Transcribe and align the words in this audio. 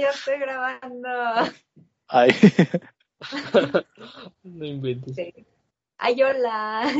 ya 0.00 0.10
estoy 0.10 0.38
grabando. 0.38 1.08
Ay, 2.08 2.30
No 4.42 4.64
inventes. 4.64 5.14
Sí. 5.14 5.46
Ay, 5.98 6.22
hola. 6.22 6.90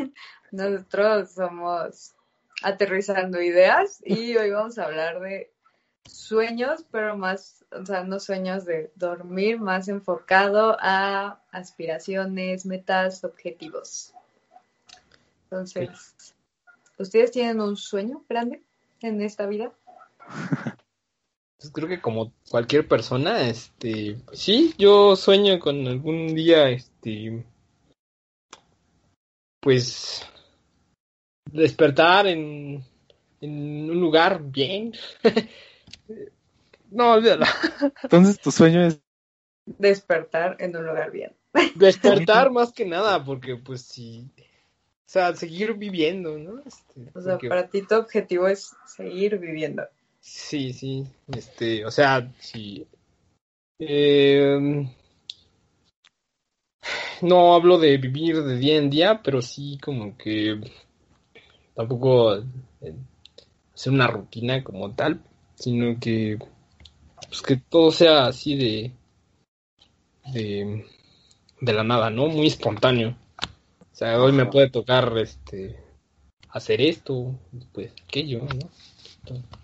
Nosotros 0.51 1.33
somos 1.33 2.15
Aterrizando 2.63 3.41
Ideas 3.41 4.03
y 4.05 4.37
hoy 4.37 4.51
vamos 4.51 4.79
a 4.79 4.85
hablar 4.85 5.21
de 5.21 5.51
sueños, 6.05 6.85
pero 6.91 7.17
más, 7.17 7.65
o 7.73 7.85
sea, 7.87 8.05
no 8.05 8.21
sueños 8.21 8.65
de 8.65 8.91
dormir, 8.97 9.59
más 9.59 9.89
enfocado 9.89 10.77
a 10.81 11.41
aspiraciones, 11.53 12.67
metas, 12.67 13.25
objetivos. 13.25 14.13
Entonces, 15.45 16.35
¿ustedes 16.99 17.31
tienen 17.31 17.61
un 17.61 17.77
sueño 17.77 18.25
grande 18.29 18.63
en 19.01 19.23
esta 19.23 19.47
vida? 19.47 19.73
Pues 21.61 21.71
creo 21.73 21.89
que 21.89 22.01
como 22.01 22.33
cualquier 22.51 22.89
persona, 22.89 23.47
este, 23.47 24.17
pues 24.25 24.39
sí, 24.39 24.75
yo 24.79 25.15
sueño 25.15 25.61
con 25.61 25.87
algún 25.87 26.35
día, 26.35 26.71
este, 26.71 27.45
pues, 29.61 30.27
despertar 31.53 32.27
en, 32.29 32.83
en 33.43 33.91
un 33.91 34.01
lugar 34.01 34.43
bien. 34.43 34.93
No, 36.93 37.13
olvídalo. 37.13 37.47
entonces 38.03 38.41
tu 38.41 38.51
sueño 38.51 38.85
es 38.85 39.01
Despertar 39.65 40.57
en 40.59 40.77
un 40.77 40.87
lugar 40.87 41.13
bien. 41.13 41.33
Despertar 41.77 42.51
más 42.51 42.73
que 42.73 42.85
nada, 42.85 43.25
porque 43.25 43.55
pues 43.57 43.83
sí, 43.83 44.29
o 44.37 44.43
sea, 45.07 45.37
seguir 45.37 45.75
viviendo, 45.75 46.37
¿no? 46.39 46.61
Este, 46.67 47.11
O 47.15 47.21
sea, 47.21 47.35
porque- 47.35 47.49
para 47.49 47.69
ti 47.69 47.83
tu 47.83 47.95
objetivo 47.95 48.49
es 48.49 48.75
seguir 48.87 49.39
viviendo. 49.39 49.87
Sí, 50.21 50.73
sí, 50.73 51.07
este, 51.29 51.85
o 51.85 51.91
sea, 51.91 52.33
sí. 52.39 52.87
Eh, 53.79 54.87
no 57.23 57.55
hablo 57.55 57.79
de 57.79 57.97
vivir 57.97 58.43
de 58.43 58.57
día 58.59 58.77
en 58.77 58.91
día, 58.91 59.23
pero 59.23 59.41
sí 59.43 59.79
como 59.83 60.17
que 60.17 60.61
tampoco 61.75 62.37
eh, 62.37 62.95
hacer 63.75 63.93
una 63.93 64.07
rutina 64.07 64.63
como 64.63 64.95
tal, 64.95 65.23
sino 65.55 65.99
que 65.99 66.39
pues 67.29 67.43
que 67.43 67.57
todo 67.57 67.91
sea 67.91 68.27
así 68.27 68.57
de 68.57 68.93
de 70.33 70.87
de 71.61 71.73
la 71.73 71.85
nada, 71.85 72.11
¿no? 72.11 72.27
Muy 72.27 72.47
espontáneo. 72.47 73.17
O 73.81 73.95
sea, 73.95 74.21
hoy 74.23 74.33
me 74.33 74.47
puede 74.47 74.71
tocar 74.71 75.17
este 75.19 75.79
hacer 76.51 76.81
esto, 76.81 77.35
después 77.53 77.93
aquello, 78.07 78.41
¿no? 78.41 79.60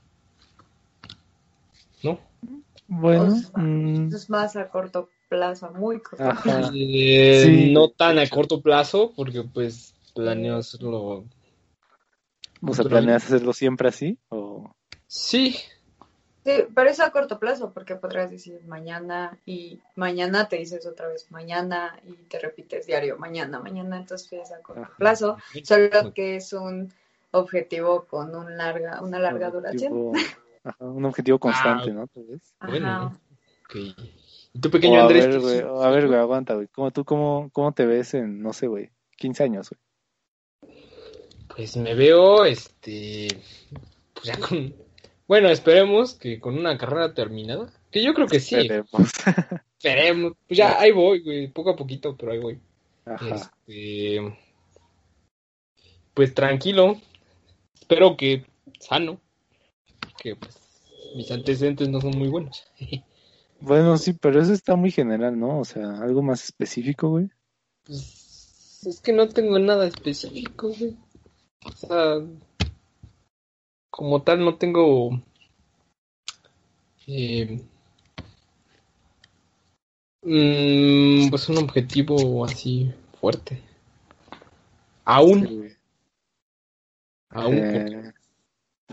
¿No? 2.07 2.21
bueno. 2.89 3.31
Sea, 3.37 3.51
mm, 3.63 4.15
Es 4.15 4.31
más 4.31 4.57
a 4.57 4.69
corto 4.69 5.09
plazo, 5.29 5.71
muy 5.73 6.01
corto 6.01 6.25
Ajá. 6.25 6.43
plazo. 6.43 6.73
Eh, 6.75 7.43
Sí. 7.45 7.73
no 7.73 7.89
tan 7.91 8.19
a 8.19 8.29
corto 8.29 8.61
plazo, 8.61 9.13
porque 9.17 9.43
pues 9.43 9.95
planeo 10.15 10.57
hacerlo. 10.57 11.25
o 12.63 12.75
sea, 12.75 12.85
¿planeas 12.85 13.25
hacerlo 13.25 13.53
siempre 13.53 13.89
así? 13.89 14.19
O... 14.29 14.71
Sí, 15.07 15.57
Sí, 16.47 16.53
pero 16.77 16.89
es 16.89 17.01
a 17.01 17.11
corto 17.11 17.41
plazo, 17.41 17.73
porque 17.73 17.97
podrás 17.97 18.31
decir 18.31 18.61
mañana 18.69 19.37
y 19.45 19.81
mañana 19.97 20.49
te 20.49 20.55
dices 20.59 20.87
otra 20.87 21.09
vez 21.09 21.29
mañana 21.33 21.99
y 22.05 22.13
te 22.29 22.39
repites 22.39 22.87
diario 22.87 23.19
mañana, 23.19 23.59
mañana, 23.59 23.97
entonces 23.97 24.33
es 24.45 24.53
a 24.53 24.61
corto 24.63 24.83
Ajá. 24.83 24.93
plazo, 24.97 25.39
solo 25.65 26.15
que 26.15 26.37
es 26.37 26.53
un 26.53 26.93
objetivo 27.33 28.05
con 28.05 28.33
un 28.37 28.57
larga, 28.57 29.03
una 29.03 29.19
larga 29.19 29.51
duración. 29.51 30.13
ajá, 30.67 30.85
un 30.85 31.05
objetivo 31.05 31.39
constante, 31.39 31.91
Ah, 31.91 31.95
¿no? 31.95 32.07
Tal 32.09 32.25
vez. 32.25 32.55
bueno, 32.67 32.89
Ajá. 32.89 33.21
ok. 33.67 33.77
¿Y 34.55 34.59
tú, 34.61 34.71
pequeño 34.71 34.95
O 34.95 35.01
a 35.01 35.03
Andrés? 35.03 35.27
ver, 35.29 35.41
güey, 35.41 35.61
a 35.61 35.91
ver, 35.91 36.07
güey, 36.07 36.19
aguanta, 36.19 36.55
güey. 36.55 36.67
¿Cómo, 36.69 36.91
¿Tú 36.91 37.05
cómo, 37.05 37.51
cómo 37.53 37.73
te 37.73 37.85
ves 37.87 38.15
en, 38.15 38.43
no 38.43 38.53
sé, 38.53 38.67
güey, 38.67 38.91
15 39.17 39.45
años, 39.45 39.71
güey? 39.71 39.81
Pues 41.55 41.77
me 41.77 41.95
veo, 41.95 42.45
este, 42.45 43.29
pues 44.15 44.25
ya 44.27 44.39
con, 44.39 44.75
bueno, 45.27 45.49
esperemos 45.49 46.15
que 46.15 46.39
con 46.41 46.59
una 46.59 46.77
carrera 46.77 47.15
terminada, 47.15 47.73
que 47.91 48.03
yo 48.03 48.13
creo 48.15 48.27
que 48.27 48.41
sí, 48.41 48.57
Esperemos. 48.57 49.11
esperemos, 49.79 50.33
pues 50.47 50.59
ya 50.59 50.79
ahí 50.79 50.93
voy, 50.93 51.21
güey, 51.23 51.49
poco 51.49 51.71
a 51.71 51.77
poquito, 51.77 52.17
pero 52.17 52.33
ahí 52.33 52.39
voy. 52.39 52.59
Ajá. 53.05 53.53
Este, 53.67 54.37
pues 56.15 56.35
tranquilo, 56.35 56.97
espero 57.75 58.17
que 58.17 58.45
sano, 58.81 59.21
que 60.17 60.37
pues 60.37 60.59
mis 61.15 61.31
antecedentes 61.31 61.89
no 61.89 62.01
son 62.01 62.17
muy 62.19 62.29
buenos. 62.29 62.65
Bueno, 63.59 63.97
sí, 63.97 64.13
pero 64.13 64.39
eso 64.39 64.53
está 64.53 64.77
muy 64.77 64.91
general, 64.91 65.39
¿no? 65.39 65.61
O 65.61 65.65
sea, 65.65 65.99
algo 66.03 66.23
más 66.23 66.45
específico, 66.45 67.09
güey. 67.09 67.31
Pues 67.85 68.83
es 68.87 69.01
que 69.01 69.15
no 69.15 69.29
tengo 69.31 69.59
nada 69.59 69.87
específico, 69.87 70.69
güey. 70.79 70.95
O 71.65 71.73
sea, 71.73 72.21
como 73.89 74.23
tal 74.23 74.45
no 74.45 74.57
tengo 74.57 75.23
eh, 77.07 77.63
mm, 80.23 81.31
pues 81.31 81.49
un 81.49 81.59
objetivo 81.59 82.45
así 82.45 82.93
fuerte. 83.19 83.63
Aún, 85.05 85.47
Sí, 85.47 85.77
aún. 87.31 87.55
Eh, 87.55 88.13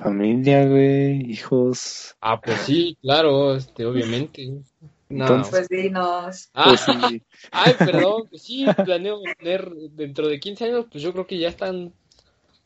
familia, 0.04 0.66
güey, 0.66 1.32
hijos. 1.32 2.16
Ah, 2.22 2.40
pues 2.42 2.60
sí, 2.62 2.98
claro, 3.02 3.56
este, 3.56 3.86
obviamente. 3.86 4.48
No. 5.10 5.26
Entonces- 5.26 5.52
Pues 5.52 5.70
dinos, 5.70 6.50
Ah, 6.54 6.66
Pues 6.70 6.82
sí, 6.82 7.22
ay, 7.52 7.74
perdón, 7.78 8.24
pues 8.30 8.42
sí, 8.42 8.66
planeo 8.86 9.20
tener 9.40 9.70
dentro 9.92 10.28
de 10.28 10.40
15 10.40 10.66
años, 10.66 10.86
pues 10.92 11.04
yo 11.04 11.12
creo 11.14 11.28
que 11.28 11.38
ya 11.38 11.50
están, 11.50 11.94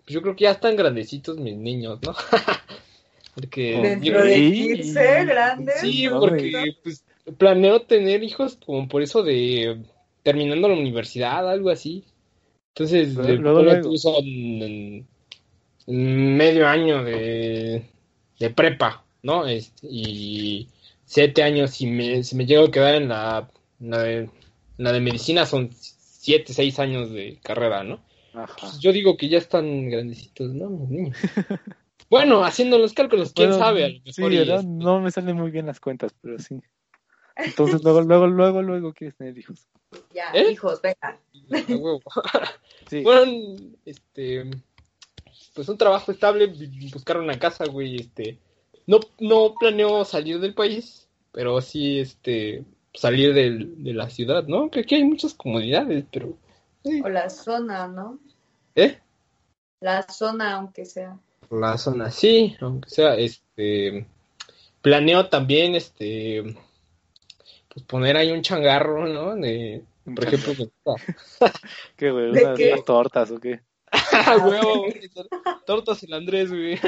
pues 0.06 0.14
yo 0.14 0.22
creo 0.22 0.36
que 0.36 0.44
ya 0.46 0.52
están 0.52 0.76
grandecitos 0.76 1.38
mis 1.38 1.56
niños, 1.58 2.00
¿no? 2.04 2.14
Porque 3.36 3.80
dentro 3.82 4.20
yo- 4.20 4.24
de 4.26 4.36
Sí. 4.36 4.74
15 4.76 5.26
grandes. 5.26 5.80
sí, 5.82 6.08
no, 6.08 6.20
porque 6.20 6.76
pues 6.84 7.04
planeo 7.38 7.82
tener 7.84 8.24
hijos 8.24 8.58
como 8.66 8.88
por 8.88 9.02
eso 9.04 9.22
de 9.22 9.84
terminando 10.24 10.68
la 10.70 10.74
universidad, 10.74 11.48
algo 11.50 11.70
así. 11.70 12.04
Entonces, 12.70 13.14
Luego- 13.14 13.28
de- 13.60 13.64
luego, 13.64 13.82
tú, 13.82 13.98
son 13.98 15.06
medio 15.88 16.68
año 16.68 17.04
de, 17.04 17.84
de 18.40 18.50
prepa, 18.50 19.04
¿no? 19.24 19.46
Este, 19.48 19.88
y 19.90 20.68
siete 21.06 21.44
años, 21.44 21.72
si 21.72 21.88
me, 21.88 22.24
si 22.24 22.36
me 22.36 22.46
llego 22.46 22.66
a 22.66 22.72
quedar 22.72 22.96
en 22.96 23.10
la, 23.10 23.50
en 23.80 23.90
la, 23.90 24.04
de, 24.04 24.18
en 24.20 24.32
la 24.78 24.92
de 24.92 25.00
medicina, 25.00 25.46
son 25.46 25.70
siete, 25.72 26.54
seis 26.54 26.80
años 26.80 27.12
de 27.12 27.40
carrera, 27.42 27.84
¿no? 27.84 28.02
ajá. 28.34 28.56
Pues 28.60 28.80
yo 28.80 28.92
digo 28.92 29.18
que 29.18 29.30
ya 29.30 29.38
están 29.38 29.90
grandecitos, 29.90 30.54
¿no? 30.54 30.70
Mis 30.70 30.90
niños. 30.90 31.18
Bueno, 32.10 32.46
haciendo 32.46 32.78
los 32.78 32.94
cálculos, 32.94 33.34
quién 33.34 33.50
Bueno, 33.50 33.66
sabe, 33.66 33.84
a 33.84 33.90
lo 33.90 34.14
Sí, 34.14 34.22
mejor 34.22 34.34
y, 34.34 34.38
¿verdad? 34.38 34.60
este, 34.60 34.68
No 34.70 35.02
me 35.02 35.12
salen 35.12 35.36
muy 35.36 35.52
bien 35.52 35.66
las 35.66 35.82
cuentas, 35.82 36.14
pero 36.22 36.40
sí. 36.40 36.62
Entonces, 37.36 37.84
luego, 37.84 38.02
luego, 38.02 38.28
luego, 38.28 38.62
luego 38.62 38.94
quieres 38.94 39.18
tener 39.18 39.38
hijos. 39.38 39.68
Ya, 40.14 40.32
¿Eh? 40.34 40.52
hijos, 40.52 40.82
venga. 40.82 41.20
Sí. 42.90 43.02
Bueno, 43.04 43.58
este, 43.86 44.50
pues 45.58 45.68
un 45.70 45.78
trabajo 45.80 46.12
estable, 46.12 46.54
bu- 46.54 46.94
buscar 46.94 47.18
una 47.18 47.40
casa, 47.40 47.66
güey, 47.66 47.96
este, 47.96 48.38
no, 48.86 49.00
no 49.20 49.56
planeo 49.60 50.06
salir 50.06 50.40
del 50.40 50.54
país, 50.54 51.08
pero 51.32 51.60
sí, 51.62 51.98
este, 52.00 52.64
salir 52.94 53.34
del- 53.34 53.84
de 53.84 53.94
la 53.96 54.08
ciudad, 54.12 54.46
¿no? 54.46 54.70
Que 54.70 54.82
aquí 54.82 54.94
hay 54.94 55.04
muchas 55.04 55.34
comodidades, 55.34 56.06
pero, 56.12 56.38
sí. 56.84 57.02
O 57.04 57.10
la 57.10 57.28
zona, 57.32 57.88
¿no? 57.88 58.20
¿eh? 58.76 59.00
La 59.82 60.04
zona, 60.04 60.58
aunque 60.58 60.86
sea. 60.86 61.18
La 61.50 61.76
zona, 61.80 62.12
sí, 62.12 62.56
aunque 62.62 62.90
sea, 62.92 63.16
este, 63.16 64.06
planeo 64.84 65.28
también, 65.28 65.74
este, 65.74 66.56
pues 67.74 67.84
poner 67.88 68.16
ahí 68.16 68.30
un 68.32 68.44
changarro, 68.44 69.08
¿no? 69.08 69.36
De, 69.36 69.84
Un 70.06 70.14
por 70.14 70.24
ejemplo, 70.24 70.54
de- 70.54 70.70
¿Qué, 71.98 72.12
güey? 72.12 72.32
¿De 72.32 72.42
¿Unas, 72.42 72.60
qué? 72.60 72.74
unas 72.74 72.86
tortas 72.86 73.32
o 73.32 73.40
qué? 73.40 73.62
Huevo, 74.44 74.86
tortas 75.66 76.04
el 76.04 76.14
Andrés, 76.14 76.50
güey. 76.50 76.80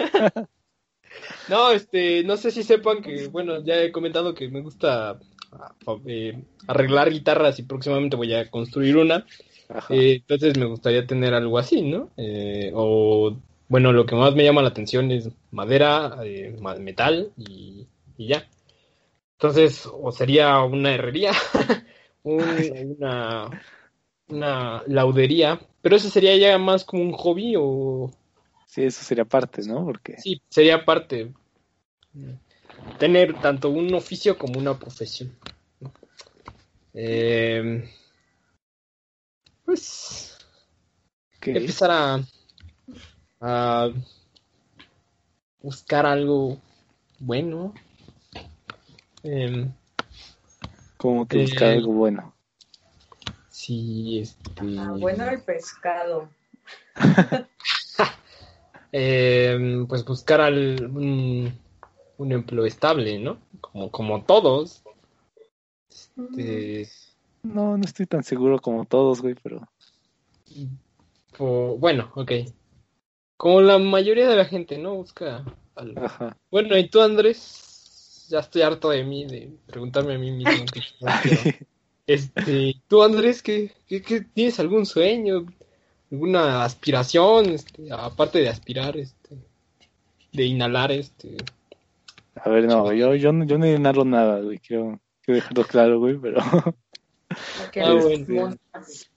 No, 1.49 1.71
este, 1.71 2.23
no 2.23 2.37
sé 2.37 2.51
si 2.51 2.63
sepan 2.63 3.01
que, 3.01 3.27
bueno, 3.27 3.63
ya 3.63 3.81
he 3.81 3.91
comentado 3.91 4.33
que 4.33 4.49
me 4.49 4.61
gusta 4.61 5.19
ah, 5.51 5.75
eh, 6.05 6.43
arreglar 6.67 7.09
guitarras 7.09 7.57
y 7.59 7.63
próximamente 7.63 8.15
voy 8.15 8.33
a 8.33 8.49
construir 8.49 8.97
una. 8.97 9.25
Eh, 9.89 10.15
entonces 10.21 10.57
me 10.57 10.65
gustaría 10.65 11.07
tener 11.07 11.33
algo 11.33 11.57
así, 11.57 11.81
¿no? 11.81 12.11
Eh, 12.17 12.71
o, 12.75 13.35
bueno, 13.67 13.91
lo 13.93 14.05
que 14.05 14.15
más 14.15 14.35
me 14.35 14.43
llama 14.43 14.61
la 14.61 14.69
atención 14.69 15.11
es 15.11 15.29
madera, 15.51 16.17
ma- 16.59 16.75
metal 16.75 17.31
y, 17.37 17.87
y 18.17 18.27
ya. 18.27 18.47
Entonces, 19.33 19.87
o 19.91 20.11
sería 20.11 20.59
una 20.63 20.93
herrería, 20.93 21.31
un- 22.23 22.95
una, 22.99 23.49
una 24.29 24.83
laudería, 24.87 25.59
pero 25.81 25.95
eso 25.95 26.09
sería 26.09 26.35
ya 26.37 26.57
más 26.57 26.83
como 26.85 27.03
un 27.03 27.13
hobby 27.13 27.55
o 27.57 28.11
Sí, 28.69 28.83
eso 28.83 29.03
sería 29.03 29.25
parte, 29.25 29.63
¿no? 29.63 29.83
Porque 29.83 30.17
sí, 30.19 30.41
sería 30.47 30.85
parte. 30.85 31.33
tener 32.99 33.41
tanto 33.41 33.69
un 33.71 33.91
oficio 33.95 34.37
como 34.37 34.59
una 34.59 34.77
profesión. 34.77 35.35
Eh, 36.93 37.83
pues 39.65 40.37
¿Qué? 41.39 41.57
empezar 41.57 41.89
a, 41.91 42.19
a 43.41 43.89
buscar 45.61 46.05
algo 46.05 46.57
bueno. 47.19 47.73
Em, 49.23 49.71
que 51.27 51.37
buscar 51.39 51.69
Eh, 51.69 51.77
algo 51.77 51.93
bueno. 51.93 52.35
Sí, 53.69 54.19
este. 54.19 54.79
Ah, 54.79 54.93
bueno, 54.99 55.29
el 55.29 55.41
pescado. 55.43 56.27
em, 58.91 59.85
pues 59.87 60.03
buscar 60.03 60.41
al- 60.41 60.85
un, 60.91 61.53
un 62.17 62.31
empleo 62.31 62.65
estable, 62.65 63.19
¿no? 63.19 63.37
Como, 63.61 63.91
como 63.91 64.23
todos. 64.23 64.81
Este, 65.91 66.89
No, 67.43 67.77
no 67.77 67.83
estoy 67.85 68.07
tan 68.07 68.23
seguro 68.23 68.59
como 68.59 68.85
todos, 68.85 69.21
güey, 69.21 69.35
pero 69.35 69.67
bueno, 71.77 72.11
ok. 72.15 72.31
Como 73.37 73.61
la 73.61 73.77
mayoría 73.77 74.27
de 74.27 74.35
la 74.35 74.45
gente, 74.45 74.79
¿no? 74.79 74.95
Busca 74.95 75.45
algo. 75.75 76.03
ajá. 76.03 76.35
Bueno, 76.49 76.75
¿y 76.75 76.89
tú, 76.89 77.01
Andrés? 77.01 78.25
Ya 78.29 78.39
estoy 78.39 78.63
harto 78.63 78.89
de 78.89 79.03
mí, 79.03 79.25
de 79.25 79.53
preguntarme 79.67 80.15
a 80.15 80.17
mí 80.17 80.31
mismo. 80.31 80.65
qué. 81.23 81.67
Este, 82.09 82.75
tú, 82.87 83.03
Andrés, 83.03 83.43
¿qué, 83.43 83.71
qué, 83.87 84.01
qué- 84.01 84.21
tienes 84.21 84.59
algún 84.59 84.87
sueño? 84.87 85.45
¿Alguna 86.11 86.63
aspiración? 86.63 87.45
Este, 87.51 87.91
aparte 87.91 88.39
de 88.39 88.49
aspirar, 88.49 88.97
este, 88.97 89.37
de 90.33 90.43
inhalar, 90.45 90.91
este. 90.91 91.37
A 92.33 92.49
ver, 92.49 92.65
no, 92.65 92.91
yo, 92.93 93.13
yo, 93.13 93.31
no- 93.31 93.45
yo 93.45 93.59
no 93.59 93.67
inhalo 93.67 94.05
nada, 94.05 94.39
güey, 94.41 94.57
quiero, 94.57 94.99
quiero 95.21 95.35
dejarlo 95.35 95.63
claro, 95.65 95.99
güey, 95.99 96.17
pero 96.17 96.39
Porque 97.59 97.81
Ah, 97.81 97.89
los 97.93 98.03
bueno. 98.05 98.25
monas. 98.27 99.11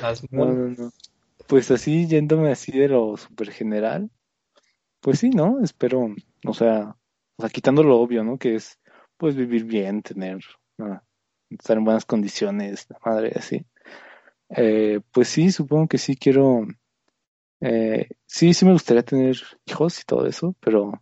Las 0.00 0.32
no, 0.32 0.46
no, 0.46 0.68
no. 0.70 0.90
Pues 1.46 1.70
así, 1.70 2.06
yéndome 2.08 2.50
así 2.50 2.72
de 2.72 2.88
lo 2.88 3.18
super 3.18 3.50
general, 3.52 4.10
pues 5.00 5.18
sí, 5.18 5.28
¿no? 5.28 5.60
Espero, 5.62 6.08
o 6.46 6.54
sea, 6.54 6.96
o 7.36 7.42
sea, 7.42 7.50
quitando 7.50 7.82
lo 7.82 8.00
obvio, 8.00 8.24
¿no? 8.24 8.38
Que 8.38 8.54
es, 8.54 8.78
pues, 9.18 9.36
vivir 9.36 9.64
bien, 9.64 10.00
tener, 10.02 10.38
ah, 10.78 11.02
estar 11.50 11.76
en 11.76 11.84
buenas 11.84 12.04
condiciones, 12.04 12.86
la 12.88 12.98
madre, 13.04 13.32
así. 13.36 13.64
Eh, 14.50 15.00
pues 15.12 15.28
sí, 15.28 15.50
supongo 15.50 15.88
que 15.88 15.98
sí 15.98 16.16
quiero, 16.16 16.66
eh, 17.60 18.08
sí, 18.26 18.54
sí 18.54 18.64
me 18.64 18.72
gustaría 18.72 19.02
tener 19.02 19.36
hijos 19.66 20.00
y 20.00 20.04
todo 20.04 20.26
eso, 20.26 20.54
pero 20.60 20.92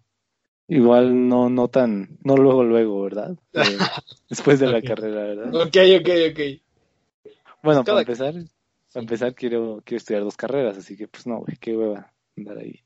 igual 0.69 1.29
no, 1.29 1.51
no 1.51 1.69
tan, 1.69 2.19
no 2.23 2.37
luego, 2.37 2.65
luego, 2.65 3.03
¿verdad? 3.03 3.37
Eh, 3.53 3.79
después 4.29 4.61
de 4.61 4.67
la 4.69 4.81
carrera, 4.83 5.23
¿verdad? 5.25 5.55
Ok, 5.55 5.77
ok, 6.01 6.09
ok. 6.31 6.41
Bueno, 7.63 7.85
Cada- 7.85 7.97
para 7.97 8.01
empezar, 8.01 8.35
para 8.93 9.03
empezar 9.03 9.35
quiero, 9.35 9.83
quiero 9.85 9.99
estudiar 9.99 10.23
dos 10.25 10.37
carreras, 10.37 10.79
así 10.79 10.97
que 10.97 11.09
pues 11.09 11.27
no, 11.27 11.39
güey, 11.39 11.57
qué 11.59 11.77
hueva 11.77 12.13
andar 12.37 12.59
ahí. 12.59 12.83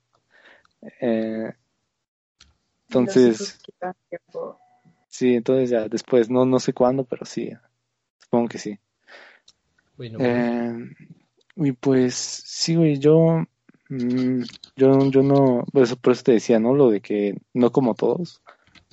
Eh, 1.00 1.52
entonces, 2.88 3.58
tiempo. 4.08 4.58
Sí, 5.08 5.34
entonces 5.34 5.70
ya 5.70 5.88
después, 5.88 6.30
no, 6.30 6.44
no 6.44 6.58
sé 6.58 6.72
cuándo, 6.72 7.04
pero 7.04 7.24
sí, 7.24 7.50
supongo 8.20 8.48
que 8.48 8.58
sí. 8.58 8.78
Bueno, 9.96 10.18
Eh, 10.20 10.72
y 11.56 11.72
pues 11.72 12.14
sí, 12.14 12.76
güey, 12.76 12.98
yo, 12.98 13.44
mm, 13.88 14.42
yo, 14.76 15.10
yo 15.10 15.22
no, 15.22 15.64
por 15.72 15.82
eso, 15.82 15.96
por 15.96 16.12
eso 16.12 16.22
te 16.22 16.32
decía, 16.32 16.60
¿no? 16.60 16.74
Lo 16.74 16.90
de 16.90 17.00
que 17.00 17.34
no 17.52 17.72
como 17.72 17.94
todos. 17.94 18.40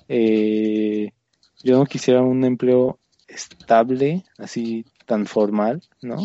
Eh, 0.07 1.11
yo 1.63 1.77
no 1.77 1.85
quisiera 1.85 2.21
un 2.21 2.43
empleo 2.43 2.99
estable, 3.27 4.23
así 4.37 4.85
tan 5.05 5.25
formal, 5.25 5.81
¿no? 6.01 6.17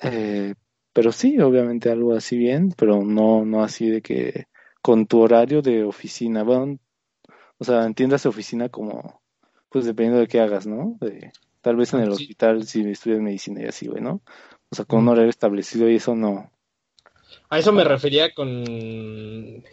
Eh, 0.00 0.54
pero 0.92 1.12
sí, 1.12 1.38
obviamente 1.40 1.90
algo 1.90 2.14
así 2.14 2.36
bien, 2.36 2.72
pero 2.76 3.02
no, 3.04 3.44
no 3.44 3.62
así 3.62 3.88
de 3.88 4.02
que 4.02 4.46
con 4.82 5.06
tu 5.06 5.20
horario 5.20 5.62
de 5.62 5.84
oficina, 5.84 6.42
bueno, 6.42 6.78
o 7.58 7.64
sea, 7.64 7.84
entiendas 7.84 8.26
oficina 8.26 8.68
como, 8.68 9.20
pues 9.68 9.84
dependiendo 9.84 10.20
de 10.20 10.28
qué 10.28 10.40
hagas, 10.40 10.66
¿no? 10.66 10.96
De, 11.00 11.32
tal 11.60 11.76
vez 11.76 11.92
en 11.94 12.00
el 12.00 12.12
Sí. 12.12 12.22
hospital 12.22 12.64
si 12.64 12.88
estudias 12.88 13.20
medicina 13.20 13.62
y 13.62 13.66
así, 13.66 13.86
güey, 13.86 14.02
¿no? 14.02 14.20
O 14.70 14.76
sea, 14.76 14.84
con 14.84 15.00
un 15.00 15.08
horario 15.08 15.30
establecido 15.30 15.88
y 15.90 15.96
eso 15.96 16.14
no. 16.14 16.50
A 17.50 17.58
eso 17.58 17.72
me 17.72 17.84
refería 17.84 18.32
con 18.34 18.48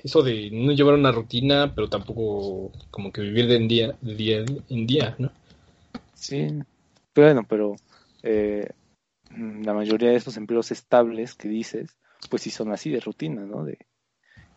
eso 0.04 0.22
de 0.22 0.50
no 0.52 0.72
llevar 0.72 0.96
una 0.96 1.12
rutina, 1.12 1.74
pero 1.74 1.90
tampoco 1.90 2.72
como 2.90 3.12
que 3.12 3.22
vivir 3.22 3.48
de 3.48 3.56
en 3.58 3.68
día, 3.68 3.96
de 4.02 4.16
día 4.16 4.46
en 4.70 4.88
día, 4.88 5.16
¿no? 5.18 5.32
Sí, 6.14 6.48
pero 7.14 7.28
bueno, 7.28 7.46
pero 7.48 7.76
eh, 8.24 8.70
la 9.30 9.74
mayoría 9.74 10.10
de 10.10 10.16
esos 10.16 10.38
empleos 10.38 10.72
estables 10.72 11.36
que 11.36 11.48
dices, 11.50 11.98
pues 12.30 12.42
sí 12.42 12.50
son 12.50 12.72
así 12.72 12.90
de 12.90 13.00
rutina, 13.00 13.42
¿no? 13.46 13.64
De 13.64 13.78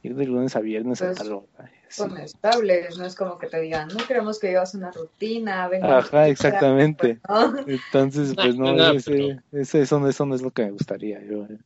ir 0.03 0.15
de 0.15 0.27
lunes 0.27 0.57
a 0.57 0.61
viernes 0.61 1.03
a 1.03 1.07
Pues, 1.07 1.19
tal 1.19 1.33
hora. 1.33 1.73
Son 1.91 2.17
estables, 2.19 2.99
no 2.99 3.05
es 3.07 3.15
como 3.15 3.39
que 3.39 3.47
te 3.47 3.61
digan, 3.61 3.89
no 3.89 4.07
queremos 4.07 4.39
que 4.39 4.49
llevas 4.49 4.75
una 4.75 4.91
rutina, 4.91 5.69
venga. 5.69 5.99
Ajá, 5.99 6.29
exactamente. 6.29 7.21
¿no? 7.29 7.55
Entonces, 7.67 8.35
pues 8.35 8.57
no, 8.57 8.75
No, 8.75 8.91
ese, 8.93 9.11
pero- 9.11 9.43
ese- 9.53 9.81
eso, 9.83 9.99
no- 10.01 10.09
eso 10.09 10.27
no 10.27 10.35
es 10.35 10.43
lo 10.43 10.51
que 10.51 10.65
me 10.65 10.71
gustaría. 10.73 11.23
Yo 11.25 11.45
eh, 11.45 11.59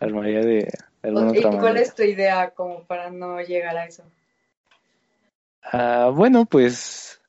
armaría 0.00 0.40
de, 0.40 0.54
de 0.64 0.72
alguna 1.02 1.32
¿Y 1.34 1.38
otra 1.38 1.50
cuál 1.50 1.62
manera. 1.64 1.80
es 1.80 1.94
tu 1.94 2.02
idea 2.02 2.50
como 2.50 2.84
para 2.84 3.10
no 3.10 3.40
llegar 3.40 3.76
a 3.76 3.86
eso? 3.86 4.02
Ah, 5.62 6.10
bueno, 6.14 6.46
pues 6.46 7.20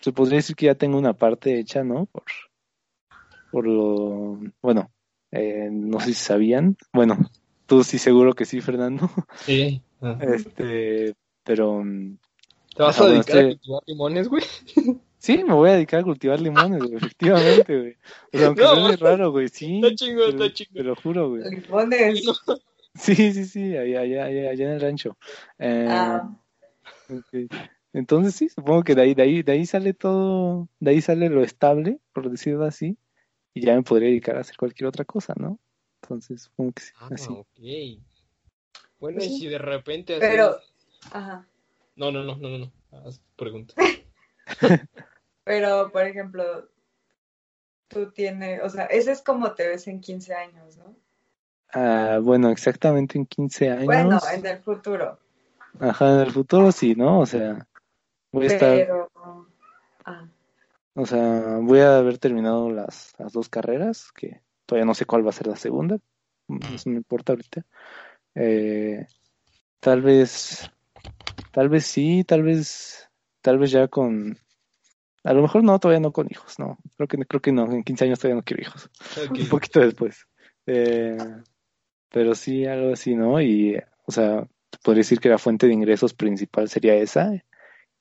se 0.00 0.12
podría 0.12 0.36
decir 0.36 0.56
que 0.56 0.66
ya 0.66 0.74
tengo 0.74 0.98
una 0.98 1.12
parte 1.12 1.58
hecha, 1.58 1.84
¿no? 1.84 2.06
Por, 2.06 2.24
por 3.50 3.66
lo, 3.66 4.40
bueno, 4.62 4.90
eh, 5.30 5.68
no 5.70 6.00
sé 6.00 6.06
si 6.06 6.14
sabían. 6.14 6.76
Bueno, 6.92 7.18
tú 7.66 7.84
sí 7.84 7.98
seguro 7.98 8.34
que 8.34 8.44
sí, 8.44 8.60
Fernando. 8.60 9.08
Sí. 9.36 9.82
Este, 10.20 11.14
pero 11.44 11.82
mm, 11.84 12.18
¿Te 12.76 12.82
vas 12.82 12.98
ah, 12.98 13.00
a 13.00 13.04
bueno, 13.06 13.22
dedicar 13.22 13.38
a 13.38 13.48
cultivar 13.48 13.82
limones, 13.86 14.28
güey? 14.28 14.44
sí, 15.18 15.44
me 15.44 15.54
voy 15.54 15.70
a 15.70 15.74
dedicar 15.74 16.00
a 16.00 16.04
cultivar 16.04 16.40
limones, 16.40 16.82
güey, 16.82 16.96
efectivamente, 16.96 17.78
güey. 17.78 17.96
O 18.32 18.38
sea, 18.38 18.46
aunque 18.46 18.62
No, 18.62 18.74
suene 18.74 18.96
raro, 18.96 19.30
güey, 19.32 19.48
sí. 19.48 19.80
Está 19.82 19.94
chingón, 19.94 20.36
te, 20.36 20.44
está 20.44 20.52
chingón. 20.54 20.74
te 20.74 20.82
lo 20.84 20.96
juro, 20.96 21.28
güey. 21.30 21.42
Limones. 21.50 22.22
Sí, 22.96 23.14
sí, 23.14 23.44
sí, 23.44 23.76
allá, 23.76 24.00
allá, 24.00 24.24
allá, 24.24 24.50
allá 24.50 24.64
en 24.66 24.72
el 24.72 24.80
rancho. 24.80 25.16
Eh, 25.60 25.86
Ah. 25.88 26.28
Entonces 27.92 28.34
sí, 28.34 28.48
supongo 28.48 28.82
que 28.84 28.94
de 28.94 29.02
ahí, 29.02 29.14
de 29.14 29.22
ahí, 29.22 29.42
de 29.42 29.52
ahí 29.52 29.66
sale 29.66 29.94
todo, 29.94 30.68
de 30.80 30.90
ahí 30.90 31.00
sale 31.00 31.28
lo 31.28 31.42
estable, 31.42 31.98
por 32.12 32.30
decirlo 32.30 32.64
así, 32.64 32.96
y 33.54 33.62
ya 33.64 33.74
me 33.74 33.82
podría 33.82 34.08
dedicar 34.08 34.36
a 34.36 34.40
hacer 34.40 34.56
cualquier 34.56 34.88
otra 34.88 35.04
cosa, 35.04 35.34
¿no? 35.36 35.58
Entonces 36.02 36.42
supongo 36.42 36.72
que 36.72 36.82
sí, 36.82 36.92
Ah, 36.96 37.08
así. 37.12 37.32
ok. 37.32 38.02
Bueno, 39.00 39.24
y 39.24 39.28
si 39.38 39.46
de 39.46 39.58
repente 39.58 40.16
haces... 40.16 40.28
pero, 40.28 40.56
ajá. 41.12 41.46
No, 41.96 42.10
no, 42.10 42.24
no, 42.24 42.36
no, 42.36 42.48
no, 42.48 42.58
no. 42.58 42.72
Haz 43.06 43.20
pregunta. 43.36 43.74
Pero, 45.44 45.90
por 45.90 46.06
ejemplo, 46.06 46.68
tú 47.88 48.10
tienes, 48.12 48.62
o 48.62 48.68
sea, 48.68 48.84
ese 48.86 49.12
es 49.12 49.22
como 49.22 49.52
te 49.52 49.68
ves 49.68 49.86
en 49.88 50.00
15 50.00 50.34
años, 50.34 50.76
¿no? 50.76 50.96
Ah, 51.72 52.18
bueno, 52.22 52.50
exactamente 52.50 53.18
en 53.18 53.26
15 53.26 53.70
años. 53.70 53.86
Bueno, 53.86 54.18
en 54.32 54.46
el 54.46 54.58
futuro. 54.58 55.18
Ajá, 55.78 56.14
en 56.14 56.20
el 56.20 56.32
futuro 56.32 56.72
sí, 56.72 56.94
¿no? 56.94 57.20
O 57.20 57.26
sea, 57.26 57.66
voy 58.32 58.44
a 58.44 58.48
estar, 58.48 58.76
Pero, 58.76 59.10
ah, 60.04 60.26
o 60.94 61.06
sea, 61.06 61.58
voy 61.60 61.80
a 61.80 61.98
haber 61.98 62.18
terminado 62.18 62.70
las, 62.70 63.12
las 63.18 63.32
dos 63.32 63.48
carreras, 63.48 64.10
que 64.12 64.42
todavía 64.66 64.86
no 64.86 64.94
sé 64.94 65.04
cuál 65.04 65.24
va 65.24 65.30
a 65.30 65.34
ser 65.34 65.46
la 65.46 65.56
segunda, 65.56 65.96
eso 66.48 66.82
no 66.86 66.92
me 66.92 66.96
importa 66.98 67.32
ahorita. 67.32 67.64
Eh, 68.34 69.06
tal 69.78 70.02
vez, 70.02 70.70
tal 71.50 71.68
vez 71.68 71.86
sí, 71.86 72.24
tal 72.24 72.42
vez, 72.42 73.10
tal 73.40 73.58
vez 73.58 73.70
ya 73.70 73.88
con, 73.88 74.38
a 75.24 75.32
lo 75.32 75.42
mejor 75.42 75.62
no, 75.64 75.78
todavía 75.78 76.00
no 76.00 76.12
con 76.12 76.28
hijos, 76.30 76.58
no, 76.58 76.78
creo 76.96 77.08
que, 77.08 77.18
creo 77.18 77.40
que 77.40 77.52
no, 77.52 77.70
en 77.70 77.82
15 77.82 78.04
años 78.04 78.18
todavía 78.18 78.36
no 78.36 78.44
quiero 78.44 78.62
hijos, 78.62 78.90
un 79.30 79.48
poquito 79.48 79.80
después. 79.80 80.26
Eh, 80.66 81.16
pero 82.10 82.34
sí, 82.34 82.66
algo 82.66 82.92
así, 82.92 83.14
¿no? 83.14 83.40
Y, 83.40 83.80
o 84.06 84.12
sea, 84.12 84.46
podría 84.82 85.00
decir 85.00 85.20
que 85.20 85.28
la 85.28 85.38
fuente 85.38 85.66
de 85.66 85.74
ingresos 85.74 86.14
principal 86.14 86.68
sería 86.68 86.94
esa, 86.94 87.30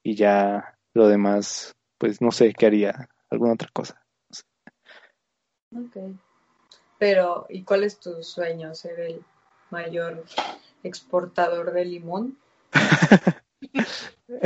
y 0.04 0.16
ya 0.16 0.78
lo 0.94 1.08
demás, 1.08 1.76
pues 1.98 2.22
no 2.22 2.32
sé 2.32 2.54
qué 2.54 2.66
haría, 2.66 3.10
alguna 3.30 3.54
otra 3.54 3.70
cosa. 3.74 4.04
ok. 5.76 5.98
Pero, 6.98 7.46
¿y 7.50 7.64
cuál 7.64 7.84
es 7.84 8.00
tu 8.00 8.22
sueño? 8.24 8.76
¿Ser 8.76 9.00
el 9.00 9.24
mayor 9.70 10.26
exportador 10.84 11.72
de 11.72 11.86
limón? 11.86 12.38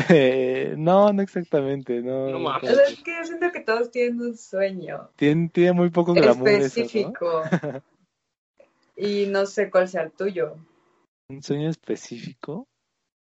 Eh, 0.10 0.76
no, 0.78 1.12
no 1.14 1.22
exactamente, 1.22 2.02
no. 2.02 2.30
No 2.30 2.60
es 2.60 3.02
que 3.04 3.16
yo 3.16 3.24
siento 3.26 3.52
que 3.52 3.60
todos 3.60 3.92
tienen 3.92 4.20
un 4.22 4.38
sueño 4.38 5.10
Tiene, 5.16 5.50
tiene 5.50 5.74
muy 5.74 5.90
poco 5.90 6.14
glamour 6.14 6.48
eso, 6.50 6.80
¿no? 6.80 6.86
específico. 6.86 7.44
Y 8.96 9.26
no 9.26 9.46
sé 9.48 9.72
cuál 9.72 9.88
sea 9.90 10.04
el 10.04 10.12
tuyo. 10.12 10.56
Un 11.28 11.42
sueño 11.42 11.68
específico. 11.70 12.68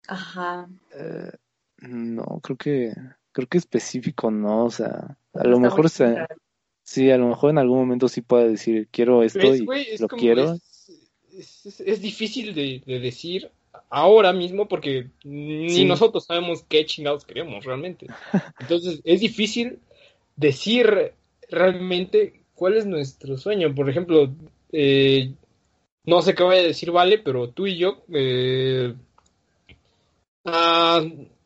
Ajá. 0.08 0.68
Eh, 0.92 1.30
No, 1.78 2.40
creo 2.42 2.56
que, 2.56 2.92
creo 3.30 3.46
que 3.48 3.58
específico 3.58 4.30
no, 4.30 4.64
o 4.64 4.70
sea, 4.70 5.16
a 5.32 5.44
lo 5.44 5.56
Está 5.56 5.60
mejor 5.60 5.88
se, 5.88 6.26
sí, 6.82 7.10
a 7.12 7.16
lo 7.16 7.28
mejor 7.28 7.50
en 7.50 7.58
algún 7.58 7.78
momento 7.78 8.08
sí 8.08 8.20
pueda 8.22 8.44
decir 8.44 8.88
quiero 8.90 9.22
esto 9.22 9.38
¿Ves, 9.38 9.60
y? 9.60 9.68
Es 9.88 10.00
lo 10.00 10.08
quiero. 10.08 10.52
Es, 10.54 10.90
es- 11.32 11.66
es- 11.66 11.80
es 11.80 12.00
difícil 12.02 12.54
de, 12.54 12.82
de 12.84 12.98
decir 12.98 13.50
ahora 13.90 14.32
mismo 14.32 14.68
porque 14.68 15.10
ni 15.24 15.70
Sí. 15.70 15.84
nosotros 15.84 16.24
sabemos 16.24 16.64
qué 16.68 16.84
chingados 16.86 17.24
queremos 17.24 17.64
realmente. 17.64 18.06
Entonces 18.60 19.00
es 19.04 19.20
difícil 19.20 19.78
decir 20.36 21.12
realmente 21.48 22.42
cuál 22.54 22.76
es 22.76 22.86
nuestro 22.86 23.36
sueño. 23.36 23.74
Por 23.74 23.88
ejemplo, 23.90 24.30
eh, 24.72 25.32
no 26.04 26.22
sé 26.22 26.34
qué 26.34 26.42
vaya 26.42 26.60
a 26.62 26.64
decir 26.64 26.90
Vale, 26.90 27.18
pero 27.18 27.50
tú 27.50 27.66
y 27.66 27.76
yo 27.76 28.02
eh, 28.12 28.94
ah, 30.44 31.02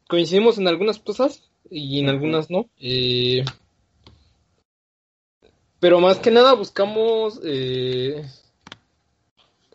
coincidimos 0.09 0.59
en 0.59 0.69
algunas 0.69 0.99
cosas 0.99 1.43
y 1.71 2.01
en 2.01 2.09
algunas 2.09 2.51
no. 2.51 2.67
Eh, 2.81 3.45
pero 5.81 6.01
más 6.01 6.19
que 6.19 6.31
nada 6.31 6.55
buscamos 6.55 7.41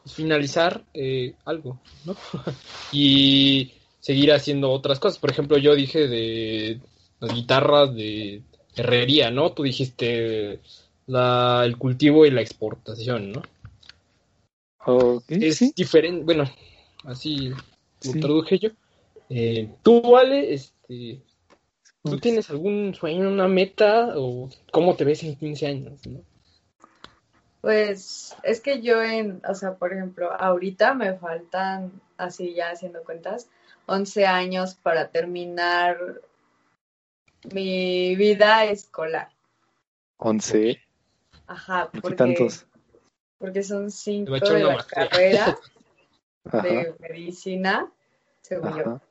finalizar 0.06 0.84
eh, 0.94 1.34
algo, 1.46 1.80
¿no? 2.06 2.16
y 2.92 3.72
seguir 4.00 4.32
haciendo 4.32 4.72
otras 4.72 5.00
cosas. 5.00 5.20
Por 5.20 5.30
ejemplo, 5.32 5.58
yo 5.58 5.76
dije 5.76 6.08
de 6.08 6.80
las 7.20 7.34
guitarras 7.34 7.94
de 7.96 8.42
herrería, 8.76 9.32
¿no? 9.32 9.52
Tú 9.52 9.64
dijiste 9.64 10.60
la, 11.08 11.62
el 11.66 11.78
cultivo 11.78 12.26
y 12.26 12.32
la 12.32 12.42
exportación, 12.42 13.32
¿no? 13.32 13.44
Es 15.30 15.58
sí, 15.58 15.74
diferente, 15.76 16.24
bueno, 16.24 16.50
así 17.04 17.50
lo 17.50 17.56
Sí. 18.00 18.20
traduje 18.20 18.60
yo. 18.60 18.70
Eh, 19.30 19.70
tú, 19.84 20.02
Vale, 20.02 20.54
este, 20.54 21.22
¿tú 22.04 22.10
Pues, 22.10 22.22
tienes 22.22 22.50
algún 22.50 22.96
sueño, 22.96 23.30
una 23.30 23.48
meta 23.48 24.14
o 24.18 24.50
cómo 24.72 24.96
te 24.96 25.06
ves 25.06 25.24
en 25.24 25.36
15 25.36 25.68
años, 25.68 26.06
no? 26.08 26.20
Pues 27.62 28.36
es 28.44 28.60
que 28.60 28.82
yo 28.82 29.04
en, 29.04 29.42
o 29.48 29.54
sea, 29.54 29.76
por 29.76 29.94
ejemplo, 29.94 30.32
ahorita 30.32 30.94
me 30.96 31.14
faltan, 31.16 31.92
así 32.18 32.54
ya 32.56 32.72
haciendo 32.72 33.04
cuentas, 33.04 33.48
11 33.86 34.26
años 34.26 34.74
para 34.76 35.10
terminar 35.10 36.22
mi 37.54 38.16
vida 38.16 38.66
escolar. 38.66 39.30
11, 40.18 40.80
Ajá, 41.48 41.86
¿por 41.86 41.92
qué 41.94 42.02
porque, 42.02 42.16
tantos? 42.16 42.66
porque 43.38 43.64
son 43.64 43.86
Te 43.86 43.92
cinco 43.92 44.32
va 44.32 44.38
a 44.38 44.40
echar 44.40 44.56
de 44.56 44.64
una 44.64 44.68
la 44.68 44.74
maestría. 44.76 45.10
carrera 45.10 45.60
Ajá, 46.46 46.62
de 46.62 46.96
medicina, 47.00 47.92
según 48.42 48.78
yo. 48.78 48.84
ajá. 48.84 49.02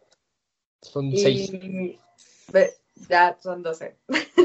Son 0.83 1.11
seis. 1.13 1.53
Y 1.53 1.99
ve- 2.53 2.75
ya 3.09 3.37
son 3.41 3.63
12. 3.63 3.97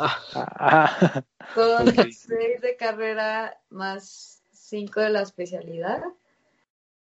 Ah, 0.34 1.22
Son 1.54 1.88
Ok. 1.88 1.94
seis 2.12 2.60
de 2.60 2.76
carrera 2.76 3.60
más 3.70 4.42
cinco 4.52 5.00
de 5.00 5.10
la 5.10 5.22
especialidad, 5.22 6.02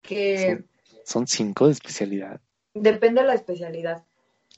que 0.02 0.64
son 1.06 1.28
cinco 1.28 1.66
de 1.68 1.74
especialidad. 1.74 2.40
depende 2.74 3.22
de 3.22 3.28
la 3.28 3.34
especialidad. 3.36 4.04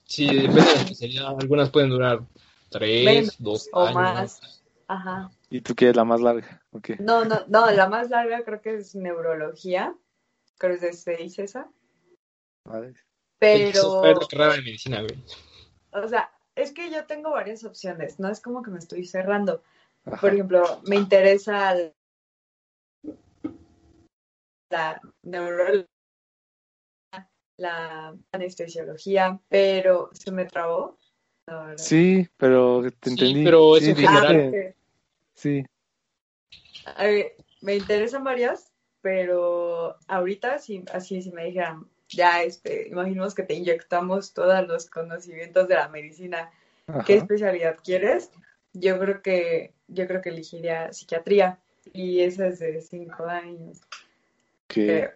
sí, 0.06 0.26
depende 0.28 0.62
de 0.62 0.66
la 0.76 0.82
especialidad. 0.82 1.28
Algunas 1.40 1.70
pueden 1.72 1.90
durar 1.90 2.22
tres, 2.70 3.06
Menos 3.06 3.36
dos 3.40 3.70
o 3.74 3.82
años. 3.82 3.96
más. 3.96 4.62
Ajá. 4.88 5.32
¿Y 5.50 5.62
tú 5.62 5.74
quieres 5.76 5.96
la 5.96 6.04
más 6.06 6.22
larga? 6.22 6.62
Ok. 6.72 6.92
No, 7.00 7.26
no, 7.26 7.42
no, 7.48 7.70
la 7.72 7.88
más 7.90 8.10
larga 8.10 8.44
creo 8.44 8.62
que 8.62 8.76
es 8.76 8.94
neurología. 8.96 9.96
Creo 10.58 10.72
que 10.80 10.88
es 10.88 11.06
de 11.06 11.16
seis 11.16 11.40
esa. 11.40 11.68
Vale. 12.66 12.94
Pero, 13.40 14.06
es 14.06 14.18
la 14.20 14.28
carrera 14.28 14.54
de 14.54 14.62
medicina, 14.62 15.02
güey. 15.02 15.18
o 15.92 16.08
sea, 16.08 16.30
es 16.62 16.74
que 16.74 16.90
yo 16.90 17.06
tengo 17.06 17.32
varias 17.32 17.64
opciones. 17.64 18.20
No 18.20 18.30
es 18.30 18.40
como 18.40 18.62
que 18.62 18.72
me 18.72 18.80
estoy 18.80 19.06
cerrando. 19.06 19.64
Ajá. 20.06 20.18
Por 20.22 20.34
ejemplo, 20.34 20.82
me 20.88 20.96
interesa 20.96 21.76
la 24.70 25.02
neurología, 25.24 25.88
la 27.58 28.16
anestesiología, 28.32 29.40
pero 29.50 30.10
se 30.14 30.32
me 30.32 30.46
trabó. 30.46 30.98
No, 31.48 31.68
no. 31.68 31.78
Sí, 31.78 32.28
pero 32.38 32.82
te 33.00 33.10
Sí, 33.10 33.16
entendí. 33.16 33.44
pero 33.44 33.78
es 33.78 33.84
Sí, 33.84 33.90
en 33.92 33.96
general. 33.98 34.76
Sí, 35.34 35.66
A 36.86 37.06
ver, 37.06 37.36
me 37.62 37.76
interesan 37.76 38.24
varias, 38.24 38.72
pero 39.02 39.98
ahorita 40.08 40.60
sí, 40.60 40.84
así 40.94 41.22
si 41.22 41.32
me 41.32 41.46
dijeran, 41.46 41.88
ya, 42.12 42.44
este, 42.44 42.88
imaginemos 42.88 43.34
que 43.34 43.44
te 43.44 43.54
inyectamos 43.54 44.34
todos 44.34 44.68
los 44.68 44.90
conocimientos 44.90 45.68
de 45.68 45.76
la 45.76 45.88
medicina, 45.90 46.52
¿qué 47.06 47.16
especialidad 47.16 47.78
quieres? 47.84 48.32
Yo 48.74 49.00
creo 49.00 49.22
que, 49.22 49.74
yo 49.88 50.08
creo 50.08 50.22
que 50.22 50.30
elegiría 50.30 50.94
psiquiatría 50.94 51.60
y 51.94 52.22
esa 52.22 52.48
es 52.48 52.60
de 52.60 52.82
cinco 52.82 53.26
años, 53.26 53.82
Que 54.68 54.86
creo. 54.86 55.12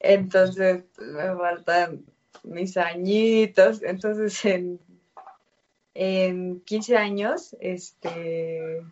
Entonces, 0.00 0.84
pues, 0.96 1.08
me 1.08 1.36
faltan 1.36 2.04
mis 2.42 2.76
añitos, 2.76 3.82
entonces 3.82 4.44
en, 4.44 4.80
en 5.94 6.60
15 6.60 6.96
años, 6.96 7.56
este, 7.60 8.82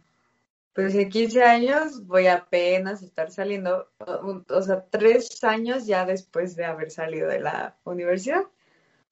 pues 0.75 0.95
en 0.95 1.09
15 1.09 1.43
años 1.43 2.07
voy 2.07 2.27
apenas 2.27 3.03
a 3.03 3.07
estar 3.07 3.31
saliendo, 3.31 3.89
o, 3.99 4.43
o 4.49 4.63
sea, 4.63 4.85
tres 4.89 5.43
años 5.43 5.87
ya 5.87 6.07
después 6.07 6.57
de 6.57 6.65
haber 6.65 6.91
salido 6.91 7.29
de 7.29 7.41
la 7.41 7.77
universidad. 7.85 8.45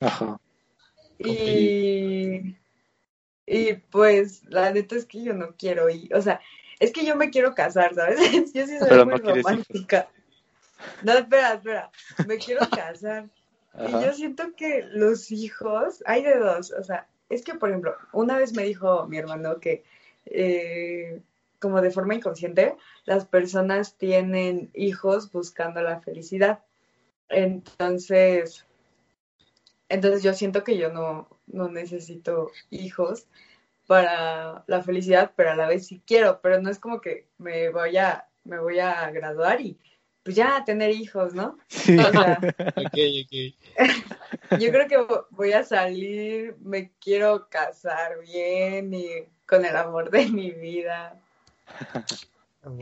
Ajá. 0.00 0.40
Y, 1.18 2.56
y 3.44 3.72
pues 3.90 4.44
la 4.44 4.70
neta 4.72 4.94
es 4.94 5.04
que 5.04 5.22
yo 5.22 5.34
no 5.34 5.56
quiero 5.56 5.90
ir, 5.90 6.14
o 6.14 6.22
sea, 6.22 6.40
es 6.78 6.92
que 6.92 7.04
yo 7.04 7.16
me 7.16 7.30
quiero 7.30 7.54
casar, 7.54 7.94
¿sabes? 7.94 8.18
Yo 8.54 8.66
sí 8.66 8.78
soy 8.78 8.88
Pero 8.88 9.04
muy 9.04 9.18
no 9.18 9.34
romántica. 9.34 10.08
No, 11.02 11.12
espera, 11.14 11.54
espera, 11.54 11.90
me 12.26 12.38
quiero 12.38 12.68
casar. 12.70 13.28
Y 13.74 13.92
yo 13.92 14.12
siento 14.12 14.54
que 14.56 14.84
los 14.90 15.30
hijos, 15.30 16.02
hay 16.06 16.22
de 16.22 16.36
dos, 16.38 16.72
o 16.72 16.82
sea, 16.82 17.06
es 17.28 17.42
que, 17.42 17.54
por 17.54 17.68
ejemplo, 17.68 17.96
una 18.12 18.36
vez 18.38 18.52
me 18.52 18.64
dijo 18.64 19.06
mi 19.06 19.18
hermano 19.18 19.60
que, 19.60 19.84
eh, 20.24 21.20
como 21.60 21.80
de 21.80 21.90
forma 21.90 22.14
inconsciente, 22.14 22.76
las 23.04 23.26
personas 23.26 23.96
tienen 23.96 24.70
hijos 24.74 25.30
buscando 25.32 25.80
la 25.82 26.00
felicidad. 26.00 26.60
Entonces, 27.28 28.64
entonces 29.88 30.22
yo 30.22 30.32
siento 30.34 30.64
que 30.64 30.76
yo 30.76 30.92
no, 30.92 31.28
no 31.46 31.68
necesito 31.68 32.50
hijos 32.70 33.26
para 33.86 34.64
la 34.66 34.82
felicidad, 34.82 35.32
pero 35.34 35.50
a 35.50 35.56
la 35.56 35.66
vez 35.66 35.86
sí 35.86 36.02
quiero, 36.06 36.40
pero 36.42 36.60
no 36.60 36.70
es 36.70 36.78
como 36.78 37.00
que 37.00 37.26
me 37.38 37.70
voy 37.70 37.96
a, 37.96 38.28
me 38.44 38.58
voy 38.58 38.78
a 38.80 39.10
graduar 39.10 39.60
y 39.60 39.78
pues 40.22 40.36
ya 40.36 40.62
tener 40.64 40.90
hijos, 40.90 41.34
¿no? 41.34 41.58
Sí. 41.68 41.96
O 41.98 42.12
sea, 42.12 42.38
Ok, 42.76 42.98
ok. 43.24 43.54
yo 44.60 44.70
creo 44.70 44.88
que 44.88 44.98
vo- 44.98 45.26
voy 45.30 45.52
a 45.52 45.64
salir, 45.64 46.56
me 46.60 46.92
quiero 47.00 47.48
casar 47.48 48.20
bien 48.20 48.92
y 48.92 49.08
con 49.46 49.64
el 49.64 49.74
amor 49.76 50.10
de 50.10 50.26
mi 50.28 50.50
vida. 50.50 51.18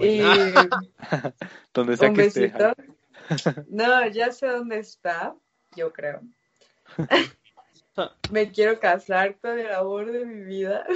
Y 0.00 0.21
Bueno. 0.23 0.69
Donde 1.75 1.97
sea 1.97 2.09
un 2.09 2.16
que 2.16 2.26
esté. 2.26 2.52
No, 3.69 4.07
ya 4.09 4.31
sé 4.31 4.47
dónde 4.47 4.78
está, 4.78 5.35
yo 5.75 5.93
creo. 5.93 6.23
Me 8.31 8.52
quiero 8.52 8.78
casar 8.78 9.37
con 9.38 9.59
el 9.59 9.73
amor 9.73 10.12
de 10.12 10.25
mi 10.25 10.45
vida. 10.45 10.87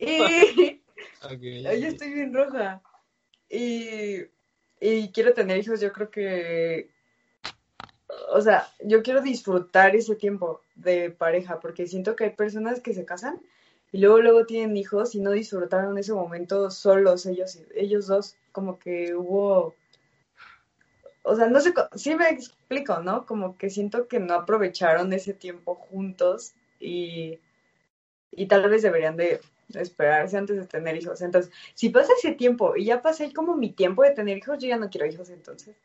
y 0.00 0.80
Ok, 1.22 1.42
Ay, 1.42 1.80
yo 1.80 1.88
estoy 1.88 2.12
bien 2.12 2.34
roja. 2.34 2.82
Y, 3.48 4.22
y 4.80 5.12
quiero 5.12 5.32
tener 5.34 5.58
hijos, 5.58 5.80
yo 5.80 5.92
creo 5.92 6.10
que, 6.10 6.90
o 8.32 8.40
sea, 8.40 8.68
yo 8.80 9.02
quiero 9.02 9.22
disfrutar 9.22 9.94
ese 9.96 10.16
tiempo 10.16 10.60
de 10.74 11.10
pareja, 11.10 11.60
porque 11.60 11.86
siento 11.86 12.16
que 12.16 12.24
hay 12.24 12.30
personas 12.30 12.80
que 12.80 12.92
se 12.92 13.04
casan 13.04 13.40
y 13.92 13.98
luego 13.98 14.18
luego 14.20 14.46
tienen 14.46 14.76
hijos 14.76 15.14
y 15.14 15.20
no 15.20 15.30
disfrutaron 15.30 15.98
ese 15.98 16.12
momento 16.12 16.70
solos 16.70 17.26
ellos, 17.26 17.60
ellos 17.74 18.06
dos, 18.06 18.36
como 18.52 18.78
que 18.78 19.14
hubo, 19.14 19.74
o 21.22 21.36
sea, 21.36 21.46
no 21.46 21.60
sé, 21.60 21.72
sí 21.94 22.14
me 22.14 22.28
explico, 22.28 23.00
¿no? 23.00 23.26
Como 23.26 23.56
que 23.56 23.70
siento 23.70 24.08
que 24.08 24.20
no 24.20 24.34
aprovecharon 24.34 25.12
ese 25.12 25.34
tiempo 25.34 25.74
juntos 25.74 26.54
y, 26.80 27.38
y 28.30 28.46
tal 28.46 28.68
vez 28.68 28.82
deberían 28.82 29.16
de 29.16 29.40
esperarse 29.74 30.36
antes 30.36 30.56
de 30.56 30.66
tener 30.66 30.96
hijos. 30.96 31.20
Entonces, 31.22 31.52
si 31.74 31.90
pasa 31.90 32.12
ese 32.18 32.32
tiempo 32.32 32.76
y 32.76 32.86
ya 32.86 33.02
pasé 33.02 33.32
como 33.32 33.56
mi 33.56 33.72
tiempo 33.72 34.02
de 34.02 34.12
tener 34.12 34.38
hijos, 34.38 34.58
yo 34.58 34.68
ya 34.68 34.76
no 34.76 34.90
quiero 34.90 35.06
hijos 35.06 35.30
entonces. 35.30 35.76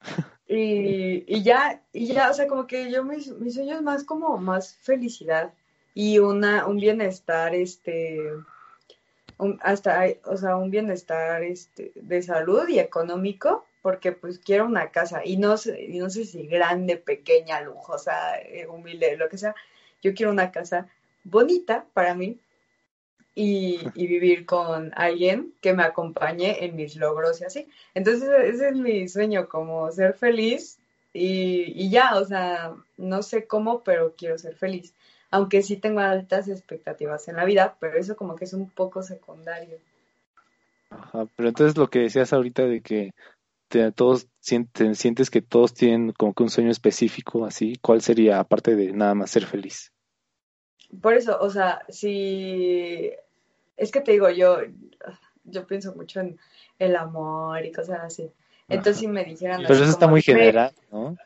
Y, 0.48 1.24
y 1.34 1.42
ya, 1.42 1.82
y 1.94 2.08
ya, 2.08 2.28
o 2.28 2.34
sea, 2.34 2.46
como 2.46 2.66
que 2.66 2.90
yo 2.90 3.04
mis, 3.04 3.28
mis 3.38 3.54
sueños 3.54 3.80
más 3.80 4.04
como 4.04 4.36
más 4.36 4.74
felicidad 4.74 5.54
y 5.94 6.18
una, 6.18 6.66
un 6.66 6.78
bienestar, 6.78 7.54
este, 7.54 8.20
un- 9.38 9.58
hasta, 9.62 10.04
o 10.24 10.36
sea, 10.36 10.56
un 10.56 10.70
bienestar, 10.70 11.42
este, 11.42 11.92
de 11.96 12.22
salud 12.22 12.68
y 12.68 12.78
económico 12.78 13.64
porque 13.82 14.12
pues 14.12 14.38
quiero 14.38 14.64
una 14.66 14.90
casa 14.92 15.22
y 15.24 15.36
no 15.38 15.56
sé, 15.56 15.82
y 15.84 15.98
no 15.98 16.08
sé 16.10 16.24
si 16.24 16.46
grande, 16.46 16.96
pequeña, 16.96 17.60
lujosa, 17.62 18.38
eh, 18.40 18.66
humilde, 18.68 19.16
lo 19.16 19.28
que 19.28 19.38
sea. 19.38 19.54
Yo 20.02 20.14
quiero 20.14 20.30
una 20.32 20.52
casa 20.52 20.86
bonita 21.24 21.84
para 21.92 22.14
mí 22.14 22.38
y, 23.34 23.80
y, 23.94 24.06
vivir 24.06 24.46
con 24.46 24.92
alguien 24.96 25.54
que 25.60 25.72
me 25.74 25.82
acompañe 25.84 26.64
en 26.64 26.76
mis 26.76 26.96
logros 26.96 27.40
y 27.40 27.44
así. 27.44 27.68
Entonces 27.94 28.28
ese 28.44 28.68
es 28.70 28.76
mi 28.76 29.08
sueño, 29.08 29.48
como 29.48 29.90
ser 29.92 30.14
feliz 30.14 30.78
y, 31.12 31.72
y 31.76 31.90
ya, 31.90 32.16
o 32.16 32.24
sea, 32.24 32.74
no 32.96 33.22
sé 33.22 33.46
cómo, 33.46 33.82
pero 33.84 34.14
quiero 34.16 34.38
ser 34.38 34.56
feliz. 34.56 34.94
Aunque 35.32 35.62
sí 35.62 35.76
tengo 35.76 36.00
altas 36.00 36.46
expectativas 36.46 37.26
en 37.26 37.36
la 37.36 37.44
vida, 37.44 37.76
pero 37.80 37.98
eso 37.98 38.14
como 38.16 38.36
que 38.36 38.44
es 38.44 38.52
un 38.52 38.70
poco 38.70 39.02
secundario. 39.02 39.78
Ajá, 40.90 41.26
pero 41.34 41.48
entonces 41.48 41.76
lo 41.76 41.88
que 41.88 42.00
decías 42.00 42.32
ahorita 42.32 42.64
de 42.66 42.82
que 42.82 43.10
te, 43.68 43.90
todos 43.92 44.28
sienten, 44.40 44.94
sientes 44.94 45.30
que 45.30 45.40
todos 45.40 45.72
tienen 45.72 46.12
como 46.12 46.34
que 46.34 46.42
un 46.42 46.50
sueño 46.50 46.70
específico 46.70 47.46
así, 47.46 47.78
¿cuál 47.80 48.02
sería 48.02 48.38
aparte 48.38 48.76
de 48.76 48.92
nada 48.92 49.14
más 49.14 49.30
ser 49.30 49.46
feliz? 49.46 49.90
Por 51.00 51.14
eso, 51.14 51.38
o 51.40 51.48
sea, 51.48 51.82
si 51.88 53.10
es 53.78 53.90
que 53.90 54.02
te 54.02 54.12
digo, 54.12 54.28
yo, 54.28 54.58
yo 55.44 55.66
pienso 55.66 55.94
mucho 55.94 56.20
en 56.20 56.38
el 56.78 56.94
amor 56.94 57.64
y 57.64 57.72
cosas 57.72 58.00
así. 58.02 58.30
Entonces, 58.68 58.98
si 58.98 59.08
me 59.08 59.24
dijeran. 59.24 59.62
Pero 59.62 59.74
eso 59.74 59.84
está 59.84 60.06
muy 60.06 60.20
general, 60.20 60.72
¿no? 60.90 61.16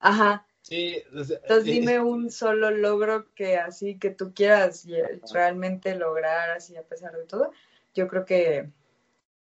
Ajá. 0.00 0.46
Sí, 0.62 0.96
o 1.14 1.24
sea, 1.24 1.38
Entonces, 1.42 1.68
es- 1.68 1.80
dime 1.80 2.00
un 2.00 2.30
solo 2.30 2.70
logro 2.70 3.26
que 3.34 3.56
así 3.58 3.98
que 3.98 4.10
tú 4.10 4.32
quieras 4.34 4.86
y- 4.86 4.94
realmente 5.32 5.94
lograr 5.96 6.50
así 6.50 6.76
a 6.76 6.82
pesar 6.82 7.12
de 7.16 7.24
todo. 7.24 7.50
Yo 7.94 8.08
creo 8.08 8.24
que, 8.24 8.70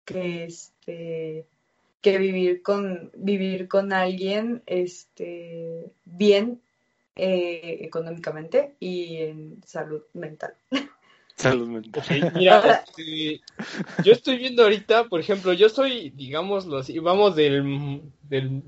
que 0.04 0.44
este 0.44 1.46
que 2.00 2.16
vivir 2.18 2.62
con 2.62 3.10
vivir 3.14 3.68
con 3.68 3.92
alguien 3.92 4.62
este 4.64 5.92
bien 6.06 6.62
eh, 7.16 7.78
económicamente 7.82 8.74
y 8.80 9.16
en 9.18 9.62
salud 9.66 10.02
mental. 10.14 10.54
Salud 11.36 11.68
mental. 11.68 12.02
Mira, 12.34 12.82
este, 12.96 13.40
yo 14.02 14.12
estoy 14.12 14.38
viendo 14.38 14.62
ahorita, 14.62 15.04
por 15.08 15.20
ejemplo, 15.20 15.52
yo 15.52 15.68
soy, 15.68 16.10
digámoslo 16.10 16.78
así, 16.78 16.98
vamos 16.98 17.36
del, 17.36 18.00
del, 18.22 18.62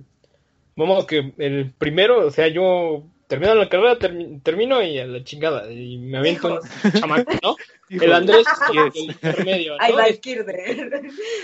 vamos 0.77 1.07
que 1.07 1.33
el 1.39 1.73
primero, 1.73 2.27
o 2.27 2.31
sea, 2.31 2.49
yo 2.49 3.05
termino 3.27 3.55
la 3.55 3.69
carrera, 3.69 3.99
termi- 3.99 4.43
termino 4.43 4.83
y 4.83 4.99
a 4.99 5.07
la 5.07 5.25
chingada, 5.25 5.71
y 5.73 5.97
me 5.99 6.19
aviento 6.19 6.49
un 6.83 6.93
chamaco, 6.93 7.33
¿no? 7.43 7.57
El. 8.07 8.13
Andrés 8.15 8.47
es 8.53 8.59
como 8.67 8.91
que 8.91 8.99
el 9.01 9.05
intermedio, 9.11 9.77
Ahí 9.79 9.93
¿no? 9.93 9.99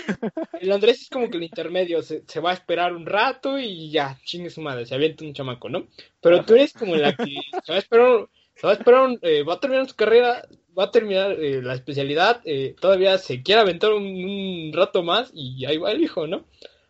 el 0.61 0.71
Andrés 0.71 1.01
es 1.01 1.09
como 1.09 1.29
que 1.29 1.37
el 1.37 1.43
intermedio, 1.43 2.01
se, 2.01 2.23
se 2.27 2.39
va 2.39 2.51
a 2.51 2.53
esperar 2.53 2.93
un 2.95 3.05
rato 3.05 3.59
y 3.59 3.91
ya, 3.91 4.17
chingue 4.23 4.49
su 4.49 4.61
madre, 4.61 4.85
se 4.85 4.95
avienta 4.95 5.23
un 5.25 5.33
chamaco, 5.33 5.69
¿no? 5.69 5.87
Pero 6.21 6.43
tú 6.45 6.55
eres 6.55 6.73
como 6.73 6.95
la 6.95 7.15
que 7.15 7.35
se 7.63 7.71
va 7.71 7.75
a 7.75 7.79
esperar, 7.79 8.27
se 8.55 8.65
va 8.67 8.73
a 8.73 8.75
esperar, 8.75 9.01
un- 9.07 9.19
eh, 9.21 9.43
va 9.43 9.53
a 9.55 9.59
terminar 9.59 9.87
su 9.87 9.95
carrera, 9.95 10.47
va 10.77 10.85
a 10.85 10.91
terminar 10.91 11.31
eh, 11.33 11.61
la 11.61 11.75
especialidad, 11.75 12.41
eh, 12.45 12.75
todavía 12.79 13.17
se 13.19 13.41
quiere 13.43 13.61
aventar 13.61 13.91
un, 13.93 14.03
un 14.05 14.71
rato 14.73 15.03
más 15.03 15.31
y 15.35 15.65
ahí 15.65 15.77
va 15.77 15.91
el 15.91 16.01
hijo, 16.01 16.25
¿no? 16.27 16.45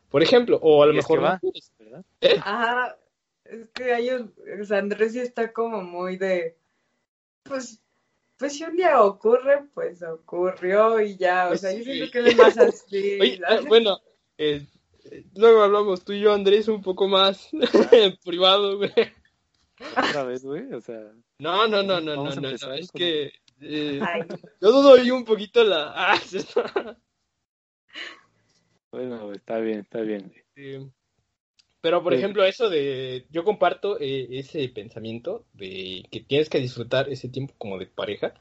Por 0.09 0.23
ejemplo, 0.23 0.57
o 0.61 0.83
a 0.83 0.87
lo 0.87 0.93
mejor 0.93 1.19
que 1.19 1.23
va. 1.23 1.33
no 1.33 1.39
quieres. 1.39 1.71
¿verdad? 1.77 2.05
Ajá, 2.43 2.97
es 3.45 3.69
que 3.69 3.93
hay 3.93 4.09
un, 4.11 4.33
o 4.61 4.65
sea, 4.65 4.79
Andrés 4.79 5.13
sí 5.13 5.19
está 5.19 5.51
como 5.53 5.81
muy 5.81 6.17
de, 6.17 6.57
pues, 7.43 7.79
pues 8.37 8.53
si 8.53 8.63
un 8.63 8.75
día 8.75 9.01
ocurre, 9.03 9.65
pues 9.73 10.01
ocurrió 10.03 10.99
y 11.01 11.17
ya, 11.17 11.45
o 11.45 11.49
Pues 11.49 11.61
sea, 11.61 11.71
yo 11.73 11.79
sí. 11.79 11.83
siento 11.85 12.11
que 12.11 12.19
es 12.27 12.35
más 12.35 12.57
así. 12.57 13.19
Oye, 13.21 13.41
ah, 13.47 13.59
bueno, 13.67 13.99
eh, 14.37 14.65
eh, 15.11 15.25
luego 15.35 15.61
hablamos 15.63 16.03
tú 16.03 16.13
y 16.13 16.21
yo, 16.21 16.33
Andrés, 16.33 16.67
un 16.67 16.81
poco 16.81 17.07
más 17.07 17.49
privado, 18.25 18.77
güey. 18.77 18.91
Otra 19.95 20.23
vez, 20.23 20.43
güey, 20.43 20.73
o 20.73 20.81
sea, 20.81 20.99
No, 21.39 21.67
no, 21.67 21.81
no, 21.83 22.01
no, 22.01 22.15
no, 22.15 22.35
no, 22.35 22.41
no, 22.41 22.49
es 22.49 22.61
con- 22.91 22.99
que 22.99 23.31
eh, 23.61 23.99
yo 24.61 24.71
dudo 24.71 24.93
ahí 24.95 25.09
un 25.11 25.23
poquito 25.25 25.63
la... 25.63 25.93
Ah, 25.95 26.17
sí, 26.17 26.37
está- 26.37 26.98
bueno, 28.91 29.31
está 29.33 29.59
bien, 29.59 29.79
está 29.81 30.01
bien. 30.01 30.33
Sí. 30.55 30.89
Pero, 31.81 32.03
por 32.03 32.13
Sí. 32.13 32.19
ejemplo, 32.19 32.43
eso 32.45 32.69
de. 32.69 33.25
Yo 33.31 33.43
comparto 33.43 33.97
eh, 33.99 34.27
ese 34.31 34.67
pensamiento 34.69 35.45
de 35.53 36.05
que 36.11 36.21
tienes 36.21 36.49
que 36.49 36.59
disfrutar 36.59 37.09
ese 37.09 37.29
tiempo 37.29 37.53
como 37.57 37.77
de 37.79 37.87
pareja 37.87 38.33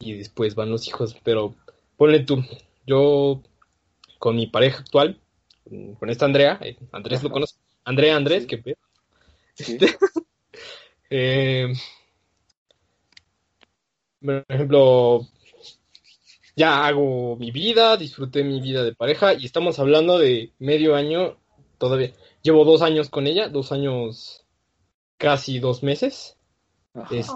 y 0.00 0.14
después 0.14 0.54
van 0.56 0.70
los 0.70 0.88
hijos. 0.88 1.16
Pero 1.24 1.54
ponle 1.96 2.20
tú, 2.20 2.44
yo 2.86 3.42
con 4.18 4.36
mi 4.36 4.46
pareja 4.48 4.80
actual, 4.80 5.20
con 5.64 5.94
con 5.96 6.10
esta 6.10 6.26
Andrea, 6.26 6.58
eh, 6.62 6.76
Andrés 6.92 7.22
lo 7.24 7.30
conoce. 7.30 7.56
Andrea 7.84 8.16
Andrés, 8.16 8.42
Sí. 8.44 8.48
qué 8.48 8.58
pedo. 8.58 8.76
Sí. 9.54 9.74
Este, 9.74 9.86
eh, 11.10 11.72
por 14.20 14.44
ejemplo, 14.48 15.20
ya 16.56 16.86
hago 16.86 17.36
mi 17.36 17.50
vida, 17.50 17.96
disfruté 17.96 18.44
mi 18.44 18.60
vida 18.60 18.82
de 18.84 18.94
pareja 18.94 19.34
y 19.34 19.44
estamos 19.46 19.78
hablando 19.78 20.18
de 20.18 20.52
medio 20.58 20.94
año 20.94 21.36
todavía. 21.78 22.12
Llevo 22.42 22.64
dos 22.64 22.82
años 22.82 23.08
con 23.10 23.26
ella, 23.26 23.48
dos 23.48 23.72
años, 23.72 24.44
casi 25.16 25.58
dos 25.58 25.82
meses. 25.82 26.36
Este, 27.10 27.32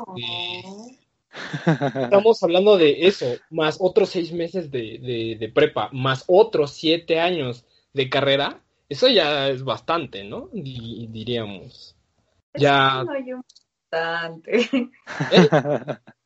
estamos 2.03 2.43
hablando 2.43 2.77
de 2.77 3.07
eso, 3.07 3.27
más 3.51 3.79
otros 3.81 4.11
seis 4.11 4.33
meses 4.33 4.71
de, 4.71 4.99
de, 4.99 5.37
de 5.39 5.49
prepa, 5.49 5.89
más 5.93 6.25
otros 6.27 6.73
siete 6.73 7.21
años 7.21 7.65
de 7.93 8.09
carrera. 8.09 8.61
Eso 8.89 9.09
ya 9.09 9.49
es 9.49 9.65
bastante, 9.65 10.25
¿no? 10.25 10.49
Di- 10.53 11.07
diríamos. 11.11 11.95
Ya. 12.55 13.01
que 13.01 13.05
no 13.07 13.13
hay 13.13 13.33
un 13.33 13.43
bastante. 13.91 14.91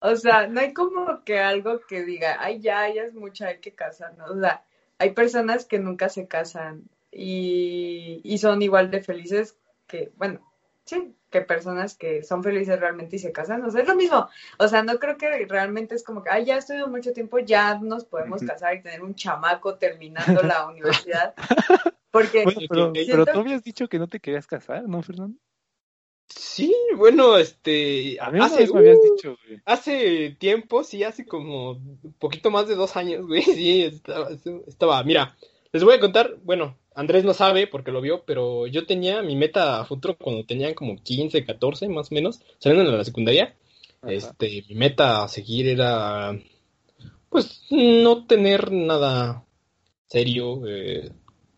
O 0.00 0.16
sea, 0.16 0.46
no 0.46 0.60
hay 0.60 0.72
como 0.72 1.24
que 1.24 1.38
algo 1.38 1.80
que 1.86 2.02
diga, 2.02 2.38
ay, 2.40 2.60
ya, 2.60 2.92
ya 2.92 3.02
es 3.02 3.14
mucho, 3.14 3.44
hay 3.44 3.58
que 3.58 3.74
casarnos. 3.74 4.30
O 4.30 4.40
sea, 4.40 4.64
hay 4.98 5.10
personas 5.10 5.66
que 5.66 5.78
nunca 5.78 6.08
se 6.08 6.26
casan 6.26 6.84
y, 7.12 8.20
y 8.24 8.38
son 8.38 8.62
igual 8.62 8.90
de 8.90 9.02
felices 9.02 9.56
que, 9.86 10.12
bueno, 10.16 10.40
sí, 10.84 11.14
que 11.30 11.42
personas 11.42 11.94
que 11.94 12.22
son 12.22 12.42
felices 12.42 12.80
realmente 12.80 13.16
y 13.16 13.18
se 13.18 13.32
casan. 13.32 13.64
O 13.64 13.70
sea, 13.70 13.82
es 13.82 13.88
lo 13.88 13.94
mismo. 13.94 14.28
O 14.58 14.68
sea, 14.68 14.82
no 14.82 14.98
creo 14.98 15.16
que 15.16 15.46
realmente 15.46 15.94
es 15.94 16.02
como 16.02 16.22
que, 16.22 16.30
ay, 16.30 16.46
ya 16.46 16.56
estudiado 16.56 16.88
mucho 16.88 17.12
tiempo, 17.12 17.38
ya 17.38 17.78
nos 17.78 18.04
podemos 18.04 18.42
casar 18.42 18.74
y 18.74 18.82
tener 18.82 19.02
un 19.02 19.14
chamaco 19.14 19.76
terminando 19.76 20.42
la 20.42 20.66
universidad. 20.68 21.34
Porque 22.10 22.44
Bueno, 22.44 22.60
pero, 22.68 22.92
pero 22.92 23.26
tú 23.26 23.38
habías 23.38 23.62
dicho 23.62 23.88
que 23.88 23.98
no 23.98 24.08
te 24.08 24.18
querías 24.18 24.46
casar, 24.46 24.88
¿no, 24.88 25.02
Fernando? 25.02 25.38
Sí, 26.34 26.74
bueno, 26.96 27.36
este, 27.36 28.18
A 28.20 28.30
mí 28.30 28.38
una 28.38 28.46
hace, 28.46 28.58
vez 28.58 28.72
me 28.72 28.80
habías 28.80 28.98
uh, 28.98 29.14
dicho, 29.16 29.36
güey. 29.46 29.60
hace 29.64 30.30
tiempo, 30.38 30.84
sí, 30.84 31.02
hace 31.02 31.26
como 31.26 31.72
un 31.72 32.14
poquito 32.18 32.50
más 32.50 32.68
de 32.68 32.76
dos 32.76 32.96
años, 32.96 33.26
güey, 33.26 33.42
sí, 33.42 33.82
estaba, 33.82 34.28
estaba, 34.66 35.02
mira, 35.04 35.36
les 35.72 35.82
voy 35.84 35.94
a 35.94 36.00
contar, 36.00 36.36
bueno, 36.44 36.78
Andrés 36.94 37.24
no 37.24 37.34
sabe 37.34 37.66
porque 37.66 37.90
lo 37.92 38.00
vio, 38.00 38.24
pero 38.24 38.66
yo 38.66 38.86
tenía 38.86 39.22
mi 39.22 39.36
meta 39.36 39.80
a 39.80 39.84
futuro 39.84 40.16
cuando 40.16 40.44
tenía 40.44 40.74
como 40.74 40.96
15, 41.02 41.44
14 41.44 41.88
más 41.88 42.10
o 42.12 42.14
menos, 42.14 42.40
saliendo 42.58 42.90
de 42.90 42.96
la 42.98 43.04
secundaria, 43.04 43.56
Ajá. 44.02 44.12
este, 44.12 44.64
mi 44.68 44.74
meta 44.76 45.24
a 45.24 45.28
seguir 45.28 45.68
era, 45.68 46.38
pues, 47.28 47.62
no 47.70 48.26
tener 48.26 48.72
nada 48.72 49.44
serio 50.06 50.62
eh, 50.66 51.10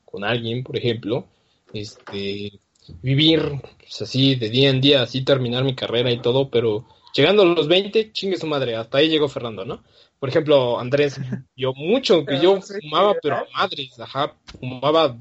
con 0.04 0.24
alguien, 0.24 0.62
por 0.64 0.76
ejemplo, 0.76 1.26
este, 1.72 2.60
vivir 3.02 3.60
pues, 3.78 4.02
así 4.02 4.34
de 4.34 4.48
día 4.50 4.70
en 4.70 4.80
día, 4.80 5.02
así 5.02 5.24
terminar 5.24 5.64
mi 5.64 5.74
carrera 5.74 6.10
y 6.10 6.20
todo, 6.20 6.50
pero 6.50 6.84
llegando 7.14 7.42
a 7.42 7.46
los 7.46 7.68
20, 7.68 8.12
chingue 8.12 8.36
su 8.36 8.46
madre, 8.46 8.76
hasta 8.76 8.98
ahí 8.98 9.08
llegó 9.08 9.28
Fernando, 9.28 9.64
¿no? 9.64 9.82
Por 10.18 10.28
ejemplo, 10.28 10.78
Andrés 10.78 11.18
vio 11.56 11.72
mucho, 11.74 12.24
que 12.24 12.38
yo 12.40 12.60
sí, 12.62 12.74
fumaba, 12.82 13.14
pero 13.22 13.36
a 13.36 13.46
madres, 13.54 13.98
ajá, 14.00 14.34
fumaba, 14.60 15.16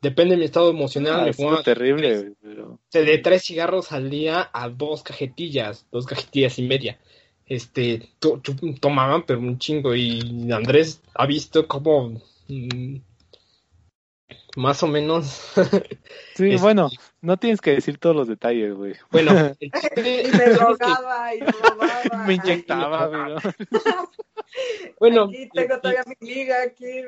depende 0.00 0.34
de 0.34 0.38
mi 0.38 0.44
estado 0.44 0.70
emocional, 0.70 1.20
Ah, 1.20 1.24
me 1.24 1.32
fumaba 1.32 1.62
terrible, 1.62 2.34
pero... 2.42 2.78
de 2.92 3.18
tres 3.18 3.44
cigarros 3.44 3.92
al 3.92 4.10
día 4.10 4.48
a 4.52 4.68
dos 4.68 5.02
cajetillas, 5.02 5.86
dos 5.92 6.06
cajetillas 6.06 6.58
y 6.58 6.62
media. 6.62 6.98
Este, 7.46 8.10
to- 8.18 8.40
to- 8.42 8.54
tomaban, 8.78 9.24
pero 9.24 9.40
un 9.40 9.58
chingo. 9.58 9.94
Y 9.94 10.50
Andrés 10.52 11.00
ha 11.14 11.24
visto 11.26 11.66
cómo 11.66 12.20
mm, 12.48 12.96
más 14.58 14.82
o 14.82 14.86
menos. 14.86 15.40
Sí, 16.34 16.52
Es- 16.52 16.60
bueno, 16.60 16.88
no 17.20 17.36
tienes 17.36 17.60
que 17.60 17.72
decir 17.72 17.98
todos 17.98 18.14
los 18.14 18.28
detalles, 18.28 18.72
güey. 18.74 18.94
bueno, 19.10 19.30
el 19.60 19.70
chiste- 19.72 20.22
y 20.28 20.36
me 20.36 20.50
drogaba 20.50 21.34
y 21.34 21.40
robaba. 21.40 22.26
Me 22.26 22.34
inyectaba, 22.34 23.06
güey. 23.08 23.20
¿no? 23.34 24.10
bueno, 25.00 25.24
Aquí 25.24 25.48
tengo 25.52 25.74
y- 25.76 25.80
todavía 25.80 26.04
mi 26.20 26.28
liga 26.28 26.62
aquí. 26.62 27.02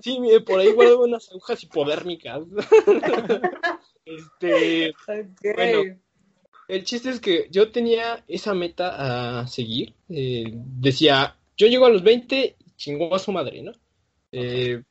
sí, 0.00 0.18
mire, 0.20 0.40
por 0.40 0.58
ahí 0.60 0.72
guardo 0.72 1.04
unas 1.04 1.30
agujas 1.30 1.62
hipodérmicas. 1.62 2.42
este, 4.04 4.90
Ok. 4.90 5.54
Bueno. 5.56 5.96
El 6.68 6.82
chiste 6.82 7.10
es 7.10 7.20
que 7.20 7.46
yo 7.52 7.70
tenía 7.70 8.24
esa 8.26 8.52
meta 8.52 9.40
a 9.42 9.46
seguir. 9.46 9.94
eh, 10.08 10.46
decía, 10.52 11.36
yo 11.56 11.68
llego 11.68 11.86
a 11.86 11.90
los 11.90 12.02
20, 12.02 12.56
chingó 12.76 13.14
a 13.14 13.20
su 13.20 13.30
madre, 13.30 13.62
¿no? 13.62 13.70
Eh, 14.32 14.82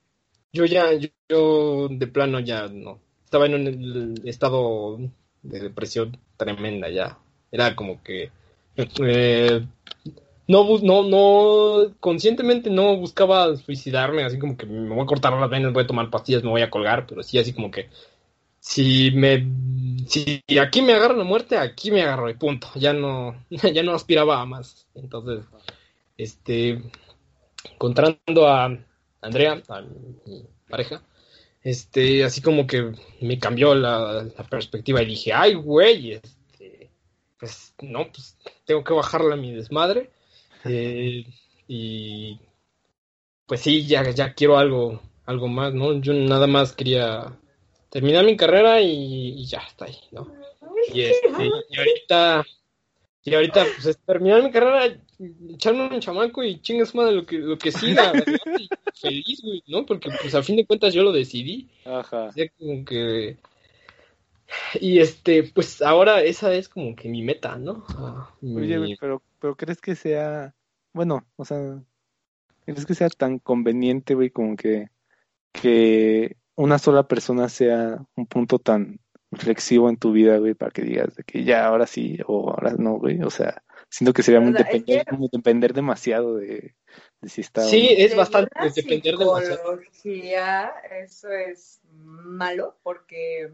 yo 0.55 0.65
ya, 0.65 0.89
yo, 1.29 1.87
de 1.89 2.07
plano 2.07 2.39
ya 2.39 2.67
no. 2.67 2.99
Estaba 3.25 3.45
en 3.45 3.55
un 3.55 4.21
estado 4.25 4.97
de 5.43 5.59
depresión 5.59 6.17
tremenda 6.37 6.89
ya. 6.89 7.19
Era 7.51 7.75
como 7.75 8.01
que 8.01 8.31
eh, 8.77 9.65
no, 10.47 10.79
no, 10.79 11.03
no, 11.03 11.93
conscientemente 11.99 12.69
no 12.69 12.97
buscaba 12.97 13.55
suicidarme, 13.57 14.23
así 14.23 14.39
como 14.39 14.55
que 14.57 14.65
me 14.65 14.89
voy 14.89 15.03
a 15.03 15.07
cortar 15.07 15.33
las 15.33 15.49
venas, 15.49 15.73
voy 15.73 15.83
a 15.83 15.87
tomar 15.87 16.09
pastillas, 16.09 16.43
me 16.43 16.49
voy 16.49 16.61
a 16.61 16.69
colgar, 16.69 17.05
pero 17.07 17.23
sí 17.23 17.37
así 17.37 17.53
como 17.53 17.71
que 17.71 17.89
si 18.59 19.11
me, 19.11 19.45
si 20.07 20.43
aquí 20.59 20.81
me 20.81 20.93
agarra 20.93 21.15
la 21.15 21.23
muerte, 21.23 21.57
aquí 21.57 21.91
me 21.91 22.01
agarro 22.01 22.29
y 22.29 22.35
punto, 22.35 22.67
ya 22.75 22.93
no, 22.93 23.45
ya 23.73 23.83
no 23.83 23.93
aspiraba 23.93 24.41
a 24.41 24.45
más. 24.45 24.87
Entonces, 24.95 25.45
este, 26.17 26.81
encontrando 27.73 28.47
a 28.47 28.77
Andrea, 29.25 29.61
a 29.69 29.81
mi 29.81 30.45
pareja, 30.69 31.01
este, 31.63 32.23
así 32.23 32.41
como 32.41 32.67
que 32.67 32.91
me 33.21 33.39
cambió 33.39 33.73
la, 33.73 34.27
perspectiva 34.49 35.01
y 35.01 35.07
dije, 35.07 35.33
ay, 35.33 35.55
güey, 35.55 36.11
este, 36.11 36.91
pues 37.39 37.73
no, 37.81 38.11
pues 38.11 38.37
tengo 38.65 38.83
que 38.83 38.93
bajarle 38.93 39.33
a 39.33 39.37
mi 39.37 39.51
desmadre. 39.51 40.11
Eh, 40.63 41.25
y 41.67 42.39
pues 43.47 43.61
sí, 43.61 43.87
ya, 43.87 44.07
ya 44.11 44.33
quiero 44.33 44.59
algo, 44.59 45.01
algo 45.25 45.47
más, 45.47 45.73
¿no? 45.73 45.99
Yo 45.99 46.13
nada 46.13 46.45
más 46.45 46.73
quería 46.73 47.35
terminar 47.89 48.25
mi 48.25 48.37
carrera 48.37 48.81
y, 48.81 49.43
ya 49.45 49.59
está 49.59 49.85
ahí, 49.85 49.97
¿no? 50.11 50.31
Y, 50.93 51.01
este, 51.01 51.49
y 51.69 51.77
ahorita, 51.79 52.45
y 53.23 53.33
ahorita, 53.33 53.65
pues 53.81 53.97
terminar 54.05 54.43
mi 54.43 54.51
carrera, 54.51 54.95
echarme 55.49 55.87
un 55.87 55.99
chamaco 55.99 56.43
y 56.43 56.59
chingas 56.59 56.93
más 56.95 57.07
de 57.07 57.15
lo 57.15 57.25
que, 57.25 57.37
lo 57.37 57.57
que 57.57 57.71
siga, 57.71 58.11
feliz, 59.01 59.41
güey, 59.41 59.63
¿no? 59.67 59.85
Porque 59.85 60.09
pues 60.21 60.35
a 60.35 60.43
fin 60.43 60.55
de 60.55 60.65
cuentas 60.65 60.93
yo 60.93 61.03
lo 61.03 61.11
decidí. 61.11 61.69
Ajá. 61.85 62.29
como 62.57 62.85
que... 62.85 63.37
Y 64.79 64.99
este, 64.99 65.43
pues 65.43 65.81
ahora 65.81 66.21
esa 66.21 66.53
es 66.53 66.69
como 66.69 66.95
que 66.95 67.09
mi 67.09 67.23
meta, 67.23 67.57
¿no? 67.57 67.83
Ah, 67.89 68.31
Oye, 68.41 68.95
pero, 68.99 69.21
pero 69.39 69.55
¿crees 69.55 69.81
que 69.81 69.95
sea, 69.95 70.53
bueno, 70.93 71.25
o 71.35 71.45
sea, 71.45 71.81
¿crees 72.65 72.85
que 72.85 72.93
sea 72.93 73.09
tan 73.09 73.39
conveniente, 73.39 74.13
güey, 74.13 74.29
como 74.29 74.55
que, 74.55 74.89
que 75.51 76.37
una 76.55 76.77
sola 76.77 77.07
persona 77.07 77.49
sea 77.49 78.05
un 78.15 78.27
punto 78.27 78.59
tan 78.59 78.99
reflexivo 79.31 79.89
en 79.89 79.97
tu 79.97 80.11
vida, 80.11 80.37
güey, 80.37 80.53
para 80.53 80.71
que 80.71 80.83
digas 80.83 81.15
de 81.15 81.23
que 81.23 81.43
ya, 81.43 81.65
ahora 81.65 81.87
sí, 81.87 82.19
o 82.27 82.51
ahora 82.51 82.75
no, 82.77 82.93
güey, 82.93 83.21
o 83.23 83.29
sea, 83.29 83.63
siento 83.95 84.11
que 84.11 84.23
sería 84.23 84.41
muy 84.41 84.51
depender, 84.51 85.05
depender, 85.31 85.73
demasiado 85.73 86.35
de, 86.35 86.75
si 87.23 87.39
está... 87.39 87.61
Sí, 87.61 87.87
es 87.97 88.13
bastante 88.13 88.51
depender 88.75 89.15
demasiado. 89.15 89.79
Eso 90.91 91.29
es 91.29 91.79
malo 91.93 92.75
porque 92.83 93.53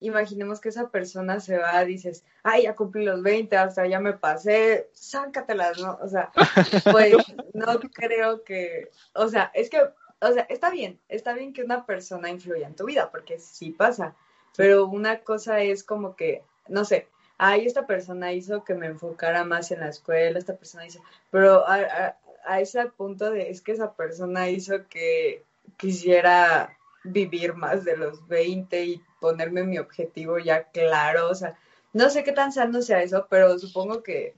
imaginemos 0.00 0.62
que 0.62 0.70
esa 0.70 0.88
persona 0.88 1.38
se 1.40 1.58
va, 1.58 1.84
dices, 1.84 2.24
ay, 2.42 2.62
ya 2.62 2.74
cumplí 2.74 3.04
los 3.04 3.22
20, 3.22 3.58
hasta 3.58 3.86
ya 3.86 4.00
me 4.00 4.14
pasé, 4.14 4.88
sácatelas, 4.94 5.78
¿no? 5.78 5.98
O 6.00 6.08
sea, 6.08 6.32
pues 6.90 7.16
no 7.52 7.78
creo 7.92 8.44
que, 8.44 8.88
o 9.12 9.28
sea, 9.28 9.50
es 9.52 9.68
que, 9.68 9.82
o 9.82 10.32
sea, 10.32 10.46
está 10.48 10.70
bien, 10.70 10.98
está 11.10 11.34
bien 11.34 11.52
que 11.52 11.62
una 11.62 11.84
persona 11.84 12.30
influya 12.30 12.68
en 12.68 12.74
tu 12.74 12.86
vida, 12.86 13.10
porque 13.10 13.38
sí 13.38 13.70
pasa, 13.72 14.16
pero 14.56 14.86
una 14.86 15.20
cosa 15.20 15.60
es 15.60 15.84
como 15.84 16.16
que, 16.16 16.42
no 16.68 16.86
sé, 16.86 17.08
ay, 17.38 17.66
esta 17.66 17.86
persona 17.86 18.32
hizo 18.32 18.64
que 18.64 18.74
me 18.74 18.86
enfocara 18.86 19.44
más 19.44 19.70
en 19.70 19.80
la 19.80 19.88
escuela, 19.88 20.38
esta 20.38 20.56
persona 20.56 20.86
hizo, 20.86 21.00
pero 21.30 21.66
a, 21.66 22.16
a 22.44 22.60
ese 22.60 22.84
punto 22.86 23.30
de, 23.30 23.50
es 23.50 23.62
que 23.62 23.72
esa 23.72 23.94
persona 23.94 24.48
hizo 24.50 24.86
que 24.88 25.44
quisiera 25.76 26.76
vivir 27.04 27.54
más 27.54 27.84
de 27.84 27.96
los 27.96 28.26
20 28.26 28.84
y 28.84 29.02
ponerme 29.20 29.62
mi 29.64 29.78
objetivo 29.78 30.38
ya 30.38 30.64
claro, 30.64 31.28
o 31.30 31.34
sea, 31.34 31.56
no 31.92 32.10
sé 32.10 32.24
qué 32.24 32.32
tan 32.32 32.52
sano 32.52 32.82
sea 32.82 33.02
eso, 33.02 33.26
pero 33.30 33.58
supongo 33.58 34.02
que, 34.02 34.34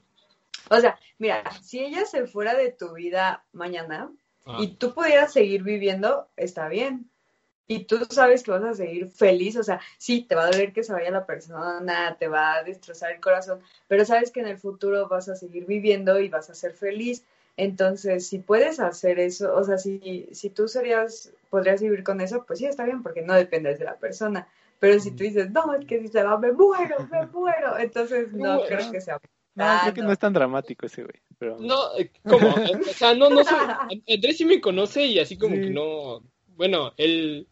o 0.69 0.79
sea, 0.79 0.99
mira, 1.17 1.43
si 1.61 1.79
ella 1.79 2.05
se 2.05 2.27
fuera 2.27 2.55
de 2.55 2.71
tu 2.71 2.93
vida 2.93 3.43
mañana 3.51 4.11
ah. 4.45 4.57
y 4.59 4.67
tú 4.75 4.93
pudieras 4.93 5.33
seguir 5.33 5.63
viviendo, 5.63 6.27
está 6.37 6.67
bien. 6.67 7.10
Y 7.71 7.85
tú 7.85 8.05
sabes 8.09 8.43
que 8.43 8.51
vas 8.51 8.63
a 8.65 8.73
seguir 8.73 9.07
feliz, 9.07 9.55
o 9.55 9.63
sea, 9.63 9.79
sí, 9.97 10.25
te 10.27 10.35
va 10.35 10.43
a 10.43 10.51
doler 10.51 10.73
que 10.73 10.83
se 10.83 10.91
vaya 10.91 11.09
la 11.09 11.25
persona, 11.25 12.17
te 12.19 12.27
va 12.27 12.55
a 12.55 12.63
destrozar 12.63 13.13
el 13.13 13.21
corazón, 13.21 13.61
pero 13.87 14.03
sabes 14.03 14.29
que 14.29 14.41
en 14.41 14.47
el 14.47 14.57
futuro 14.57 15.07
vas 15.07 15.29
a 15.29 15.37
seguir 15.37 15.65
viviendo 15.65 16.19
y 16.19 16.27
vas 16.27 16.49
a 16.49 16.53
ser 16.53 16.73
feliz. 16.73 17.23
Entonces, 17.55 18.27
si 18.27 18.39
puedes 18.39 18.81
hacer 18.81 19.19
eso, 19.19 19.55
o 19.55 19.63
sea, 19.63 19.77
si, 19.77 20.27
si 20.33 20.49
tú 20.49 20.67
serías, 20.67 21.31
podrías 21.49 21.81
vivir 21.81 22.03
con 22.03 22.19
eso, 22.19 22.43
pues 22.45 22.59
sí, 22.59 22.65
está 22.65 22.83
bien, 22.83 23.03
porque 23.03 23.21
no 23.21 23.35
dependes 23.35 23.79
de 23.79 23.85
la 23.85 23.95
persona. 23.95 24.49
Pero 24.79 24.99
si 24.99 25.11
tú 25.11 25.23
dices, 25.23 25.49
no, 25.51 25.73
es 25.73 25.85
que 25.85 26.01
si 26.01 26.09
se 26.09 26.23
va, 26.23 26.37
me 26.37 26.51
muero, 26.51 27.07
me 27.09 27.25
muero, 27.31 27.77
entonces 27.77 28.33
no 28.33 28.63
creo 28.65 28.91
que 28.91 28.99
sea. 28.99 29.17
No, 29.55 29.65
creo 29.81 29.93
que 29.93 30.01
no 30.01 30.11
es 30.11 30.19
tan 30.19 30.33
dramático 30.33 30.87
ese 30.87 31.03
güey. 31.03 31.21
Pero... 31.37 31.57
No, 31.57 31.97
eh, 31.97 32.11
¿cómo? 32.27 32.49
o 32.89 32.93
sea, 32.93 33.15
no, 33.15 33.29
no 33.29 33.45
sé. 33.45 33.55
Andrés 34.13 34.37
sí 34.37 34.43
me 34.43 34.59
conoce 34.59 35.05
y 35.05 35.19
así 35.19 35.37
como 35.37 35.55
que 35.55 35.69
no. 35.69 36.21
Bueno, 36.57 36.91
él 36.97 37.47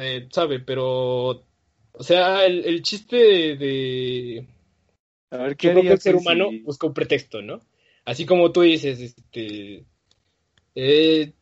eh, 0.00 0.28
sabe, 0.30 0.60
pero. 0.60 1.44
O 1.94 2.02
sea, 2.02 2.44
el, 2.46 2.64
el 2.64 2.82
chiste 2.82 3.16
de. 3.56 4.46
A 5.30 5.36
ver, 5.38 5.56
¿qué 5.56 5.70
haría 5.70 5.92
el 5.92 6.00
ser 6.00 6.16
humano 6.16 6.50
busca 6.64 6.86
un 6.86 6.94
pretexto, 6.94 7.40
¿no? 7.42 7.60
Así 8.04 8.26
como 8.26 8.50
tú 8.52 8.62
dices, 8.62 9.00
este, 9.00 9.84
eh, 10.74 11.32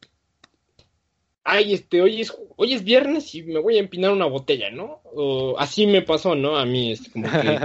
ay, 1.45 1.75
este, 1.75 2.03
hoy 2.03 2.21
es, 2.21 2.37
hoy 2.57 2.75
es 2.75 2.85
viernes 2.85 3.35
y 3.35 3.43
me 3.43 3.61
voy 3.61 3.77
a 3.77 3.81
empinar 3.81 4.13
una 4.13 4.27
botella, 4.27 4.71
¿no? 4.71 5.01
O 5.05 5.59
así 5.59 5.87
me 5.87 6.03
pasó, 6.03 6.35
¿no? 6.35 6.57
A 6.57 6.67
mí, 6.67 6.93
es 6.93 7.09
como 7.09 7.29
que, 7.31 7.59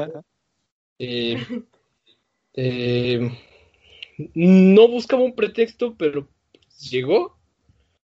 eh, 1.00 1.38
eh, 2.54 3.32
no 4.34 4.88
buscaba 4.88 5.24
un 5.24 5.36
pretexto, 5.36 5.96
pero 5.98 6.28
llegó, 6.90 7.38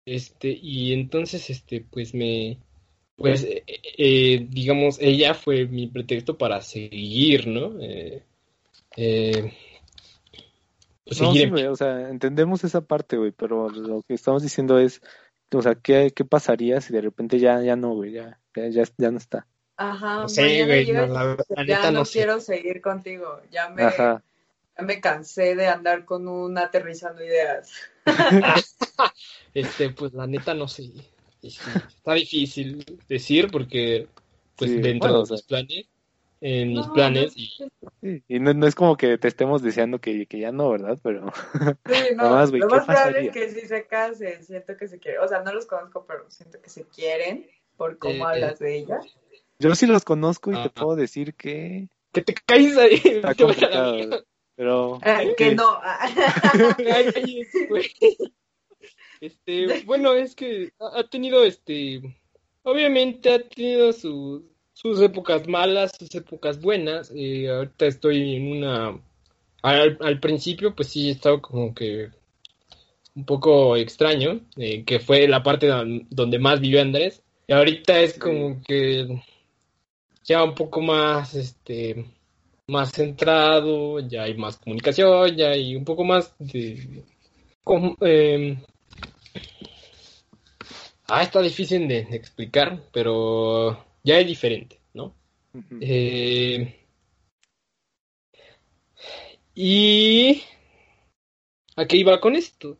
este, 0.05 0.49
y 0.49 0.93
entonces, 0.93 1.49
este, 1.49 1.81
pues 1.81 2.13
me, 2.13 2.57
pues, 3.15 3.45
eh, 3.47 4.45
digamos, 4.49 4.97
ella 5.01 5.33
fue 5.33 5.65
mi 5.65 5.87
pretexto 5.87 6.37
para 6.37 6.61
seguir, 6.61 7.47
¿no? 7.47 7.73
eh, 7.81 9.53
pues 11.05 11.21
no, 11.21 11.33
sí, 11.33 11.47
güey, 11.47 11.65
o 11.65 11.75
sea, 11.75 12.09
entendemos 12.09 12.63
esa 12.63 12.81
parte, 12.81 13.15
güey, 13.17 13.31
pero 13.31 13.69
lo 13.69 14.01
que 14.01 14.15
estamos 14.15 14.41
diciendo 14.41 14.79
es, 14.79 15.01
o 15.51 15.61
sea, 15.61 15.75
¿qué, 15.75 16.11
qué 16.15 16.25
pasaría 16.25 16.81
si 16.81 16.93
de 16.93 17.01
repente 17.01 17.39
ya, 17.39 17.61
ya 17.61 17.75
no, 17.75 17.93
güey, 17.93 18.11
ya, 18.11 18.39
ya, 18.55 18.83
ya, 18.97 19.11
no 19.11 19.17
está? 19.17 19.45
Ajá, 19.77 20.21
no 20.21 20.29
sé, 20.29 20.65
güey, 20.65 20.85
ya 20.85 21.91
no, 21.91 22.03
quiero 22.05 22.39
seguir 22.39 22.81
contigo, 22.81 23.39
ya 23.51 23.69
me, 23.69 23.83
ya 23.83 24.23
me 24.79 24.99
cansé 24.99 25.55
de 25.55 25.67
andar 25.67 26.05
con 26.05 26.27
un 26.27 26.57
aterrizando 26.57 27.23
ideas. 27.23 27.71
este, 29.53 29.89
pues 29.91 30.13
la 30.13 30.27
neta 30.27 30.53
no 30.53 30.67
sé, 30.67 30.91
está 31.41 32.13
difícil 32.13 32.85
decir 33.07 33.49
porque, 33.51 34.07
pues 34.55 34.81
dentro 34.81 35.23
de 35.23 35.29
los 35.29 35.43
planes, 35.43 35.87
en 36.41 36.73
mis 36.73 36.87
planes. 36.87 37.33
Y, 38.01 38.23
y 38.27 38.39
no, 38.39 38.67
es 38.67 38.75
como 38.75 38.97
que 38.97 39.17
te 39.17 39.27
estemos 39.27 39.61
deseando 39.61 39.99
que, 39.99 40.27
que 40.27 40.39
ya 40.39 40.51
no, 40.51 40.69
¿verdad? 40.69 40.99
Pero. 41.01 41.31
Sí, 41.85 42.15
no, 42.15 42.29
más, 42.29 42.51
lo 42.51 42.67
más 42.67 42.85
probable 42.85 43.27
es 43.27 43.31
que 43.31 43.49
si 43.49 43.61
se 43.61 43.87
casen, 43.87 44.43
siento 44.43 44.77
que 44.77 44.87
se 44.87 44.99
quieren. 44.99 45.21
O 45.21 45.27
sea, 45.27 45.41
no 45.41 45.53
los 45.53 45.65
conozco, 45.65 46.05
pero 46.07 46.29
siento 46.29 46.61
que 46.61 46.69
se 46.69 46.83
quieren 46.85 47.47
por 47.77 47.97
cómo 47.97 48.25
eh, 48.29 48.33
hablas 48.33 48.59
de 48.59 48.77
ella. 48.77 48.99
Yo 49.59 49.73
sí 49.75 49.87
los 49.87 50.03
conozco 50.03 50.51
y 50.51 50.61
te 50.61 50.69
puedo 50.69 50.95
decir 50.95 51.33
que. 51.33 51.89
Que 52.11 52.21
te 52.21 52.33
caes 52.33 52.77
ahí. 52.77 53.01
Está 53.03 53.33
complicado, 53.33 53.97
pero. 54.55 54.99
Eh, 55.03 55.33
que 55.37 55.55
no. 55.55 55.79
Este, 59.21 59.83
bueno, 59.85 60.13
es 60.13 60.35
que 60.35 60.71
ha 60.79 61.03
tenido 61.03 61.43
este. 61.43 62.01
Obviamente 62.63 63.33
ha 63.33 63.39
tenido 63.47 63.93
su, 63.93 64.43
sus 64.73 65.01
épocas 65.01 65.47
malas, 65.47 65.93
sus 65.97 66.13
épocas 66.15 66.61
buenas. 66.61 67.11
Eh, 67.15 67.49
ahorita 67.49 67.85
estoy 67.85 68.35
en 68.35 68.51
una... 68.51 68.99
Al, 69.61 70.19
principio, 70.19 70.75
pues 70.75 70.89
sí, 70.89 71.09
he 71.09 71.11
estado 71.11 71.41
como 71.41 71.73
que 71.73 72.09
un 73.15 73.25
poco 73.25 73.75
extraño, 73.77 74.41
eh, 74.57 74.83
que 74.83 74.99
fue 74.99 75.27
la 75.27 75.41
parte 75.41 75.67
donde 76.09 76.37
más 76.37 76.59
vivió 76.59 76.81
Andrés. 76.81 77.23
Y 77.47 77.53
ahorita 77.53 77.99
es 77.99 78.19
como 78.19 78.61
que 78.61 79.23
ya 80.23 80.43
un 80.43 80.53
poco 80.53 80.81
más, 80.81 81.33
este, 81.35 82.05
más 82.67 82.91
centrado, 82.91 83.99
ya 84.01 84.23
hay 84.23 84.35
más 84.35 84.57
comunicación, 84.57 85.35
ya 85.35 85.49
hay 85.51 85.75
un 85.75 85.85
poco 85.85 86.03
más 86.03 86.35
de... 86.39 87.03
Em, 88.01 88.57
ah, 91.07 91.23
está 91.23 91.41
difícil 91.41 91.87
de 91.87 91.99
explicar, 92.11 92.81
pero 92.91 93.85
ya 94.03 94.19
es 94.19 94.27
diferente, 94.27 94.79
¿no? 94.93 95.15
Eh, 95.81 96.85
y... 99.53 100.41
¿A 101.77 101.85
qué 101.85 101.97
iba 101.97 102.19
con 102.21 102.35
esto? 102.35 102.77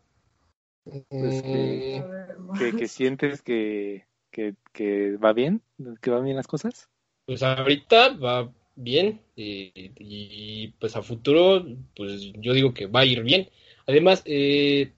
Pues 0.83 1.41
que, 1.41 2.03
ver, 2.07 2.38
que, 2.57 2.77
que 2.77 2.88
sientes 2.88 3.41
que, 3.41 4.05
que, 4.31 4.55
que 4.71 5.17
va 5.17 5.33
bien, 5.33 5.61
que 6.01 6.11
van 6.11 6.23
bien 6.23 6.38
las 6.38 6.47
cosas. 6.47 6.89
Pues 7.25 7.41
ahorita 7.43 8.09
va 8.17 8.53
bien 8.75 9.21
eh, 9.35 9.91
y 9.97 10.67
pues 10.79 10.95
a 10.95 11.01
futuro, 11.01 11.65
pues 11.95 12.31
yo 12.33 12.53
digo 12.53 12.73
que 12.73 12.85
va 12.88 13.01
a 13.01 13.05
ir 13.05 13.23
bien. 13.23 13.49
Además, 13.88 14.21
eh, 14.25 14.93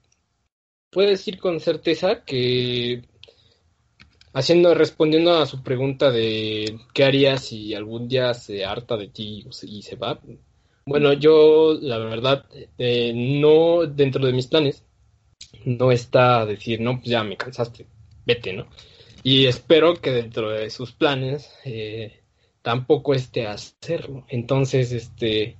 puedo 0.90 1.08
decir 1.08 1.38
con 1.38 1.58
certeza 1.60 2.24
que 2.24 3.02
haciendo, 4.32 4.74
respondiendo 4.74 5.36
a 5.36 5.46
su 5.46 5.62
pregunta 5.62 6.10
de 6.10 6.78
qué 6.92 7.04
harías 7.04 7.44
si 7.44 7.74
algún 7.74 8.08
día 8.08 8.34
se 8.34 8.64
harta 8.64 8.96
de 8.96 9.08
ti 9.08 9.46
y 9.62 9.82
se 9.82 9.96
va. 9.96 10.20
Bueno, 10.86 11.12
yo 11.12 11.78
la 11.80 11.98
verdad 11.98 12.46
eh, 12.78 13.12
no 13.14 13.86
dentro 13.86 14.24
de 14.24 14.32
mis 14.32 14.46
planes 14.46 14.84
no 15.64 15.92
está 15.92 16.46
decir 16.46 16.80
no 16.80 16.96
pues 16.96 17.10
ya 17.10 17.22
me 17.22 17.36
cansaste, 17.36 17.86
vete, 18.24 18.52
¿no? 18.52 18.66
Y 19.22 19.46
espero 19.46 19.94
que 19.94 20.10
dentro 20.10 20.50
de 20.50 20.70
sus 20.70 20.92
planes 20.92 21.52
eh, 21.64 22.20
tampoco 22.62 23.14
esté 23.14 23.46
hacerlo. 23.46 24.24
Entonces, 24.28 24.92
este 24.92 25.56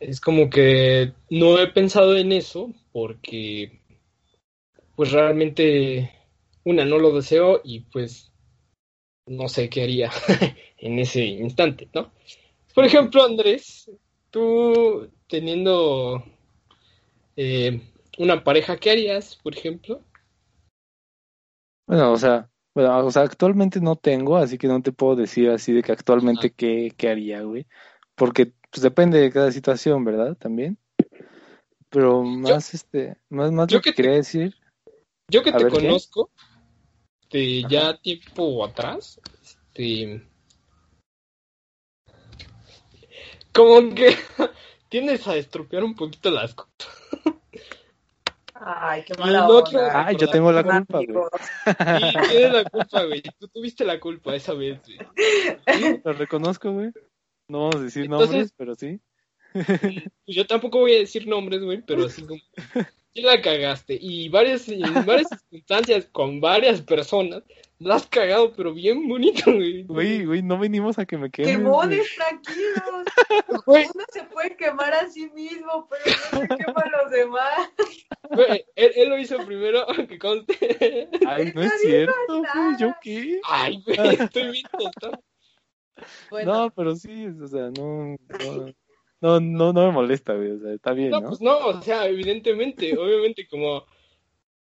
es 0.00 0.20
como 0.20 0.50
que 0.50 1.12
no 1.30 1.58
he 1.58 1.68
pensado 1.68 2.16
en 2.16 2.32
eso 2.32 2.72
porque 2.92 3.80
pues 4.96 5.12
realmente 5.12 6.10
una 6.64 6.84
no 6.84 6.98
lo 6.98 7.12
deseo 7.14 7.60
y 7.64 7.80
pues 7.80 8.32
no 9.26 9.48
sé 9.48 9.68
qué 9.68 9.82
haría 9.82 10.10
en 10.78 10.98
ese 10.98 11.24
instante, 11.24 11.88
¿no? 11.94 12.12
Por 12.74 12.84
ejemplo, 12.84 13.24
Andrés, 13.24 13.90
tú 14.30 15.10
teniendo 15.28 16.24
eh, 17.36 17.80
una 18.18 18.42
pareja, 18.44 18.76
¿qué 18.76 18.90
harías, 18.90 19.36
por 19.36 19.56
ejemplo? 19.56 20.02
Bueno, 21.86 22.12
o 22.12 22.16
sea, 22.16 22.48
bueno, 22.74 23.04
o 23.04 23.10
sea, 23.10 23.22
actualmente 23.22 23.80
no 23.80 23.96
tengo, 23.96 24.36
así 24.36 24.56
que 24.56 24.68
no 24.68 24.80
te 24.82 24.92
puedo 24.92 25.16
decir 25.16 25.50
así 25.50 25.72
de 25.72 25.82
que 25.82 25.92
actualmente 25.92 26.52
qué, 26.52 26.92
qué 26.96 27.08
haría, 27.10 27.42
güey. 27.42 27.66
Porque 28.14 28.52
pues 28.70 28.82
depende 28.82 29.18
de 29.18 29.30
cada 29.30 29.52
situación, 29.52 30.04
¿verdad? 30.04 30.36
También. 30.36 30.78
Pero 31.90 32.22
más, 32.22 32.72
este, 32.72 33.16
más, 33.28 33.52
más 33.52 33.68
yo 33.68 33.76
lo 33.76 33.82
que 33.82 33.90
que 33.90 33.96
te- 33.96 34.02
quería 34.02 34.16
decir, 34.16 34.54
Yo 35.28 35.42
que 35.42 35.52
te 35.52 35.64
ver, 35.64 35.72
¿qué? 35.72 35.96
De 37.32 37.64
ya 37.68 37.96
tiempo 37.96 38.64
atrás, 38.64 39.20
este 39.52 40.22
como 43.52 43.94
que 43.94 44.16
tiendes 44.88 45.26
a 45.26 45.36
estropear 45.36 45.84
un 45.84 45.94
poquito 45.94 46.30
las 46.30 46.54
cosas. 46.54 46.70
Ay, 48.64 49.02
qué 49.04 49.14
mala 49.18 49.40
no 49.40 49.58
onda. 49.58 50.06
Ay, 50.06 50.16
yo 50.16 50.28
tengo 50.28 50.52
la 50.52 50.62
culpa, 50.62 50.98
güey. 50.98 52.28
Tienes 52.30 52.52
la 52.52 52.64
culpa, 52.64 53.04
güey. 53.04 53.22
Tú 53.38 53.48
tuviste 53.48 53.84
la 53.84 53.98
culpa 53.98 54.36
esa 54.36 54.54
vez, 54.54 54.80
güey. 54.84 54.98
Sí, 55.66 56.00
lo 56.04 56.12
reconozco, 56.12 56.70
güey. 56.70 56.92
No 57.48 57.58
vamos 57.58 57.76
a 57.76 57.80
decir 57.80 58.04
Entonces- 58.04 58.30
nombres, 58.30 58.54
pero 58.56 58.74
sí. 58.76 59.00
Pues 59.52 60.36
yo 60.36 60.46
tampoco 60.46 60.78
voy 60.80 60.94
a 60.94 60.98
decir 60.98 61.26
nombres, 61.26 61.62
güey, 61.62 61.82
pero 61.82 62.06
así 62.06 62.22
como 62.22 62.40
sí 63.14 63.22
la 63.22 63.40
cagaste. 63.40 63.98
Y 64.00 64.28
varias, 64.28 64.68
en 64.68 65.04
varias 65.06 65.28
circunstancias 65.28 66.08
con 66.12 66.40
varias 66.40 66.80
personas 66.80 67.42
la 67.78 67.96
has 67.96 68.06
cagado, 68.06 68.52
pero 68.52 68.72
bien 68.72 69.08
bonito, 69.08 69.52
güey. 69.52 69.82
Güey, 69.84 70.24
güey, 70.24 70.42
no 70.42 70.58
venimos 70.58 70.98
a 70.98 71.04
que 71.04 71.18
me 71.18 71.30
quemes, 71.30 71.54
güey. 71.54 71.64
Quemones, 71.64 72.14
tranquilos. 72.14 73.04
Güey, 73.66 73.86
Uno 73.94 74.04
se 74.12 74.24
puede 74.24 74.56
quemar 74.56 74.92
a 74.92 75.08
sí 75.08 75.30
mismo, 75.34 75.88
pero 75.88 76.16
no 76.32 76.40
se 76.40 76.48
quema 76.48 76.80
a 76.80 77.02
los 77.02 77.10
demás. 77.10 77.70
güey, 78.30 78.64
él, 78.76 78.92
él 78.94 79.08
lo 79.08 79.18
hizo 79.18 79.38
primero, 79.44 79.86
que 80.08 80.18
conste. 80.18 81.08
Ay, 81.26 81.52
no 81.54 81.62
es 81.62 81.72
cierto, 81.80 82.14
güey. 82.38 82.76
¿Yo 82.78 82.94
qué? 83.02 83.40
Ay, 83.44 83.82
güey, 83.84 84.14
estoy 84.14 84.50
bien 84.50 84.66
tonto. 84.78 85.22
Bueno, 86.30 86.52
No, 86.52 86.70
pero 86.70 86.96
sí, 86.96 87.26
o 87.26 87.46
sea, 87.46 87.70
no, 87.76 88.16
no, 88.16 88.72
no, 89.22 89.40
no, 89.40 89.72
no 89.72 89.86
me 89.86 89.92
molesta, 89.92 90.34
güey, 90.34 90.50
o 90.50 90.58
sea, 90.60 90.72
está 90.74 90.92
bien, 90.92 91.10
No, 91.10 91.20
¿no? 91.20 91.28
pues 91.28 91.40
no, 91.40 91.58
o 91.58 91.80
sea, 91.82 92.06
evidentemente, 92.06 92.96
obviamente 92.98 93.46
como 93.48 93.86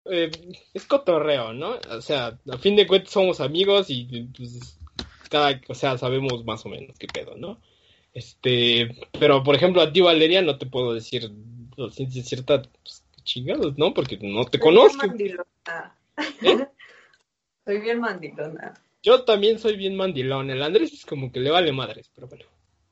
eh, 0.06 0.32
es 0.74 0.86
cotorreo, 0.86 1.54
¿no? 1.54 1.76
O 1.89 2.02
sea, 2.02 2.39
a 2.52 2.58
fin 2.58 2.76
de 2.76 2.88
cuentas 2.88 3.12
somos 3.12 3.41
amigos 3.41 3.89
y 3.89 4.06
pues 4.36 4.80
cada, 5.30 5.60
o 5.67 5.76
sea, 5.76 5.97
sabemos 5.97 6.45
más 6.45 6.65
o 6.65 6.69
menos 6.69 6.97
qué 6.97 7.08
pedo, 7.08 7.36
¿no? 7.38 7.60
Este, 8.13 8.95
pero 9.19 9.43
por 9.43 9.56
ejemplo 9.56 9.82
a 9.82 9.91
ti 9.91 10.02
Valeria 10.02 10.41
no 10.41 10.58
te 10.58 10.65
puedo 10.65 10.93
decir 10.93 11.32
o 11.78 11.89
ciencia 11.89 12.24
cierta 12.24 12.62
pues, 12.62 13.04
chingados, 13.24 13.78
¿no? 13.78 13.93
Porque 13.93 14.17
no 14.21 14.45
te 14.45 14.60
soy 14.60 14.69
bien 14.71 14.91
conozco. 14.91 15.08
mandilona. 15.08 15.97
¿Eh? 16.41 16.67
Soy 17.65 17.80
bien 17.80 18.00
mandilona. 18.00 18.74
Yo 19.04 19.24
también 19.24 19.60
soy 19.60 19.76
bien 19.78 19.95
mandilón. 19.95 20.50
El 20.50 20.63
Andrés 20.63 20.93
es 20.93 21.06
como 21.06 21.32
que 21.32 21.39
le 21.39 21.52
vale 21.52 21.71
madres, 21.71 22.10
pero 22.13 22.28
bueno. 22.28 22.45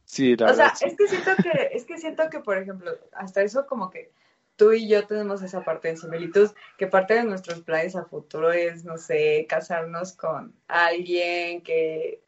Sí, 0.10 0.36
la 0.36 0.50
O 0.50 0.54
sea, 0.56 0.74
sí. 0.74 0.86
es 0.86 0.98
que 0.98 1.08
siento 1.08 1.32
que, 1.36 1.70
es 1.72 1.86
que 1.86 1.98
siento 2.00 2.30
que, 2.32 2.40
por 2.40 2.58
ejemplo, 2.58 2.98
hasta 3.14 3.44
eso 3.44 3.68
como 3.68 3.92
que 3.92 4.12
tú 4.56 4.74
y 4.74 4.88
yo 4.88 5.06
tenemos 5.06 5.44
esa 5.44 5.64
parte 5.64 5.90
de 5.90 5.98
similitud, 5.98 6.50
que 6.80 6.88
parte 6.88 7.14
de 7.14 7.26
nuestros 7.26 7.62
planes 7.62 7.96
a 7.96 8.06
futuro 8.06 8.52
es, 8.52 8.84
no 8.84 8.98
sé, 8.98 9.46
casarnos 9.48 10.14
con 10.14 10.56
alguien 10.68 11.62
que, 11.62 12.24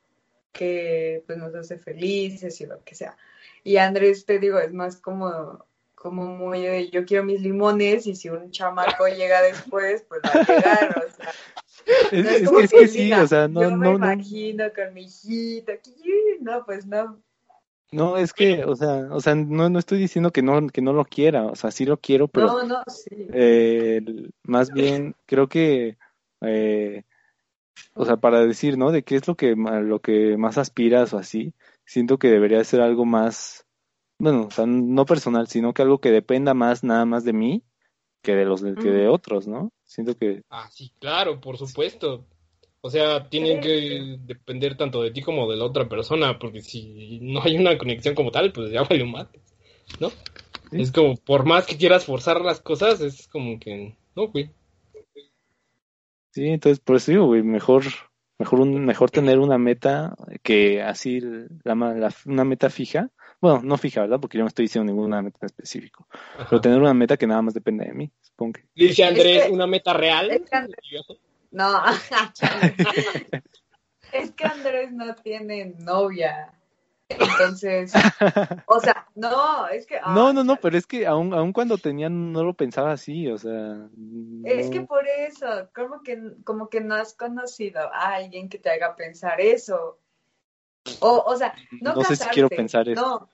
que 0.52 1.24
pues 1.26 1.40
nos 1.40 1.56
hace 1.56 1.80
felices 1.80 2.62
y 2.62 2.68
lo 2.68 2.84
que 2.84 2.94
sea. 2.94 3.18
Y 3.64 3.78
Andrés, 3.78 4.28
te 4.28 4.38
digo, 4.38 4.60
es 4.60 4.72
más 4.72 4.98
como, 4.98 5.66
como 5.96 6.26
muy 6.28 6.62
de 6.62 6.92
yo 6.92 7.04
quiero 7.04 7.24
mis 7.24 7.42
limones 7.42 8.06
y 8.06 8.16
si 8.16 8.30
un 8.30 8.52
chamaco 8.52 9.08
llega 9.08 9.42
después, 9.42 10.06
pues 10.08 10.22
va 10.24 10.40
a 10.40 10.44
llegar, 10.44 11.04
o 11.04 11.16
sea. 11.16 11.32
Es, 12.12 12.24
no 12.24 12.30
es 12.30 12.44
como 12.44 12.60
que, 12.60 12.88
sí, 12.88 13.06
diga, 13.06 13.24
o 13.24 13.28
sea, 13.28 13.48
no, 13.48 13.64
yo 13.64 13.72
me 13.72 13.88
no, 13.88 13.98
no, 13.98 14.14
imagino 14.14 14.72
con 14.72 14.94
mi 14.94 15.06
hijito, 15.06 15.72
no, 16.42 16.64
pues 16.64 16.86
no. 16.86 17.20
No, 17.92 18.18
es 18.18 18.34
que, 18.34 18.64
o 18.64 18.76
sea, 18.76 19.08
o 19.12 19.20
sea, 19.20 19.36
no, 19.36 19.70
no 19.70 19.80
estoy 19.80 20.00
diciendo 20.00 20.32
que 20.32 20.42
no, 20.42 20.68
que 20.68 20.82
no 20.82 20.94
lo 20.94 21.06
quiera, 21.06 21.46
o 21.46 21.56
sea, 21.56 21.72
sí 21.72 21.86
lo 21.86 21.98
quiero, 21.98 22.28
pero 22.28 22.48
No, 22.48 22.64
no, 22.64 22.84
sí. 22.88 23.10
eh, 23.34 24.02
más 24.44 24.72
bien 24.72 25.16
creo 25.26 25.48
que, 25.48 25.98
eh, 26.42 27.04
o 27.94 28.06
sea, 28.06 28.18
para 28.18 28.46
decir, 28.46 28.78
¿no? 28.78 28.92
De 28.92 29.04
qué 29.04 29.16
es 29.16 29.28
lo 29.28 29.36
que, 29.36 29.56
lo 29.56 30.00
que 30.00 30.38
más 30.38 30.58
aspiras 30.58 31.14
o 31.14 31.18
así, 31.18 31.54
siento 31.86 32.18
que 32.18 32.30
debería 32.30 32.64
ser 32.64 32.82
algo 32.82 33.06
más, 33.06 33.66
bueno, 34.18 34.48
o 34.48 34.52
sea, 34.52 34.66
no 34.66 35.06
personal, 35.06 35.48
sino 35.48 35.74
que 35.74 35.82
algo 35.82 36.00
que 36.00 36.12
dependa 36.12 36.54
más 36.54 36.84
nada 36.84 37.06
más 37.06 37.24
de 37.26 37.34
mí 37.34 37.64
que 38.22 38.36
de 38.36 38.46
los, 38.46 38.62
que 38.62 38.90
de 38.90 39.08
otros, 39.08 39.48
¿no? 39.48 39.72
Siento 39.84 40.16
que, 40.16 40.44
Ah, 40.50 40.70
sí, 40.72 40.94
claro, 41.00 41.42
por 41.42 41.58
supuesto. 41.58 42.26
O 42.84 42.90
sea, 42.90 43.30
tienen 43.30 43.62
que 43.62 44.18
depender 44.22 44.76
tanto 44.76 45.04
de 45.04 45.12
ti 45.12 45.22
como 45.22 45.50
de 45.50 45.56
la 45.58 45.66
otra 45.66 45.88
persona, 45.88 46.40
porque 46.40 46.62
si 46.62 47.20
no 47.22 47.42
hay 47.44 47.56
una 47.58 47.78
conexión 47.78 48.16
como 48.16 48.32
tal, 48.32 48.52
pues 48.52 48.72
ya 48.72 48.82
valió 48.84 49.06
más, 49.06 49.28
¿no? 50.00 50.10
Sí. 50.72 50.82
Es 50.82 50.92
como, 50.92 51.16
por 51.18 51.46
más 51.46 51.68
que 51.68 51.78
quieras 51.78 52.06
forzar 52.06 52.42
las 52.42 52.60
cosas, 52.60 53.02
es 53.02 53.28
como 53.28 53.60
que, 53.60 53.96
no, 54.16 54.28
güey. 54.30 54.50
sí, 56.32 56.48
entonces 56.48 56.80
por 56.80 56.96
eso 56.96 57.12
digo, 57.12 57.26
güey, 57.28 57.44
mejor, 57.44 57.84
mejor 58.40 58.62
un, 58.62 58.84
mejor 58.86 59.12
tener 59.12 59.38
una 59.38 59.58
meta 59.60 60.16
que 60.42 60.82
así, 60.82 61.20
la, 61.64 61.76
la- 61.76 62.16
una 62.26 62.46
meta 62.46 62.70
fija, 62.72 63.12
bueno, 63.42 63.62
no 63.64 63.78
fija, 63.78 64.02
¿verdad? 64.02 64.20
Porque 64.20 64.38
yo 64.38 64.44
no 64.44 64.48
estoy 64.48 64.66
diciendo 64.66 64.92
ninguna 64.92 65.22
meta 65.22 65.38
en 65.42 65.46
específico, 65.48 66.08
Ajá. 66.36 66.48
pero 66.50 66.62
tener 66.62 66.80
una 66.80 66.94
meta 66.94 67.18
que 67.18 67.28
nada 67.28 67.42
más 67.44 67.54
depende 67.54 67.86
de 67.86 67.94
mí, 67.94 68.12
supongo 68.22 68.54
que. 68.54 68.64
Dice 68.74 69.04
Andrés, 69.04 69.38
Es 69.38 69.46
que- 69.48 69.52
una 69.52 69.68
meta 69.68 69.94
real. 69.94 70.32
es 70.32 70.42
que 70.50 70.58
No, 71.52 71.84
es 74.14 74.32
que 74.32 74.44
Andrés 74.46 74.92
no 74.92 75.16
tiene 75.16 75.74
novia. 75.80 76.54
Entonces, 77.10 77.92
o 78.68 78.80
sea, 78.80 79.06
no, 79.16 79.68
es 79.68 79.86
que. 79.86 80.00
No, 80.00 80.28
ah, 80.30 80.34
no, 80.34 80.46
no, 80.46 80.56
pero 80.56 80.78
es 80.78 80.88
que 80.88 81.06
aun, 81.06 81.34
aun 81.34 81.52
cuando 81.52 81.78
tenía 81.78 82.08
no 82.10 82.42
lo 82.42 82.54
pensaba 82.54 82.94
así, 82.94 83.28
o 83.28 83.38
sea, 83.38 83.86
Es 84.46 84.70
que 84.70 84.80
no- 84.82 84.88
por 84.88 85.06
eso, 85.06 85.46
como 85.76 86.02
que, 86.04 86.18
como 86.46 86.70
que 86.70 86.80
no 86.80 86.96
has 86.96 87.14
conocido 87.14 87.82
a 87.94 88.16
alguien 88.16 88.48
que 88.48 88.60
te 88.60 88.70
haga 88.70 88.96
pensar 88.96 89.42
eso. 89.42 90.00
O, 91.02 91.24
o 91.28 91.36
sea, 91.36 91.54
no, 91.82 91.96
No 91.96 92.02
sé 92.04 92.16
si 92.16 92.20
casarte, 92.20 92.34
quiero 92.34 92.50
pensar 92.50 92.88
eso. 92.88 93.02
No, 93.02 93.30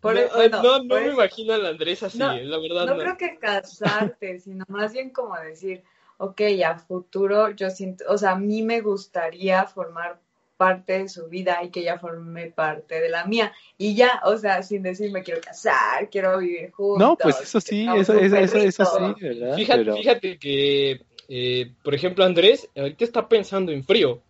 por 0.00 0.14
no, 0.14 0.20
e- 0.20 0.28
bueno, 0.32 0.62
no, 0.62 0.78
no 0.84 0.88
por 0.88 1.00
me 1.00 1.06
eso- 1.08 1.14
imagino 1.16 1.52
al 1.54 1.66
Andrés 1.66 2.02
así, 2.04 2.16
No, 2.16 2.32
la 2.32 2.58
verdad. 2.58 2.86
no 2.86 2.94
no. 2.94 3.00
creo 3.00 3.16
que 3.16 3.38
casarte, 3.40 4.38
sino 4.38 4.64
más 4.68 4.92
bien 4.92 5.10
como 5.10 5.36
decir, 5.36 5.82
ok, 6.20 6.42
a 6.66 6.78
futuro 6.78 7.50
yo 7.50 7.70
siento, 7.70 8.04
o 8.08 8.18
sea, 8.18 8.32
a 8.32 8.38
mí 8.38 8.62
me 8.62 8.82
gustaría 8.82 9.64
formar 9.64 10.20
parte 10.58 10.98
de 10.98 11.08
su 11.08 11.28
vida 11.28 11.64
y 11.64 11.70
que 11.70 11.80
ella 11.80 11.98
forme 11.98 12.50
parte 12.50 13.00
de 13.00 13.08
la 13.08 13.24
mía. 13.24 13.50
Y 13.78 13.94
ya, 13.94 14.20
o 14.26 14.36
sea, 14.36 14.62
sin 14.62 14.82
decir 14.82 15.10
me 15.10 15.22
quiero 15.22 15.40
casar, 15.40 16.10
quiero 16.10 16.38
vivir 16.38 16.70
juntos. 16.72 16.98
No, 16.98 17.16
pues 17.16 17.40
eso 17.40 17.58
sí, 17.62 17.86
eso, 17.96 18.12
eso, 18.12 18.36
eso, 18.36 18.58
eso 18.58 18.84
sí, 18.84 19.24
¿verdad? 19.24 19.56
Fíjate, 19.56 19.78
Pero, 19.78 19.96
fíjate 19.96 20.38
que, 20.38 21.00
eh, 21.28 21.72
por 21.82 21.94
ejemplo, 21.94 22.22
Andrés 22.22 22.68
ahorita 22.76 23.04
está 23.04 23.26
pensando 23.26 23.72
en 23.72 23.82
frío. 23.82 24.20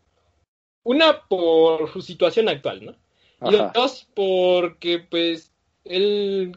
Una 0.84 1.26
por 1.26 1.92
su 1.92 2.00
situación 2.00 2.48
actual, 2.48 2.84
¿no? 2.84 3.50
Y 3.50 3.56
ajá, 3.56 3.72
dos, 3.74 4.06
porque 4.14 5.00
pues 5.00 5.50
él 5.84 6.56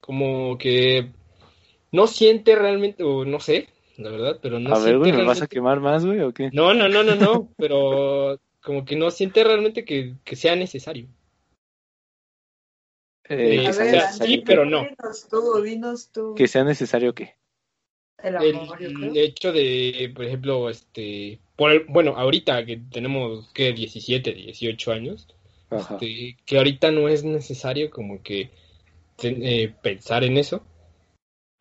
como 0.00 0.56
que 0.56 1.10
no 1.92 2.06
siente 2.06 2.56
realmente, 2.56 3.04
o 3.04 3.26
no 3.26 3.40
sé, 3.40 3.68
la 3.96 4.10
verdad, 4.10 4.38
pero 4.42 4.58
no 4.58 4.74
a 4.74 4.78
ver, 4.78 4.98
güey, 4.98 5.12
¿me 5.12 5.24
vas 5.24 5.42
a 5.42 5.46
quemar 5.46 5.80
más, 5.80 6.04
güey, 6.04 6.20
o 6.20 6.32
qué? 6.32 6.50
No, 6.52 6.74
no, 6.74 6.88
no, 6.88 7.02
no, 7.02 7.14
no, 7.14 7.52
pero 7.56 8.38
como 8.62 8.84
que 8.84 8.96
no 8.96 9.10
siente 9.10 9.44
realmente 9.44 9.84
que, 9.84 10.14
que 10.24 10.36
sea 10.36 10.56
necesario. 10.56 11.08
Eh, 13.28 13.56
Eh, 13.56 13.62
ver, 13.64 13.72
sea, 13.72 14.12
sí, 14.12 14.42
pero 14.44 14.64
no. 14.64 14.82
Dinos 14.82 15.28
tú, 15.30 15.62
dinos 15.62 16.08
tú. 16.12 16.34
que 16.34 16.46
sea 16.48 16.64
necesario 16.64 17.14
qué. 17.14 17.34
El 18.22 18.36
El, 18.36 18.54
amor, 18.56 18.78
creo. 18.78 19.12
hecho 19.14 19.52
de, 19.52 20.12
por 20.14 20.24
ejemplo, 20.24 20.70
este, 20.70 21.40
por 21.56 21.70
el- 21.72 21.84
bueno, 21.88 22.14
ahorita 22.16 22.64
que 22.64 22.78
tenemos 22.90 23.50
que 23.52 23.72
17, 23.72 24.32
18 24.32 24.92
años, 24.92 25.28
este, 25.70 26.36
que 26.44 26.56
ahorita 26.58 26.90
no 26.90 27.08
es 27.08 27.24
necesario 27.24 27.90
como 27.90 28.22
que 28.22 28.50
ten- 29.16 29.42
eh, 29.42 29.74
pensar 29.82 30.24
en 30.24 30.36
eso. 30.38 30.64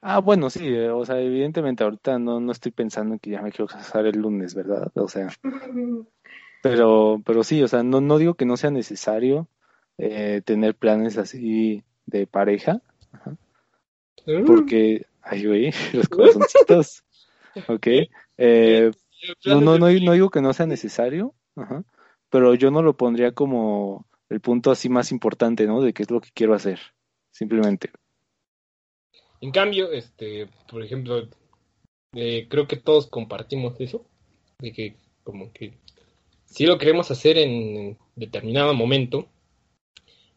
Ah, 0.05 0.19
bueno, 0.19 0.49
sí, 0.49 0.67
eh, 0.67 0.89
o 0.89 1.05
sea, 1.05 1.19
evidentemente 1.21 1.83
ahorita 1.83 2.19
no, 2.19 2.41
no 2.41 2.51
estoy 2.51 2.73
pensando 2.73 3.13
en 3.13 3.19
que 3.19 3.29
ya 3.31 3.41
me 3.41 3.51
quiero 3.51 3.67
casar 3.67 4.05
el 4.05 4.19
lunes, 4.19 4.53
¿verdad? 4.53 4.91
O 4.95 5.07
sea, 5.07 5.29
pero, 6.61 7.21
pero 7.25 7.43
sí, 7.43 7.63
o 7.63 7.67
sea, 7.69 7.83
no, 7.83 8.01
no 8.01 8.17
digo 8.17 8.33
que 8.33 8.45
no 8.45 8.57
sea 8.57 8.69
necesario 8.69 9.47
eh, 9.97 10.41
tener 10.43 10.75
planes 10.75 11.17
así 11.17 11.83
de 12.05 12.27
pareja, 12.27 12.81
Mm. 14.25 14.45
porque, 14.45 15.05
ay, 15.21 15.45
güey, 15.45 15.71
los 15.93 16.07
corazoncitos, 16.07 17.03
ok, 17.67 17.87
eh, 18.37 18.91
no, 19.45 19.61
no, 19.61 19.77
no, 19.77 19.89
no 19.89 20.11
digo 20.13 20.29
que 20.29 20.41
no 20.41 20.53
sea 20.53 20.65
necesario, 20.65 21.33
ajá, 21.55 21.83
pero 22.29 22.55
yo 22.55 22.71
no 22.71 22.81
lo 22.81 22.95
pondría 22.95 23.33
como 23.33 24.05
el 24.29 24.39
punto 24.39 24.71
así 24.71 24.89
más 24.89 25.11
importante, 25.11 25.67
¿no? 25.67 25.81
De 25.81 25.93
qué 25.93 26.03
es 26.03 26.11
lo 26.11 26.21
que 26.21 26.29
quiero 26.33 26.53
hacer, 26.53 26.79
simplemente. 27.31 27.91
En 29.43 29.51
cambio, 29.51 29.91
este, 29.91 30.47
por 30.69 30.81
ejemplo, 30.81 31.27
eh, 32.13 32.47
creo 32.49 32.65
que 32.65 32.77
todos 32.77 33.07
compartimos 33.07 33.75
eso, 33.81 34.05
de 34.59 34.71
que 34.71 34.95
como 35.25 35.51
que 35.51 35.73
sí 36.45 36.65
lo 36.65 36.77
queremos 36.77 37.11
hacer 37.11 37.37
en 37.37 37.97
determinado 38.15 38.73
momento, 38.73 39.27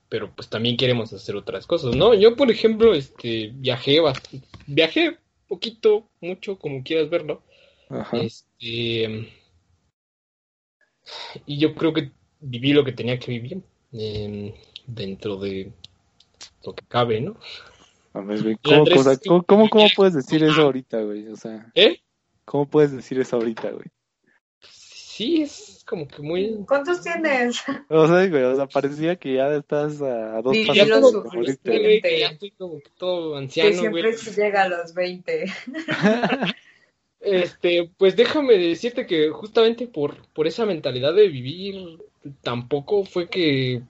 pero 0.08 0.34
pues 0.34 0.48
también 0.48 0.76
queremos 0.76 1.12
hacer 1.12 1.36
otras 1.36 1.68
cosas, 1.68 1.94
¿no? 1.94 2.14
Yo, 2.14 2.34
por 2.34 2.50
ejemplo, 2.50 2.94
este, 2.94 3.52
viajé 3.54 4.00
bastante, 4.00 4.44
viajé 4.66 5.18
poquito, 5.46 6.08
mucho, 6.20 6.58
como 6.58 6.82
quieras 6.82 7.08
verlo, 7.08 7.44
Ajá. 7.88 8.16
este, 8.16 9.32
y 11.46 11.58
yo 11.58 11.76
creo 11.76 11.92
que 11.92 12.10
viví 12.40 12.72
lo 12.72 12.82
que 12.82 12.90
tenía 12.90 13.20
que 13.20 13.30
vivir 13.30 13.62
eh, 13.92 14.52
dentro 14.84 15.36
de 15.36 15.70
lo 16.64 16.74
que 16.74 16.84
cabe, 16.88 17.20
¿no? 17.20 17.36
Güey, 18.22 18.56
¿cómo, 18.62 18.76
Andrés, 18.78 18.96
cosa- 18.96 19.16
tú- 19.18 19.28
cómo, 19.30 19.44
cómo, 19.46 19.64
tú 19.64 19.70
cómo 19.70 19.82
quieres 19.82 19.96
puedes 19.96 20.14
decir 20.14 20.42
eso 20.44 20.62
ahorita, 20.62 21.00
güey? 21.02 21.28
O 21.28 21.36
sea, 21.36 21.70
¿Eh? 21.74 22.00
¿cómo 22.44 22.66
puedes 22.68 22.92
decir 22.92 23.18
eso 23.20 23.36
ahorita, 23.36 23.70
güey? 23.70 23.86
Sí, 24.68 25.42
es 25.42 25.82
como 25.88 26.06
que 26.06 26.20
muy... 26.20 26.56
¿Cuántos 26.68 27.00
tienes? 27.02 27.62
O 27.88 28.06
sea, 28.06 28.26
güey, 28.26 28.42
o 28.42 28.54
sea, 28.56 28.66
parecía 28.66 29.16
que 29.16 29.34
ya 29.34 29.54
estás 29.54 30.02
a, 30.02 30.36
a 30.36 30.42
dos 30.42 30.52
Sí, 30.54 30.66
pasos 30.66 30.76
Ya 30.76 30.84
lo 30.86 30.94
tengo 30.96 31.06
de 31.06 31.12
suficiente. 31.30 31.38
morirte, 31.38 31.70
güey, 31.70 31.82
güey. 31.82 32.02
que 32.02 32.20
ya 32.20 32.26
estoy 32.28 32.50
como 32.50 32.78
que 32.80 32.90
todo 32.98 33.32
Que 33.32 33.38
anciano, 33.38 33.72
siempre 33.78 34.02
güey. 34.02 34.14
se 34.14 34.42
llega 34.42 34.62
a 34.64 34.68
los 34.68 34.92
20. 34.94 35.44
Este, 37.20 37.90
pues 37.96 38.14
déjame 38.14 38.54
decirte 38.56 39.06
que 39.06 39.30
justamente 39.30 39.88
por, 39.88 40.28
por 40.32 40.46
esa 40.46 40.64
mentalidad 40.64 41.12
de 41.14 41.28
vivir, 41.28 41.98
tampoco 42.42 43.04
fue 43.04 43.28
que 43.28 43.82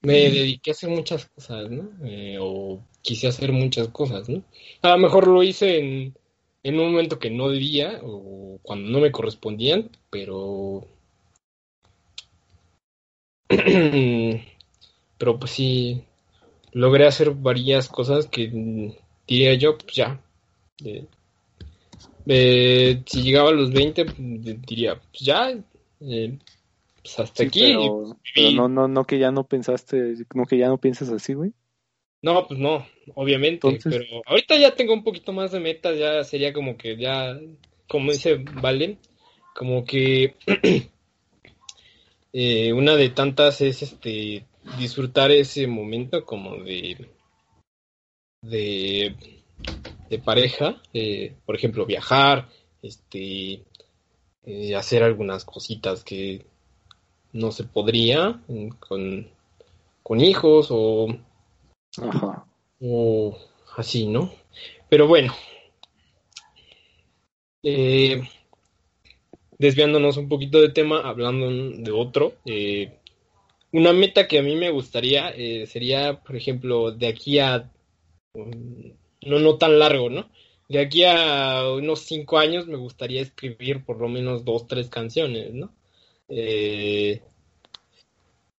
me 0.00 0.14
dediqué 0.30 0.70
a 0.70 0.72
hacer 0.72 0.90
muchas 0.90 1.26
cosas, 1.26 1.70
¿no? 1.70 1.88
Eh, 2.04 2.36
o 2.40 2.82
quise 3.08 3.26
hacer 3.26 3.52
muchas 3.52 3.88
cosas, 3.88 4.28
¿no? 4.28 4.42
A 4.82 4.90
lo 4.90 4.98
mejor 4.98 5.28
lo 5.28 5.42
hice 5.42 5.78
en, 5.78 6.14
en 6.62 6.78
un 6.78 6.90
momento 6.92 7.18
que 7.18 7.30
no 7.30 7.48
debía 7.48 8.00
o 8.02 8.58
cuando 8.62 8.90
no 8.90 9.00
me 9.00 9.10
correspondían, 9.10 9.88
pero... 10.10 10.86
pero 13.48 15.38
pues 15.38 15.50
sí, 15.52 16.02
logré 16.72 17.06
hacer 17.06 17.30
varias 17.30 17.88
cosas 17.88 18.26
que 18.26 18.92
diría 19.26 19.54
yo, 19.54 19.78
pues 19.78 19.96
ya. 19.96 20.20
eh, 20.84 21.06
eh, 22.26 23.02
si 23.06 23.22
llegaba 23.22 23.48
a 23.48 23.52
los 23.52 23.72
20, 23.72 24.04
pues, 24.04 24.16
diría, 24.66 24.96
pues 25.00 25.20
ya, 25.20 25.48
eh, 26.02 26.38
pues 27.00 27.18
hasta 27.20 27.42
Sí, 27.42 27.48
aquí. 27.48 27.60
pero, 27.60 28.18
pero 28.34 28.50
no, 28.50 28.68
no, 28.68 28.86
no 28.86 29.04
que 29.06 29.18
ya 29.18 29.30
no 29.30 29.44
pensaste, 29.44 30.14
no 30.34 30.44
que 30.44 30.58
ya 30.58 30.68
no 30.68 30.76
piensas 30.76 31.08
así, 31.08 31.32
güey. 31.32 31.54
No, 32.22 32.46
pues 32.46 32.58
no, 32.58 32.86
obviamente, 33.14 33.68
Entonces- 33.68 34.04
pero 34.08 34.22
ahorita 34.26 34.56
ya 34.56 34.74
tengo 34.74 34.92
un 34.92 35.04
poquito 35.04 35.32
más 35.32 35.52
de 35.52 35.60
meta, 35.60 35.92
ya 35.94 36.24
sería 36.24 36.52
como 36.52 36.76
que 36.76 36.96
ya, 36.96 37.38
como 37.88 38.10
dice 38.12 38.36
Valen, 38.40 38.98
como 39.54 39.84
que 39.84 40.34
eh, 42.32 42.72
una 42.72 42.96
de 42.96 43.10
tantas 43.10 43.60
es 43.60 43.82
este 43.82 44.44
disfrutar 44.78 45.30
ese 45.30 45.66
momento 45.66 46.24
como 46.24 46.56
de 46.56 47.08
de, 48.42 49.16
de 50.10 50.18
pareja, 50.18 50.80
eh, 50.92 51.34
por 51.44 51.56
ejemplo, 51.56 51.86
viajar, 51.86 52.48
este 52.82 53.62
eh, 54.44 54.74
hacer 54.76 55.02
algunas 55.02 55.44
cositas 55.44 56.04
que 56.04 56.46
no 57.32 57.52
se 57.52 57.64
podría 57.64 58.40
mm, 58.48 58.68
con, 58.78 59.28
con 60.02 60.20
hijos 60.20 60.68
o 60.70 61.08
Ajá. 61.96 62.44
o 62.80 63.36
así, 63.76 64.06
¿no? 64.06 64.32
Pero 64.88 65.06
bueno, 65.06 65.34
eh, 67.62 68.22
desviándonos 69.58 70.16
un 70.16 70.28
poquito 70.28 70.60
de 70.60 70.70
tema, 70.70 71.00
hablando 71.00 71.50
de 71.50 71.90
otro, 71.90 72.34
eh, 72.44 72.98
una 73.72 73.92
meta 73.92 74.26
que 74.26 74.38
a 74.38 74.42
mí 74.42 74.56
me 74.56 74.70
gustaría 74.70 75.30
eh, 75.30 75.66
sería, 75.66 76.20
por 76.20 76.36
ejemplo, 76.36 76.92
de 76.92 77.08
aquí 77.08 77.38
a, 77.38 77.70
um, 78.34 78.92
no, 79.26 79.38
no 79.40 79.58
tan 79.58 79.78
largo, 79.78 80.10
¿no? 80.10 80.30
De 80.68 80.80
aquí 80.80 81.04
a 81.04 81.70
unos 81.72 82.00
cinco 82.00 82.38
años 82.38 82.66
me 82.66 82.76
gustaría 82.76 83.22
escribir 83.22 83.84
por 83.84 83.98
lo 84.00 84.08
menos 84.08 84.44
dos, 84.44 84.66
tres 84.66 84.88
canciones, 84.88 85.52
¿no? 85.54 85.72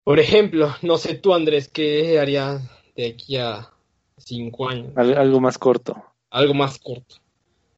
Por 0.03 0.19
ejemplo, 0.19 0.75
no 0.81 0.97
sé 0.97 1.15
tú, 1.15 1.33
Andrés, 1.33 1.67
¿qué 1.67 2.19
harías 2.19 2.78
de 2.99 3.07
aquí 3.07 3.37
a 3.37 3.69
cinco 4.17 4.67
años? 4.69 4.91
Al- 4.95 5.17
algo 5.17 5.39
más 5.39 5.57
corto. 5.57 6.03
Algo 6.29 6.53
más 6.53 6.77
corto. 6.79 7.15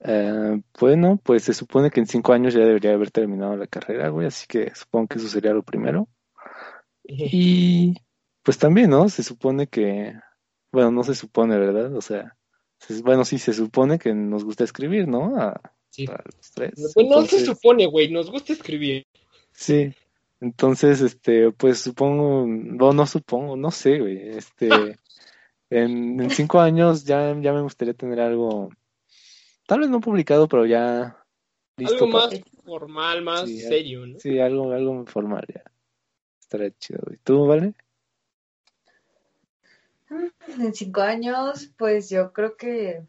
Eh, 0.03 0.59
bueno, 0.79 1.19
pues 1.23 1.43
se 1.43 1.53
supone 1.53 1.91
que 1.91 1.99
en 1.99 2.07
cinco 2.07 2.33
años 2.33 2.53
ya 2.55 2.61
debería 2.61 2.93
haber 2.93 3.11
terminado 3.11 3.55
la 3.55 3.67
carrera, 3.67 4.09
güey, 4.09 4.25
así 4.27 4.47
que 4.47 4.73
supongo 4.73 5.07
que 5.09 5.19
eso 5.19 5.27
sería 5.27 5.53
lo 5.53 5.63
primero. 5.63 6.07
Y 7.03 7.95
pues 8.43 8.57
también, 8.57 8.89
¿no? 8.89 9.09
Se 9.09 9.23
supone 9.23 9.67
que, 9.67 10.13
bueno, 10.71 10.91
no 10.91 11.03
se 11.03 11.13
supone, 11.15 11.57
¿verdad? 11.57 11.93
O 11.95 12.01
sea, 12.01 12.35
se- 12.79 13.01
bueno, 13.01 13.25
sí, 13.25 13.37
se 13.37 13.53
supone 13.53 13.99
que 13.99 14.13
nos 14.13 14.43
gusta 14.43 14.63
escribir, 14.63 15.07
¿no? 15.07 15.35
A, 15.37 15.59
Sí. 15.89 16.05
a 16.07 16.13
los 16.23 16.51
tres. 16.51 16.71
Pues 16.93 17.07
no 17.07 17.21
se 17.25 17.45
supone, 17.45 17.85
güey, 17.85 18.09
nos 18.11 18.31
gusta 18.31 18.53
escribir. 18.53 19.05
sí. 19.51 19.93
Entonces, 20.41 21.01
este, 21.01 21.51
pues 21.51 21.79
supongo, 21.79 22.45
no, 22.47 22.93
no 22.93 23.05
supongo, 23.05 23.55
no 23.55 23.69
sé, 23.69 23.99
güey, 23.99 24.29
este, 24.29 24.97
en, 25.69 26.19
en 26.19 26.29
cinco 26.31 26.59
años 26.59 27.05
ya, 27.05 27.39
ya 27.39 27.53
me 27.53 27.61
gustaría 27.61 27.93
tener 27.93 28.19
algo, 28.19 28.69
tal 29.67 29.81
vez 29.81 29.89
no 29.89 30.01
publicado, 30.01 30.47
pero 30.47 30.65
ya 30.65 31.23
listo 31.77 31.93
Algo 32.05 32.11
para- 32.11 32.25
más 32.25 32.41
formal, 32.65 33.21
más 33.21 33.49
Sí, 33.49 33.59
serio, 33.61 34.07
¿no? 34.07 34.19
Sí, 34.19 34.39
algo, 34.39 34.71
algo 34.71 35.05
formal 35.05 35.45
ya. 35.53 35.63
Estaría 36.39 36.71
chido, 36.71 37.01
güey. 37.05 37.19
¿Tú, 37.23 37.45
vale? 37.45 37.75
En 40.59 40.73
cinco 40.73 41.01
años, 41.01 41.71
pues 41.77 42.09
yo 42.09 42.33
creo 42.33 42.57
que, 42.57 43.03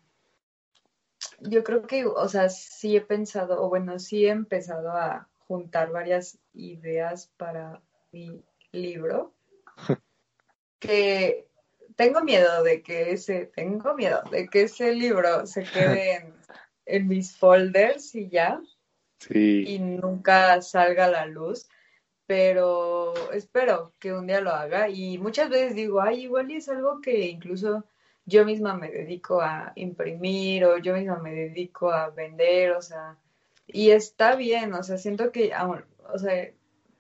yo 1.40 1.64
creo 1.64 1.87
que, 1.87 2.05
o 2.05 2.29
sea, 2.29 2.51
sí 2.51 2.95
he 2.95 3.01
pensado, 3.01 3.62
o 3.62 3.68
bueno, 3.71 3.99
sí 3.99 4.27
he 4.27 4.31
empezado 4.31 4.90
a 4.92 5.29
juntar 5.53 5.90
varias 5.90 6.38
ideas 6.55 7.31
para 7.37 7.83
mi 8.11 8.42
libro, 8.73 9.35
que 10.79 11.46
tengo 11.94 12.23
miedo 12.23 12.63
de 12.63 12.83
que 12.83 13.11
ese, 13.13 13.46
tengo 13.55 13.92
miedo 13.94 14.23
de 14.31 14.48
que 14.48 14.63
ese 14.63 14.94
libro 14.94 15.46
se 15.46 15.63
quede 15.65 16.15
en, 16.17 16.35
en 16.87 17.07
mis 17.07 17.37
folders 17.37 18.15
y 18.15 18.31
ya, 18.31 18.61
Sí. 19.19 19.63
y 19.69 19.79
nunca 19.79 20.61
salga 20.63 21.05
a 21.05 21.11
la 21.11 21.27
luz, 21.27 21.69
pero 22.27 23.15
espero 23.31 23.92
que 24.00 24.13
un 24.13 24.27
día 24.27 24.40
lo 24.40 24.50
haga. 24.50 24.88
Y 24.88 25.19
muchas 25.19 25.48
veces 25.48 25.77
digo, 25.77 26.00
ay, 26.00 26.23
igual 26.23 26.50
y 26.50 26.57
es 26.57 26.69
algo 26.69 27.00
que 27.00 27.27
incluso 27.29 27.85
yo 28.25 28.44
misma 28.44 28.75
me 28.77 28.90
dedico 28.90 29.40
a 29.40 29.73
imprimir 29.77 30.65
o 30.65 30.79
yo 30.79 30.94
misma 30.94 31.19
me 31.19 31.33
dedico 31.33 31.92
a 31.92 32.11
vender, 32.11 32.73
o 32.73 32.83
sea, 32.83 33.17
y 33.67 33.90
está 33.90 34.37
bien, 34.37 34.75
o 34.75 34.83
sea, 34.83 34.98
siento 34.98 35.33
que, 35.33 35.52
o 36.13 36.19
sea, 36.19 36.50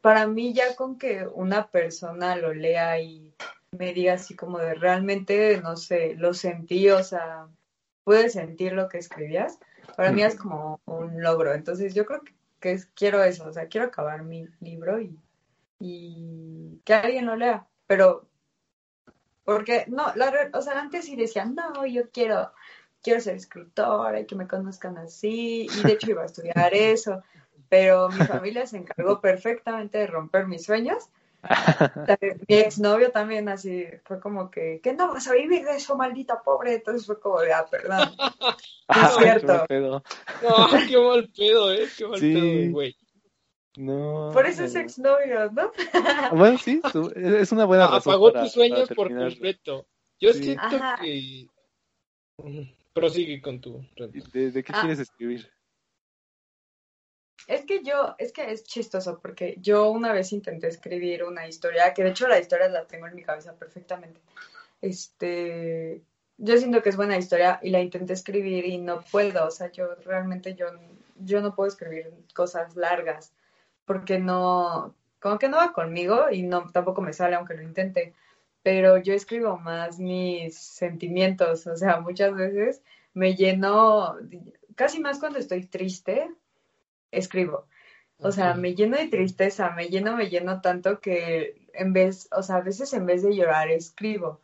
para 0.00 0.26
mí 0.26 0.52
ya 0.54 0.74
con 0.76 0.98
que 0.98 1.26
una 1.34 1.70
persona 1.70 2.36
lo 2.36 2.52
lea 2.54 3.00
y 3.00 3.34
me 3.72 3.92
diga 3.94 4.14
así 4.14 4.34
como 4.36 4.58
de 4.58 4.74
realmente, 4.74 5.60
no 5.62 5.76
sé, 5.76 6.14
lo 6.16 6.34
sentí, 6.34 6.88
o 6.90 7.02
sea, 7.04 7.48
pude 8.04 8.28
sentir 8.30 8.72
lo 8.72 8.88
que 8.88 8.98
escribías, 8.98 9.58
para 9.96 10.12
mí 10.12 10.22
es 10.22 10.34
como 10.36 10.80
un 10.86 11.22
logro. 11.22 11.54
Entonces 11.54 11.94
yo 11.94 12.04
creo 12.06 12.22
que, 12.22 12.34
que 12.60 12.72
es- 12.72 12.86
quiero 12.94 13.22
eso, 13.24 13.46
o 13.46 13.52
sea, 13.52 13.68
quiero 13.68 13.86
acabar 13.88 14.22
mi 14.22 14.46
libro 14.60 15.00
y, 15.00 15.18
y 15.80 16.80
que 16.84 16.94
alguien 16.94 17.26
lo 17.26 17.36
lea, 17.36 17.66
pero 17.86 18.28
porque 19.44 19.84
no, 19.88 20.14
la, 20.14 20.32
o 20.54 20.62
sea, 20.62 20.78
antes 20.78 21.04
sí 21.06 21.16
decía, 21.16 21.44
no, 21.44 21.84
yo 21.86 22.10
quiero, 22.10 22.52
quiero 23.02 23.20
ser 23.20 23.36
escritora 23.36 24.20
y 24.20 24.26
que 24.26 24.34
me 24.34 24.46
conozcan 24.48 24.96
así, 24.98 25.66
y 25.66 25.82
de 25.82 25.92
hecho 25.92 26.10
iba 26.10 26.22
a 26.22 26.26
estudiar 26.26 26.72
eso, 26.74 27.22
pero 27.68 28.08
mi 28.08 28.24
familia 28.26 28.66
se 28.66 28.76
encargó 28.78 29.20
perfectamente 29.20 29.98
de 29.98 30.06
romper 30.06 30.46
mis 30.46 30.64
sueños. 30.64 31.08
Mi 32.48 32.54
exnovio 32.54 33.10
también 33.10 33.48
así 33.48 33.84
fue 34.04 34.20
como 34.20 34.48
que, 34.48 34.80
que 34.80 34.92
no 34.92 35.12
vas 35.12 35.26
a 35.26 35.32
vivir 35.32 35.64
de 35.64 35.74
eso, 35.76 35.96
maldita 35.96 36.40
pobre. 36.40 36.74
Entonces 36.74 37.04
fue 37.04 37.18
como 37.18 37.40
de, 37.40 37.52
ah, 37.52 37.66
perdón. 37.68 38.10
Ah, 38.86 39.08
es 39.10 39.16
cierto. 39.16 39.46
qué 39.46 39.52
mal 39.52 39.66
pedo. 39.66 40.02
No, 40.42 40.68
qué 40.88 40.98
mal 40.98 41.30
pedo, 41.36 41.72
¿eh? 41.72 41.88
Qué 41.98 42.06
mal 42.06 42.20
Sí. 42.20 42.32
pedo, 42.34 42.70
güey. 42.72 42.96
No. 43.76 44.30
Por 44.32 44.46
eso 44.46 44.62
es 44.64 44.74
no. 44.74 44.80
exnovio, 44.80 45.50
¿no? 45.50 45.72
Bueno, 46.36 46.58
sí, 46.58 46.80
es 47.16 47.50
una 47.50 47.64
buena 47.64 47.86
razón 47.88 48.12
Apagó 48.12 48.32
para- 48.32 48.44
tus 48.44 48.52
sueños 48.52 48.88
por 48.94 49.08
completo. 49.12 49.86
Yo 50.20 50.32
Sí. 50.34 50.44
siento 50.44 50.62
Ajá. 50.62 50.98
que. 51.02 51.48
Prosigue 52.92 53.40
con 53.40 53.60
tu. 53.60 53.84
¿De, 53.96 54.50
de 54.50 54.62
qué 54.62 54.72
Ah. 54.74 54.80
quieres 54.80 54.98
escribir? 54.98 55.50
Es 57.48 57.64
que 57.64 57.82
yo, 57.82 58.14
es 58.18 58.32
que 58.32 58.52
es 58.52 58.62
chistoso 58.64 59.18
porque 59.20 59.56
yo 59.60 59.90
una 59.90 60.12
vez 60.12 60.32
intenté 60.32 60.68
escribir 60.68 61.24
una 61.24 61.48
historia, 61.48 61.92
que 61.92 62.04
de 62.04 62.10
hecho 62.10 62.28
la 62.28 62.38
historia 62.38 62.68
la 62.68 62.86
tengo 62.86 63.06
en 63.06 63.16
mi 63.16 63.22
cabeza 63.22 63.56
perfectamente. 63.56 64.20
Este, 64.80 66.02
yo 66.38 66.56
siento 66.56 66.82
que 66.82 66.90
es 66.90 66.96
buena 66.96 67.16
historia 67.16 67.58
y 67.62 67.70
la 67.70 67.80
intenté 67.80 68.12
escribir 68.12 68.64
y 68.66 68.78
no 68.78 69.00
puedo, 69.10 69.46
o 69.46 69.50
sea, 69.50 69.72
yo 69.72 69.94
realmente 70.04 70.54
yo, 70.54 70.66
yo 71.18 71.40
no 71.40 71.54
puedo 71.54 71.68
escribir 71.68 72.12
cosas 72.34 72.76
largas 72.76 73.32
porque 73.84 74.18
no, 74.18 74.94
como 75.20 75.38
que 75.38 75.48
no 75.48 75.56
va 75.56 75.72
conmigo 75.72 76.30
y 76.30 76.42
no, 76.42 76.70
tampoco 76.70 77.00
me 77.02 77.12
sale 77.12 77.34
aunque 77.34 77.54
lo 77.54 77.62
intente, 77.62 78.14
pero 78.62 78.98
yo 78.98 79.14
escribo 79.14 79.58
más 79.58 79.98
mis 79.98 80.56
sentimientos, 80.56 81.66
o 81.66 81.76
sea, 81.76 82.00
muchas 82.00 82.34
veces 82.34 82.82
me 83.14 83.34
lleno, 83.34 84.16
casi 84.74 85.00
más 85.00 85.18
cuando 85.18 85.38
estoy 85.38 85.66
triste, 85.66 86.30
escribo. 87.10 87.66
O 88.18 88.30
sea, 88.30 88.54
me 88.54 88.74
lleno 88.76 88.96
de 88.96 89.08
tristeza, 89.08 89.70
me 89.70 89.88
lleno, 89.88 90.16
me 90.16 90.28
lleno 90.28 90.60
tanto 90.60 91.00
que 91.00 91.68
en 91.74 91.92
vez, 91.92 92.28
o 92.30 92.42
sea, 92.42 92.56
a 92.56 92.60
veces 92.60 92.92
en 92.92 93.04
vez 93.04 93.22
de 93.24 93.34
llorar, 93.34 93.68
escribo. 93.68 94.40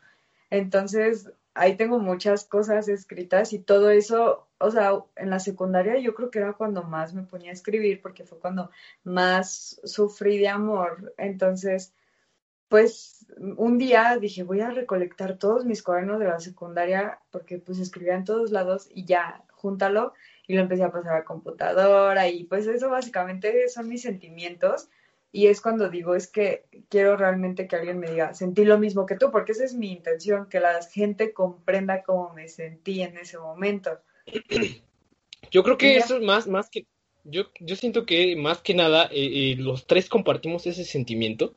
Entonces, 0.51 1.31
ahí 1.55 1.77
tengo 1.77 2.01
muchas 2.01 2.45
cosas 2.45 2.89
escritas 2.89 3.53
y 3.53 3.61
todo 3.61 3.91
eso, 3.91 4.49
o 4.59 4.71
sea, 4.71 4.93
en 5.17 5.31
la 5.31 5.39
secundaria 5.39 5.99
yo 5.99 6.15
creo 6.15 6.31
que 6.31 6.41
era 6.41 6.55
cuando 6.55 6.83
más 6.83 7.15
me 7.15 7.23
ponía 7.23 7.51
a 7.51 7.55
escribir 7.55 8.01
porque 8.03 8.25
fue 8.25 8.39
cuando 8.39 8.71
más 9.05 9.81
sufrí 9.85 10.39
de 10.39 10.49
amor. 10.49 11.15
Entonces, 11.17 11.93
pues 12.69 13.27
un 13.37 13.79
día 13.79 14.19
dije, 14.21 14.43
voy 14.43 14.61
a 14.61 14.71
recolectar 14.71 15.39
todos 15.39 15.65
mis 15.65 15.83
cuadernos 15.83 16.19
de 16.19 16.27
la 16.27 16.41
secundaria 16.41 17.21
porque 17.31 17.59
pues 17.59 17.79
escribía 17.79 18.17
en 18.17 18.25
todos 18.25 18.51
lados 18.51 18.89
y 18.95 19.05
ya, 19.05 19.45
júntalo 19.53 20.13
y 20.47 20.55
lo 20.55 20.63
empecé 20.63 20.85
a 20.85 20.93
pasar 20.93 21.17
a 21.17 21.25
computadora 21.25 22.29
y 22.29 22.45
pues 22.45 22.67
eso 22.67 22.89
básicamente 22.91 23.69
son 23.69 23.89
mis 23.89 24.03
sentimientos 24.03 24.89
y 25.31 25.49
es 25.49 25.61
cuando 25.61 25.91
digo 25.91 26.15
es 26.15 26.27
que 26.27 26.65
quiero 26.89 27.17
realmente 27.17 27.69
que 27.69 27.77
alguien 27.77 27.99
me 27.99 28.11
diga 28.11 28.35
sentí 28.35 28.65
lo 28.65 28.79
mismo 28.79 29.05
que 29.05 29.17
tú 29.17 29.31
porque 29.31 29.53
esa 29.53 29.65
es 29.65 29.75
mi 29.75 29.93
intención 29.93 30.49
que 30.49 30.61
la 30.61 30.81
gente 30.83 31.33
comprenda 31.33 32.03
cómo 32.03 32.33
me 32.33 32.49
sentí 32.49 33.03
en 33.03 33.19
ese 33.19 33.39
momento 33.39 33.99
Yo 35.51 35.63
creo 35.63 35.79
que 35.79 35.97
eso 35.97 36.17
es 36.17 36.23
más, 36.23 36.47
más 36.47 36.69
que. 36.69 36.87
Yo, 37.25 37.51
yo 37.61 37.77
siento 37.77 38.07
que 38.07 38.37
más 38.37 38.59
que 38.59 38.75
nada 38.75 39.05
eh, 39.13 39.53
eh, 39.53 39.57
los 39.59 39.87
tres 39.87 40.09
compartimos 40.09 40.67
ese 40.67 40.85
sentimiento 40.85 41.55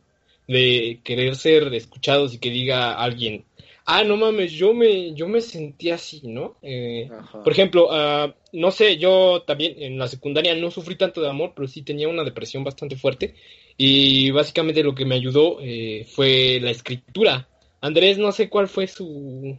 de 0.52 0.99
querer 1.04 1.36
ser 1.36 1.74
escuchados 1.74 2.34
y 2.34 2.39
que 2.39 2.49
diga 2.49 2.93
alguien, 2.93 3.45
ah, 3.86 4.04
no 4.04 4.18
mames, 4.18 4.52
yo 4.52 4.74
me, 4.74 5.14
yo 5.14 5.28
me 5.28 5.41
sentí 5.41 5.89
así, 5.89 6.22
¿no? 6.24 6.56
Eh, 6.62 7.10
por 7.43 7.52
ejemplo, 7.52 7.88
ah, 7.91 8.34
no 8.54 8.72
sé, 8.72 8.97
yo 8.97 9.43
también 9.47 9.76
en 9.82 9.97
la 9.97 10.08
secundaria 10.08 10.56
no 10.56 10.72
sufrí 10.72 10.95
tanto 10.95 11.22
de 11.22 11.30
amor, 11.30 11.54
pero 11.56 11.68
sí 11.68 11.82
tenía 11.82 12.08
una 12.08 12.24
depresión 12.24 12.64
bastante 12.64 12.95
fuerte 12.95 13.36
y 13.78 14.32
básicamente 14.32 14.84
lo 14.84 14.93
que 14.93 15.06
me 15.06 15.16
ayudó 15.16 15.58
eh, 15.62 16.06
fue 16.10 16.60
la 16.62 16.72
escritura. 16.72 17.47
Andrés, 17.80 18.18
no 18.18 18.32
sé 18.32 18.49
cuál 18.49 18.68
fue 18.68 18.88
su, 18.88 19.58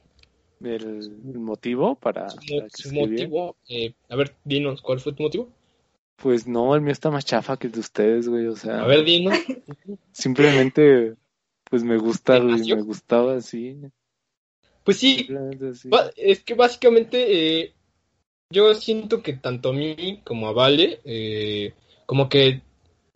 el, 0.63 1.11
motivo 1.35 1.97
para, 1.97 2.31
su, 2.31 2.39
para 2.39 2.95
motivo. 2.95 3.57
Eh, 3.69 3.95
a 4.09 4.17
ver, 4.17 4.35
dinos, 4.45 4.81
¿cuál 4.83 5.01
fue 5.01 5.13
tu 5.13 5.25
motivo? 5.25 5.49
Pues 6.23 6.47
no, 6.47 6.75
el 6.75 6.81
mío 6.83 6.93
está 6.93 7.11
más 7.11 7.25
chafa 7.25 7.57
que 7.57 7.67
el 7.67 7.73
de 7.73 7.81
ustedes, 7.81 8.29
güey. 8.29 8.47
O 8.47 8.55
sea, 8.57 8.83
A 8.83 8.87
ver, 8.87 9.05
dinos. 9.05 9.37
simplemente, 10.13 11.15
pues 11.69 11.83
me 11.83 11.97
gusta, 11.97 12.35
¿Te 12.35 12.45
güey, 12.45 12.75
me 12.75 12.83
gustaba 12.83 13.35
así. 13.37 13.79
Pues 14.85 14.99
sí, 14.99 15.29
así. 15.71 15.91
es 16.17 16.43
que 16.43 16.55
básicamente 16.55 17.61
eh, 17.61 17.73
yo 18.51 18.75
siento 18.75 19.23
que 19.23 19.33
tanto 19.35 19.71
a 19.71 19.73
mí 19.73 20.21
como 20.25 20.49
a 20.49 20.53
Vale, 20.53 21.01
eh, 21.05 21.75
como 22.07 22.29
que 22.29 22.63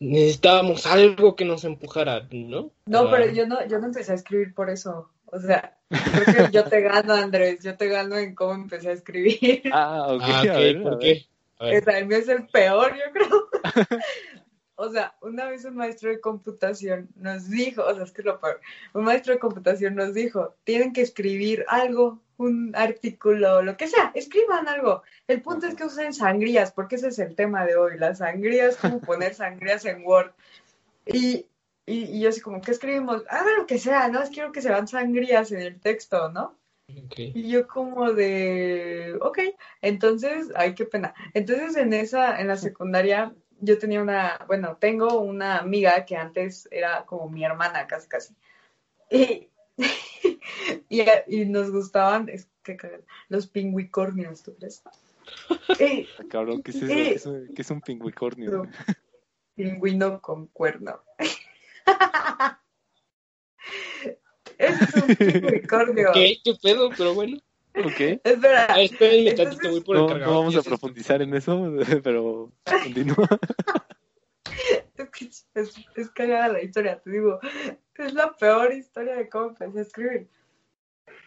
necesitábamos 0.00 0.86
algo 0.86 1.36
que 1.36 1.44
nos 1.44 1.64
empujara, 1.64 2.26
¿no? 2.30 2.70
no 2.86 3.04
Para- 3.04 3.24
pero 3.24 3.32
yo 3.32 3.46
no 3.46 3.66
yo 3.66 3.78
no 3.78 3.86
empecé 3.86 4.12
a 4.12 4.16
escribir 4.16 4.54
por 4.54 4.70
eso 4.70 5.11
o 5.26 5.40
sea 5.40 5.76
creo 5.88 6.48
que 6.48 6.52
yo 6.52 6.64
te 6.64 6.80
gano 6.82 7.14
Andrés 7.14 7.62
yo 7.62 7.76
te 7.76 7.88
gano 7.88 8.16
en 8.16 8.34
cómo 8.34 8.54
empecé 8.54 8.90
a 8.90 8.92
escribir 8.92 9.62
Ah, 9.72 10.07
ok, 10.14 10.22
Ah, 10.22 10.38
a 10.40 10.42
ok, 10.42 10.59
ver, 10.59 10.76
a 10.76 10.82
¿por 10.82 10.98
qué? 10.98 11.07
A 11.07 11.12
ver. 11.14 11.26
El 11.61 12.07
mío 12.07 12.18
es 12.18 12.28
el 12.28 12.46
peor, 12.48 12.94
yo 12.94 13.12
creo. 13.12 13.48
O 14.78 14.90
sea, 14.90 15.16
una 15.22 15.46
vez 15.46 15.64
un 15.64 15.74
maestro 15.74 16.11
de 16.11 16.20
computación 16.20 17.09
nos 17.16 17.48
dijo, 17.48 17.82
o 17.82 17.94
sea, 17.94 18.04
es 18.04 18.12
que 18.12 18.20
es 18.20 18.26
lo 18.26 18.38
peor, 18.38 18.61
un 18.92 19.04
maestro 19.04 19.32
de 19.32 19.38
computación 19.38 19.94
nos 19.94 20.12
dijo, 20.12 20.54
tienen 20.64 20.92
que 20.92 21.00
escribir 21.00 21.64
algo, 21.68 22.20
un 22.36 22.76
artículo, 22.76 23.62
lo 23.62 23.78
que 23.78 23.88
sea, 23.88 24.12
escriban 24.14 24.68
algo. 24.68 25.02
El 25.28 25.40
punto 25.40 25.66
es 25.66 25.74
que 25.74 25.84
usen 25.84 26.12
sangrías, 26.12 26.72
porque 26.72 26.96
ese 26.96 27.09
es 27.09 27.18
el 27.18 27.34
tema 27.34 27.64
de 27.64 27.76
hoy, 27.76 27.98
las 27.98 28.18
sangrías, 28.18 28.76
como 28.76 29.00
poner 29.00 29.34
sangrías 29.34 29.86
en 29.86 30.04
Word. 30.04 30.32
Y, 31.07 31.46
y, 31.86 32.04
y 32.16 32.20
yo 32.20 32.28
así 32.28 32.42
como, 32.42 32.61
¿qué 32.61 32.72
escribimos? 32.72 33.24
Hagan 33.30 33.57
lo 33.57 33.66
que 33.66 33.78
sea, 33.78 34.09
no, 34.09 34.22
es 34.22 34.28
quiero 34.28 34.52
que 34.52 34.61
se 34.61 34.68
vean 34.68 34.88
sangrías 34.88 35.52
en 35.52 35.61
el 35.61 35.80
texto, 35.80 36.30
¿no? 36.32 36.54
Y 36.89 37.49
yo 37.49 37.66
como 37.66 38.12
de, 38.12 39.18
ok, 39.20 39.39
entonces, 39.82 40.53
ay, 40.55 40.74
qué 40.74 40.84
pena. 40.84 41.14
Entonces 41.34 41.76
en 41.76 41.93
esa, 41.93 42.41
en 42.41 42.49
la 42.49 42.57
secundaria, 42.57 43.34
yo 43.61 43.78
tenía 43.78 44.03
una, 44.03 44.45
bueno, 44.47 44.76
tengo 44.80 45.20
una 45.20 45.59
amiga 45.59 46.05
que 46.05 46.16
antes 46.16 46.68
era 46.70 47.05
como 47.07 47.28
mi 47.28 47.45
hermana, 47.45 47.87
casi, 47.87 48.09
casi. 48.09 48.34
Y, 49.11 49.49
y, 50.89 51.03
y 51.26 51.45
nos 51.47 51.70
gustaban, 51.72 52.28
es 52.28 52.49
que 52.62 52.76
los 53.28 53.47
pingüicornios, 53.47 54.43
¿tú 54.43 54.55
crees? 54.55 54.82
Y, 55.80 56.07
Cabrón, 56.28 56.62
¿qué 56.62 56.70
es 56.70 56.76
eso? 56.76 56.87
¿Qué 56.87 57.12
es 57.14 57.26
un, 57.26 57.55
qué 57.55 57.62
es 57.62 57.70
un 57.70 57.80
pingüicornio? 57.80 58.51
No. 58.51 58.62
pingüino 59.55 60.20
con 60.20 60.47
cuerno. 60.49 61.03
Es 64.59 64.94
un 64.94 65.14
pingüicornio. 65.16 66.09
¿Qué? 66.14 66.36
¿Qué 66.44 66.54
pedo? 66.62 66.90
Pero 66.96 67.14
bueno. 67.14 67.36
Ok. 67.78 68.00
Espera, 68.24 68.66
Ah, 68.70 68.80
espérenme 68.80 69.30
Entonces- 69.30 69.54
tantito, 69.59 69.70
voy 69.70 69.80
por 69.82 69.96
el 69.96 70.02
No, 70.02 70.09
cargador. 70.09 70.32
no 70.34 70.38
vamos 70.40 70.57
a 70.57 70.62
se- 70.62 70.68
profundizar 70.68 71.20
en 71.22 71.34
eso, 71.34 71.72
pero 72.02 72.50
continúa. 72.64 73.28
Es 74.96 75.11
que 75.11 75.24
es, 75.26 75.74
es 75.94 76.11
cagada 76.11 76.48
la 76.48 76.62
historia, 76.62 76.98
te 77.00 77.11
digo. 77.11 77.38
Es 77.96 78.12
la 78.14 78.32
peor 78.32 78.72
historia 78.72 79.14
de 79.16 79.28
cómo 79.28 79.48
empecé 79.48 79.78
a 79.78 79.82
escribir. 79.82 80.28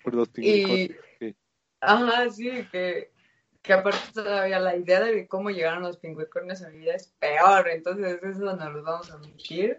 Por 0.04 0.16
los. 0.16 0.30
Y, 0.38 0.92
sí. 1.20 1.36
ajá, 1.80 2.30
sí, 2.32 2.50
que, 2.72 3.12
que 3.70 3.74
aparte 3.74 4.00
todavía 4.16 4.60
la 4.60 4.76
idea 4.76 5.00
de 5.00 5.28
cómo 5.28 5.52
llegaron 5.52 5.84
los 5.84 5.98
pingüicornios 5.98 6.64
a 6.64 6.70
mi 6.70 6.80
vida 6.80 6.96
es 6.96 7.14
peor, 7.20 7.70
entonces 7.70 8.18
eso 8.24 8.56
no 8.56 8.70
lo 8.72 8.82
vamos 8.82 9.12
a. 9.12 9.20
Sí. 9.38 9.70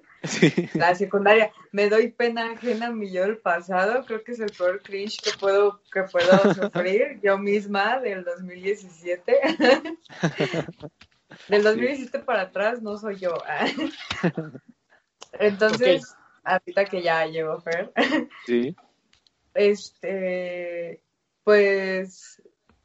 La 0.74 0.94
secundaria, 0.94 1.50
me 1.72 1.88
doy 1.88 2.12
pena 2.12 2.52
ajena 2.52 2.86
a 2.86 2.92
mi 2.92 3.10
yo 3.10 3.22
del 3.22 3.38
pasado, 3.38 4.04
creo 4.06 4.22
que 4.22 4.30
es 4.30 4.38
el 4.38 4.52
peor 4.56 4.80
cringe 4.80 5.20
que 5.20 5.32
puedo, 5.40 5.82
que 5.92 6.04
puedo 6.04 6.30
sufrir 6.54 7.18
yo 7.20 7.36
misma 7.36 7.98
del 7.98 8.22
2017. 8.22 9.40
Del 11.48 11.62
2017 11.64 12.20
para 12.20 12.42
atrás 12.42 12.82
no 12.82 12.96
soy 12.96 13.16
yo. 13.16 13.34
Entonces, 15.32 16.14
ahorita 16.44 16.84
que 16.84 17.02
ya 17.02 17.26
llegó 17.26 17.60
Fer, 17.60 17.92
Sí. 18.46 18.76
este, 19.54 21.02
pues, 21.42 22.40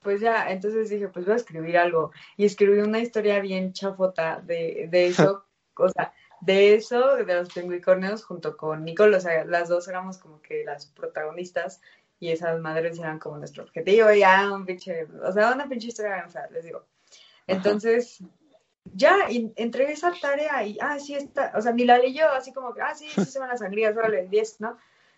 pues 0.06 0.22
ya, 0.22 0.52
entonces 0.52 0.90
dije, 0.90 1.08
pues 1.10 1.26
voy 1.26 1.34
a 1.34 1.38
escribir 1.38 1.78
algo. 1.80 2.12
Y 2.38 2.46
escribí 2.46 2.80
una 2.80 3.00
historia 3.00 3.40
bien 3.40 3.74
chafota 3.74 4.40
de, 4.40 4.88
de 4.90 5.08
eso, 5.08 5.44
o 5.78 5.90
sea, 5.90 6.14
de 6.42 6.76
eso, 6.76 7.16
de 7.16 7.34
los 7.34 7.52
pingüicornios, 7.52 8.24
junto 8.24 8.56
con 8.56 8.86
Nicole, 8.86 9.18
o 9.18 9.20
sea, 9.20 9.44
las 9.46 9.68
dos 9.68 9.88
éramos 9.88 10.20
como 10.20 10.42
que 10.42 10.64
las 10.64 10.86
protagonistas. 10.86 11.82
y 12.20 12.30
esas 12.30 12.60
madres 12.62 13.00
eran 13.00 13.20
como 13.20 13.38
nuestro 13.38 13.64
objetivo, 13.64 14.12
ya 14.12 14.50
un 14.54 14.66
pinche, 14.66 15.08
o 15.24 15.32
sea, 15.32 15.52
una 15.52 15.68
pinche 15.68 15.88
historia 15.88 16.16
bien 16.16 16.30
fea, 16.30 16.48
les 16.52 16.64
digo. 16.64 16.86
Entonces, 17.48 18.24
ya 18.94 19.28
entregué 19.56 19.94
esa 19.94 20.14
tarea 20.22 20.64
y, 20.64 20.78
ah, 20.80 21.00
sí, 21.00 21.16
está, 21.16 21.52
o 21.56 21.62
sea, 21.62 21.72
ni 21.72 21.84
la 21.84 21.98
leyó, 21.98 22.30
así 22.30 22.54
como 22.54 22.74
que, 22.76 22.82
ah, 22.82 22.94
sí, 22.94 23.10
sí 23.10 23.26
se 23.26 23.40
van 23.40 23.50
las 23.50 23.60
sangrías, 23.60 23.98
órale, 23.98 24.22
el 24.22 24.30
10, 24.30 24.62
¿no? 24.62 24.78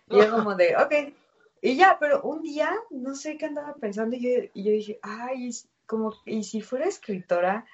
Y 0.09 0.17
yo 0.17 0.31
como 0.31 0.55
de, 0.55 0.77
ok, 0.77 1.13
y 1.61 1.75
ya, 1.75 1.97
pero 1.99 2.21
un 2.23 2.41
día, 2.41 2.71
no 2.89 3.15
sé 3.15 3.37
qué 3.37 3.45
andaba 3.45 3.75
pensando 3.75 4.15
y 4.15 4.49
yo, 4.53 4.71
dije, 4.71 4.99
ay, 5.01 5.51
como, 5.85 6.13
y 6.25 6.43
si 6.43 6.61
fuera 6.61 6.85
escritora, 6.85 7.65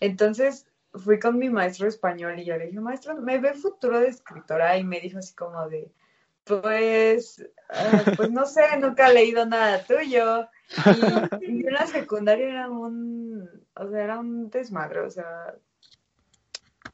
entonces 0.00 0.66
fui 0.92 1.18
con 1.18 1.38
mi 1.38 1.50
maestro 1.50 1.86
español 1.88 2.38
y 2.38 2.44
yo 2.44 2.56
le 2.56 2.66
dije, 2.66 2.80
maestro, 2.80 3.14
me 3.16 3.38
ve 3.38 3.54
futuro 3.54 4.00
de 4.00 4.08
escritora 4.08 4.76
y 4.76 4.84
me 4.84 5.00
dijo 5.00 5.18
así 5.18 5.34
como 5.34 5.68
de, 5.68 5.90
pues, 6.44 7.44
ah, 7.68 8.02
pues 8.16 8.30
no 8.30 8.46
sé, 8.46 8.62
nunca 8.78 9.08
he 9.08 9.14
leído 9.14 9.46
nada 9.46 9.84
tuyo. 9.84 10.48
Y, 11.40 11.66
en 11.66 11.72
la 11.72 11.86
secundaria 11.86 12.48
era 12.48 12.70
un, 12.70 13.48
o 13.74 13.88
sea, 13.88 14.04
era 14.04 14.18
un 14.18 14.50
desmadre, 14.50 15.00
o 15.00 15.10
sea, 15.10 15.54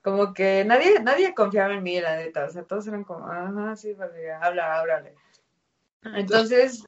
como 0.03 0.35
que 0.35 0.65
nadie, 0.65 1.01
nadie 1.01 1.35
confiaba 1.35 1.75
en 1.75 1.83
mí, 1.83 2.01
la 2.01 2.17
neta, 2.17 2.45
o 2.45 2.51
sea, 2.51 2.65
todos 2.65 2.87
eran 2.87 3.05
como, 3.05 3.27
ajá, 3.27 3.77
sí, 3.77 3.95
pues, 3.95 4.11
habla, 4.41 4.79
háblale. 4.79 5.15
Entonces, 6.15 6.85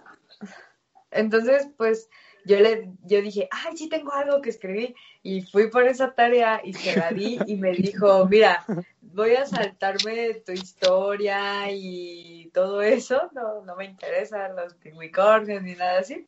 entonces, 1.10 1.68
pues, 1.76 2.08
yo 2.44 2.58
le, 2.60 2.90
yo 3.02 3.20
dije, 3.20 3.48
ay, 3.50 3.76
sí 3.76 3.88
tengo 3.88 4.12
algo 4.12 4.40
que 4.40 4.50
escribir, 4.50 4.94
y 5.22 5.42
fui 5.42 5.68
por 5.70 5.86
esa 5.86 6.14
tarea 6.14 6.60
y 6.64 6.72
se 6.72 6.98
la 6.98 7.10
di 7.10 7.38
y 7.46 7.56
me 7.56 7.72
dijo, 7.72 8.26
mira, 8.26 8.64
voy 9.00 9.34
a 9.34 9.46
saltarme 9.46 10.34
tu 10.46 10.52
historia 10.52 11.70
y 11.70 12.50
todo 12.54 12.82
eso, 12.82 13.30
no, 13.32 13.62
no 13.64 13.76
me 13.76 13.84
interesan 13.84 14.56
los 14.56 14.74
pingüicornios 14.74 15.62
ni 15.62 15.74
nada 15.74 16.00
así, 16.00 16.26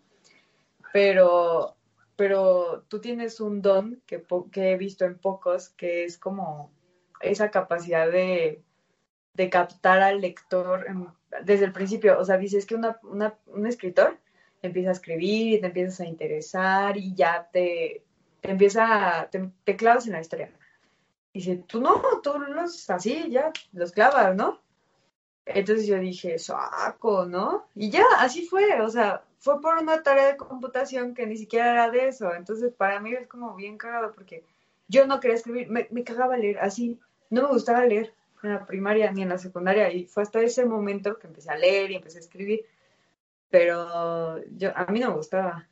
pero, 0.92 1.76
pero 2.16 2.84
tú 2.88 3.00
tienes 3.00 3.40
un 3.40 3.62
don 3.62 4.02
que, 4.06 4.22
que 4.52 4.72
he 4.72 4.76
visto 4.76 5.04
en 5.04 5.18
pocos, 5.18 5.70
que 5.70 6.04
es 6.04 6.18
como 6.18 6.72
esa 7.20 7.50
capacidad 7.50 8.10
de, 8.10 8.62
de 9.34 9.50
captar 9.50 10.00
al 10.00 10.20
lector 10.20 10.86
desde 11.44 11.64
el 11.64 11.72
principio. 11.72 12.18
O 12.18 12.24
sea, 12.24 12.36
dices 12.36 12.66
que 12.66 12.74
una, 12.74 12.98
un 13.46 13.66
escritor 13.66 14.18
empieza 14.62 14.90
a 14.90 14.92
escribir 14.92 15.54
y 15.54 15.60
te 15.60 15.66
empiezas 15.66 16.00
a 16.00 16.06
interesar 16.06 16.96
y 16.96 17.14
ya 17.14 17.48
te, 17.50 18.02
te 18.40 18.50
empieza, 18.50 19.28
te, 19.30 19.50
te 19.64 19.76
clavas 19.76 20.06
en 20.06 20.12
la 20.12 20.20
historia. 20.20 20.50
Dice, 21.32 21.62
tú 21.66 21.80
no, 21.80 22.02
tú 22.22 22.38
los 22.38 22.88
así, 22.90 23.30
ya, 23.30 23.52
los 23.72 23.92
clavas, 23.92 24.34
¿no? 24.34 24.60
Entonces 25.46 25.86
yo 25.86 25.98
dije, 25.98 26.38
saco, 26.38 27.24
¿no? 27.24 27.66
Y 27.74 27.90
ya, 27.90 28.04
así 28.18 28.46
fue, 28.46 28.80
o 28.80 28.88
sea, 28.88 29.24
fue 29.38 29.60
por 29.60 29.78
una 29.78 30.02
tarea 30.02 30.26
de 30.26 30.36
computación 30.36 31.14
que 31.14 31.26
ni 31.26 31.36
siquiera 31.36 31.72
era 31.72 31.90
de 31.90 32.08
eso. 32.08 32.34
Entonces 32.34 32.72
para 32.72 33.00
mí 33.00 33.12
es 33.12 33.26
como 33.26 33.54
bien 33.56 33.78
cagado 33.78 34.12
porque 34.12 34.44
yo 34.88 35.06
no 35.06 35.20
quería 35.20 35.36
escribir, 35.36 35.70
me, 35.70 35.88
me 35.90 36.04
cagaba 36.04 36.36
leer, 36.36 36.58
así, 36.58 37.00
no 37.30 37.42
me 37.42 37.48
gustaba 37.48 37.84
leer 37.86 38.12
en 38.42 38.54
la 38.54 38.66
primaria 38.66 39.10
ni 39.12 39.22
en 39.22 39.28
la 39.28 39.38
secundaria 39.38 39.92
y 39.92 40.06
fue 40.06 40.22
hasta 40.22 40.40
ese 40.40 40.64
momento 40.64 41.18
que 41.18 41.26
empecé 41.26 41.50
a 41.50 41.58
leer 41.58 41.90
y 41.90 41.96
empecé 41.96 42.18
a 42.18 42.20
escribir, 42.20 42.64
pero 43.50 44.42
yo 44.56 44.70
a 44.74 44.86
mí 44.86 45.00
no 45.00 45.08
me 45.08 45.16
gustaba. 45.16 45.66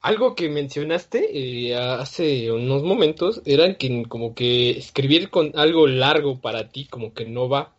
Algo 0.00 0.34
que 0.34 0.48
mencionaste 0.48 1.30
eh, 1.32 1.76
hace 1.76 2.50
unos 2.50 2.82
momentos 2.82 3.40
era 3.44 3.76
que 3.76 4.04
como 4.08 4.34
que 4.34 4.70
escribir 4.70 5.30
con 5.30 5.52
algo 5.54 5.86
largo 5.86 6.40
para 6.40 6.70
ti 6.70 6.86
como 6.86 7.14
que 7.14 7.24
no 7.24 7.48
va. 7.48 7.76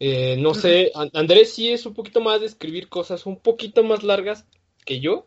Eh, 0.00 0.36
no 0.38 0.54
sé, 0.54 0.90
Andrés 1.12 1.54
sí 1.54 1.72
es 1.72 1.84
un 1.86 1.94
poquito 1.94 2.20
más 2.20 2.40
de 2.40 2.46
escribir 2.46 2.88
cosas 2.88 3.26
un 3.26 3.38
poquito 3.38 3.82
más 3.82 4.02
largas 4.04 4.46
que 4.84 5.00
yo, 5.00 5.26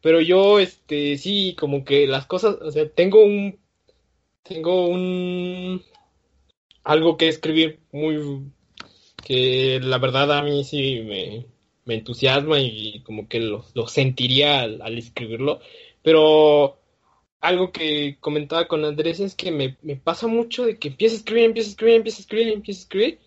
pero 0.00 0.20
yo 0.20 0.58
este 0.60 1.16
sí 1.16 1.56
como 1.58 1.84
que 1.84 2.06
las 2.06 2.26
cosas, 2.26 2.56
o 2.60 2.70
sea, 2.70 2.88
tengo 2.88 3.22
un 3.22 3.58
tengo 4.42 4.88
un 4.88 5.82
algo 6.84 7.16
que 7.16 7.28
escribir 7.28 7.80
muy 7.92 8.50
que 9.24 9.80
la 9.82 9.98
verdad 9.98 10.32
a 10.32 10.42
mí 10.42 10.64
sí 10.64 11.00
me, 11.04 11.46
me 11.84 11.94
entusiasma 11.94 12.60
y 12.60 13.02
como 13.04 13.28
que 13.28 13.40
lo, 13.40 13.64
lo 13.74 13.86
sentiría 13.86 14.62
al, 14.62 14.98
escribirlo. 14.98 15.60
Pero 16.02 16.78
algo 17.40 17.72
que 17.72 18.16
comentaba 18.20 18.66
con 18.66 18.84
Andrés 18.84 19.20
es 19.20 19.34
que 19.34 19.50
me, 19.50 19.76
me, 19.82 19.96
pasa 19.96 20.26
mucho 20.26 20.64
de 20.66 20.78
que 20.78 20.88
empiezo 20.88 21.14
a 21.14 21.18
escribir, 21.18 21.44
empiezo 21.44 21.68
a 21.68 21.70
escribir, 21.70 21.96
empiezo 21.96 22.18
a 22.18 22.20
escribir, 22.22 22.48
empiezo 22.48 22.78
a 22.78 22.82
escribir. 22.82 23.18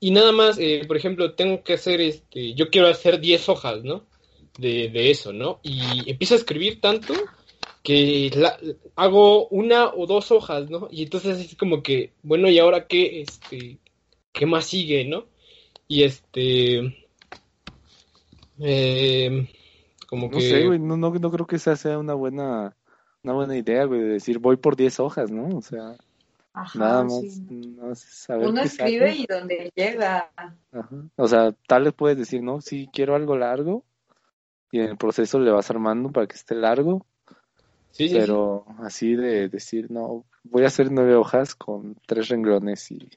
Y 0.00 0.10
nada 0.12 0.32
más, 0.32 0.58
eh, 0.58 0.84
por 0.86 0.96
ejemplo, 0.96 1.34
tengo 1.34 1.62
que 1.62 1.74
hacer, 1.74 2.00
este, 2.00 2.54
yo 2.54 2.70
quiero 2.70 2.88
hacer 2.88 3.20
10 3.20 3.48
hojas, 3.48 3.84
¿no? 3.84 4.06
De, 4.58 4.88
de 4.88 5.10
eso, 5.10 5.32
¿no? 5.32 5.60
Y 5.62 6.10
empiezo 6.10 6.34
a 6.34 6.38
escribir 6.38 6.80
tanto 6.80 7.14
que 7.82 8.30
la, 8.34 8.58
hago 8.96 9.48
una 9.48 9.88
o 9.88 10.06
dos 10.06 10.30
hojas, 10.30 10.68
¿no? 10.68 10.88
Y 10.90 11.04
entonces 11.04 11.38
es 11.38 11.56
como 11.56 11.82
que, 11.82 12.12
bueno, 12.22 12.48
¿y 12.48 12.58
ahora 12.58 12.86
qué, 12.86 13.22
este, 13.22 13.78
qué 14.32 14.46
más 14.46 14.66
sigue, 14.66 15.04
no? 15.04 15.24
Y 15.88 16.02
este, 16.02 17.06
eh, 18.58 19.48
como 20.06 20.30
que... 20.30 20.36
No 20.36 20.40
sé, 20.42 20.66
güey, 20.66 20.78
no, 20.78 20.96
no, 20.96 21.10
no 21.10 21.30
creo 21.30 21.46
que 21.46 21.56
esa 21.56 21.76
sea 21.76 21.98
una 21.98 22.14
buena, 22.14 22.76
una 23.22 23.32
buena 23.32 23.56
idea, 23.56 23.84
güey, 23.84 24.00
de 24.00 24.08
decir 24.08 24.38
voy 24.38 24.56
por 24.56 24.76
10 24.76 25.00
hojas, 25.00 25.30
¿no? 25.30 25.56
O 25.56 25.62
sea, 25.62 25.96
nada 26.74 27.04
más, 27.04 28.00
saber 28.00 28.48
Uno 28.48 28.60
escribe 28.60 29.14
y 29.14 29.26
donde 29.26 29.70
llega. 29.74 30.30
Ajá. 30.36 30.96
O 31.16 31.28
sea, 31.28 31.52
tal 31.66 31.84
vez 31.84 31.94
puedes 31.94 32.18
decir, 32.18 32.42
no, 32.42 32.60
sí, 32.60 32.88
quiero 32.92 33.14
algo 33.14 33.36
largo, 33.36 33.84
y 34.70 34.80
en 34.80 34.90
el 34.90 34.96
proceso 34.96 35.38
le 35.38 35.50
vas 35.50 35.70
armando 35.70 36.10
para 36.10 36.26
que 36.26 36.36
esté 36.36 36.54
largo, 36.54 37.06
Sí, 37.92 38.08
pero 38.12 38.64
así 38.78 39.14
de 39.14 39.48
decir, 39.48 39.90
no, 39.90 40.24
voy 40.44 40.64
a 40.64 40.68
hacer 40.68 40.90
nueve 40.90 41.14
hojas 41.14 41.54
con 41.54 41.96
tres 42.06 42.28
renglones 42.28 42.90
y 42.90 43.08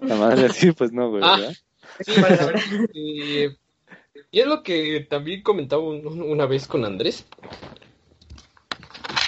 la 0.00 0.16
madre 0.16 0.46
así, 0.46 0.72
pues 0.72 0.92
no, 0.92 1.10
güey, 1.10 1.22
ah, 1.24 1.52
y, 2.94 3.44
es 4.32 4.46
lo 4.46 4.62
que 4.62 5.06
también 5.08 5.42
comentaba 5.42 5.82
una 5.82 6.46
vez 6.46 6.66
con 6.66 6.84
Andrés, 6.84 7.26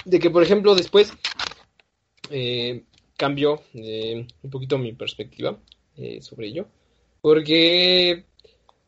de 0.03 0.19
que, 0.19 0.29
por 0.29 0.43
ejemplo, 0.43 0.75
después 0.75 1.13
eh, 2.29 2.83
cambió 3.17 3.61
eh, 3.73 4.27
un 4.41 4.49
poquito 4.49 4.77
mi 4.77 4.93
perspectiva 4.93 5.57
eh, 5.97 6.21
sobre 6.21 6.47
ello, 6.47 6.67
porque 7.21 8.25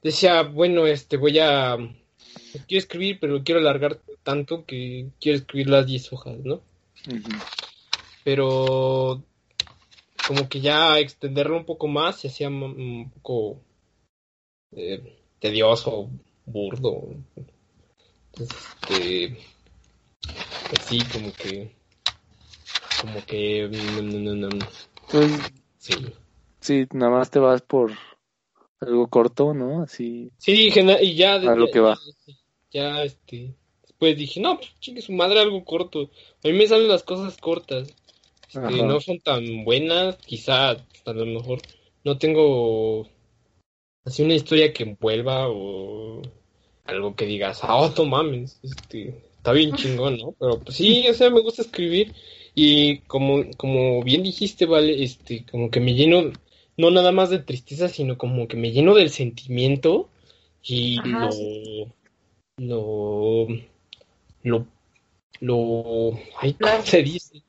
decía, 0.04 0.44
bueno, 0.44 0.86
este, 0.86 1.18
voy 1.18 1.40
a 1.40 1.78
quiero 2.66 2.80
escribir, 2.80 3.20
pero 3.20 3.44
quiero 3.44 3.60
alargar 3.60 4.00
tanto 4.24 4.66
que 4.66 5.08
quiero 5.20 5.38
escribir 5.38 5.70
las 5.70 5.86
10 5.86 6.14
hojas, 6.14 6.38
¿no? 6.40 6.62
Pero 8.24 9.24
como 10.28 10.50
que 10.50 10.60
ya 10.60 11.00
extenderlo 11.00 11.58
un 11.58 11.66
poco 11.66 11.88
más 11.88 12.20
se 12.20 12.28
hacía 12.28 12.50
un 12.50 13.12
poco 13.12 13.62
eh, 14.76 15.18
tedioso, 15.40 16.10
burdo. 16.46 17.16
Este, 18.34 19.38
pues 20.70 20.82
sí, 20.86 21.00
como 21.12 21.32
que 21.34 21.72
como 23.02 23.26
que 23.26 23.70
pues, 25.12 25.32
sí. 25.78 25.94
sí, 26.60 26.88
nada 26.94 27.12
más 27.12 27.30
te 27.30 27.40
vas 27.40 27.62
por 27.62 27.92
algo 28.80 29.08
corto, 29.08 29.54
¿no? 29.54 29.84
Así. 29.84 30.32
Sí, 30.38 30.70
y 30.70 31.16
ya. 31.16 31.36
A 31.36 31.56
lo 31.56 31.70
que 31.72 31.80
va. 31.80 31.98
Ya, 32.26 32.34
este. 33.04 33.54
Después 33.82 34.18
dije, 34.18 34.40
no, 34.40 34.58
pues 34.58 34.72
chingue 34.80 35.02
su 35.02 35.12
madre, 35.12 35.40
algo 35.40 35.64
corto. 35.66 36.12
A 36.44 36.48
mí 36.48 36.54
me 36.54 36.68
salen 36.68 36.88
las 36.88 37.04
cosas 37.04 37.38
cortas. 37.38 37.94
Este, 38.48 38.84
no 38.84 39.02
son 39.02 39.20
tan 39.20 39.66
buenas, 39.66 40.18
quizá 40.18 40.70
a 40.72 41.14
lo 41.14 41.26
mejor 41.26 41.60
no 42.04 42.18
tengo 42.18 43.08
así 44.06 44.24
una 44.24 44.36
historia 44.36 44.72
que 44.72 44.84
envuelva 44.84 45.50
o 45.50 46.22
algo 46.86 47.16
que 47.16 47.26
digas, 47.26 47.60
ah, 47.64 47.76
oh, 47.76 48.06
mames, 48.06 48.60
este, 48.64 49.22
está 49.36 49.52
bien 49.52 49.72
chingón, 49.76 50.18
¿no? 50.18 50.34
Pero 50.40 50.60
pues 50.60 50.78
sí, 50.78 51.06
o 51.10 51.14
sea, 51.14 51.30
me 51.30 51.42
gusta 51.42 51.62
escribir 51.62 52.14
y 52.56 53.00
como, 53.00 53.44
como 53.58 54.02
bien 54.04 54.24
dijiste, 54.24 54.66
vale, 54.66 55.04
este, 55.04 55.46
como 55.52 55.70
que 55.70 55.82
me 55.82 55.94
lleno, 55.94 56.32
no 56.78 56.92
nada 56.92 57.12
más 57.12 57.30
de 57.30 57.40
tristeza, 57.40 57.90
sino 57.90 58.18
como 58.18 58.48
que 58.48 58.56
me 58.56 58.72
lleno 58.72 58.96
del 58.96 59.10
sentimiento 59.10 60.10
y 60.64 60.98
lo, 61.02 61.30
lo, 62.58 63.48
lo, 64.44 64.68
lo, 65.40 66.20
ay, 66.40 66.54
¿cómo 66.54 66.82
se 66.84 67.04
dice? 67.04 67.44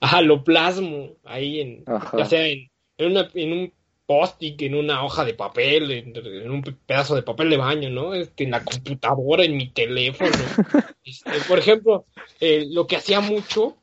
Ajá, 0.00 0.20
lo 0.20 0.44
plasmo 0.44 1.10
ahí 1.24 1.60
en, 1.60 1.84
ya 2.16 2.24
sea 2.24 2.46
en, 2.46 2.70
en, 2.98 3.10
una, 3.10 3.30
en 3.34 3.52
un 3.52 3.72
post-it, 4.06 4.60
en 4.62 4.74
una 4.74 5.04
hoja 5.04 5.24
de 5.24 5.34
papel, 5.34 5.90
en, 5.90 6.50
un 6.50 6.62
pedazo 6.62 7.16
de 7.16 7.22
papel 7.22 7.50
de 7.50 7.56
baño, 7.56 7.90
¿no? 7.90 8.14
Este, 8.14 8.44
en 8.44 8.52
la 8.52 8.64
computadora, 8.64 9.44
en 9.44 9.56
mi 9.56 9.68
teléfono. 9.68 10.30
Este, 11.06 11.32
por 11.46 11.58
ejemplo, 11.58 12.06
eh, 12.40 12.64
lo 12.70 12.86
que 12.86 12.96
hacía 12.96 13.20
mucho 13.20 13.76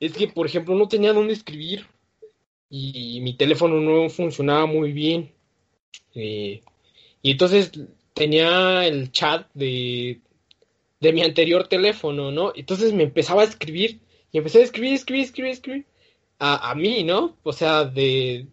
es 0.00 0.14
que, 0.14 0.26
por 0.26 0.46
ejemplo, 0.46 0.74
no 0.74 0.88
tenía 0.88 1.12
dónde 1.12 1.34
escribir 1.34 1.86
y 2.70 3.20
mi 3.20 3.34
teléfono 3.34 3.78
no 3.78 4.08
funcionaba 4.08 4.64
muy 4.64 4.90
bien. 4.92 5.34
Eh, 6.14 6.62
y 7.20 7.30
entonces 7.30 7.72
tenía 8.22 8.86
el 8.86 9.10
chat 9.10 9.48
de, 9.52 10.20
de 11.00 11.12
mi 11.12 11.22
anterior 11.22 11.66
teléfono, 11.66 12.30
¿no? 12.30 12.52
Entonces 12.54 12.92
me 12.92 13.02
empezaba 13.02 13.42
a 13.42 13.46
escribir 13.46 13.98
y 14.30 14.38
empecé 14.38 14.60
a 14.60 14.62
escribir, 14.62 14.92
escribir, 14.92 15.24
escribir, 15.24 15.50
escribir 15.50 15.86
a, 16.38 16.70
a 16.70 16.74
mí, 16.76 17.02
¿no? 17.02 17.36
O 17.42 17.52
sea, 17.52 17.84
de 17.84 18.46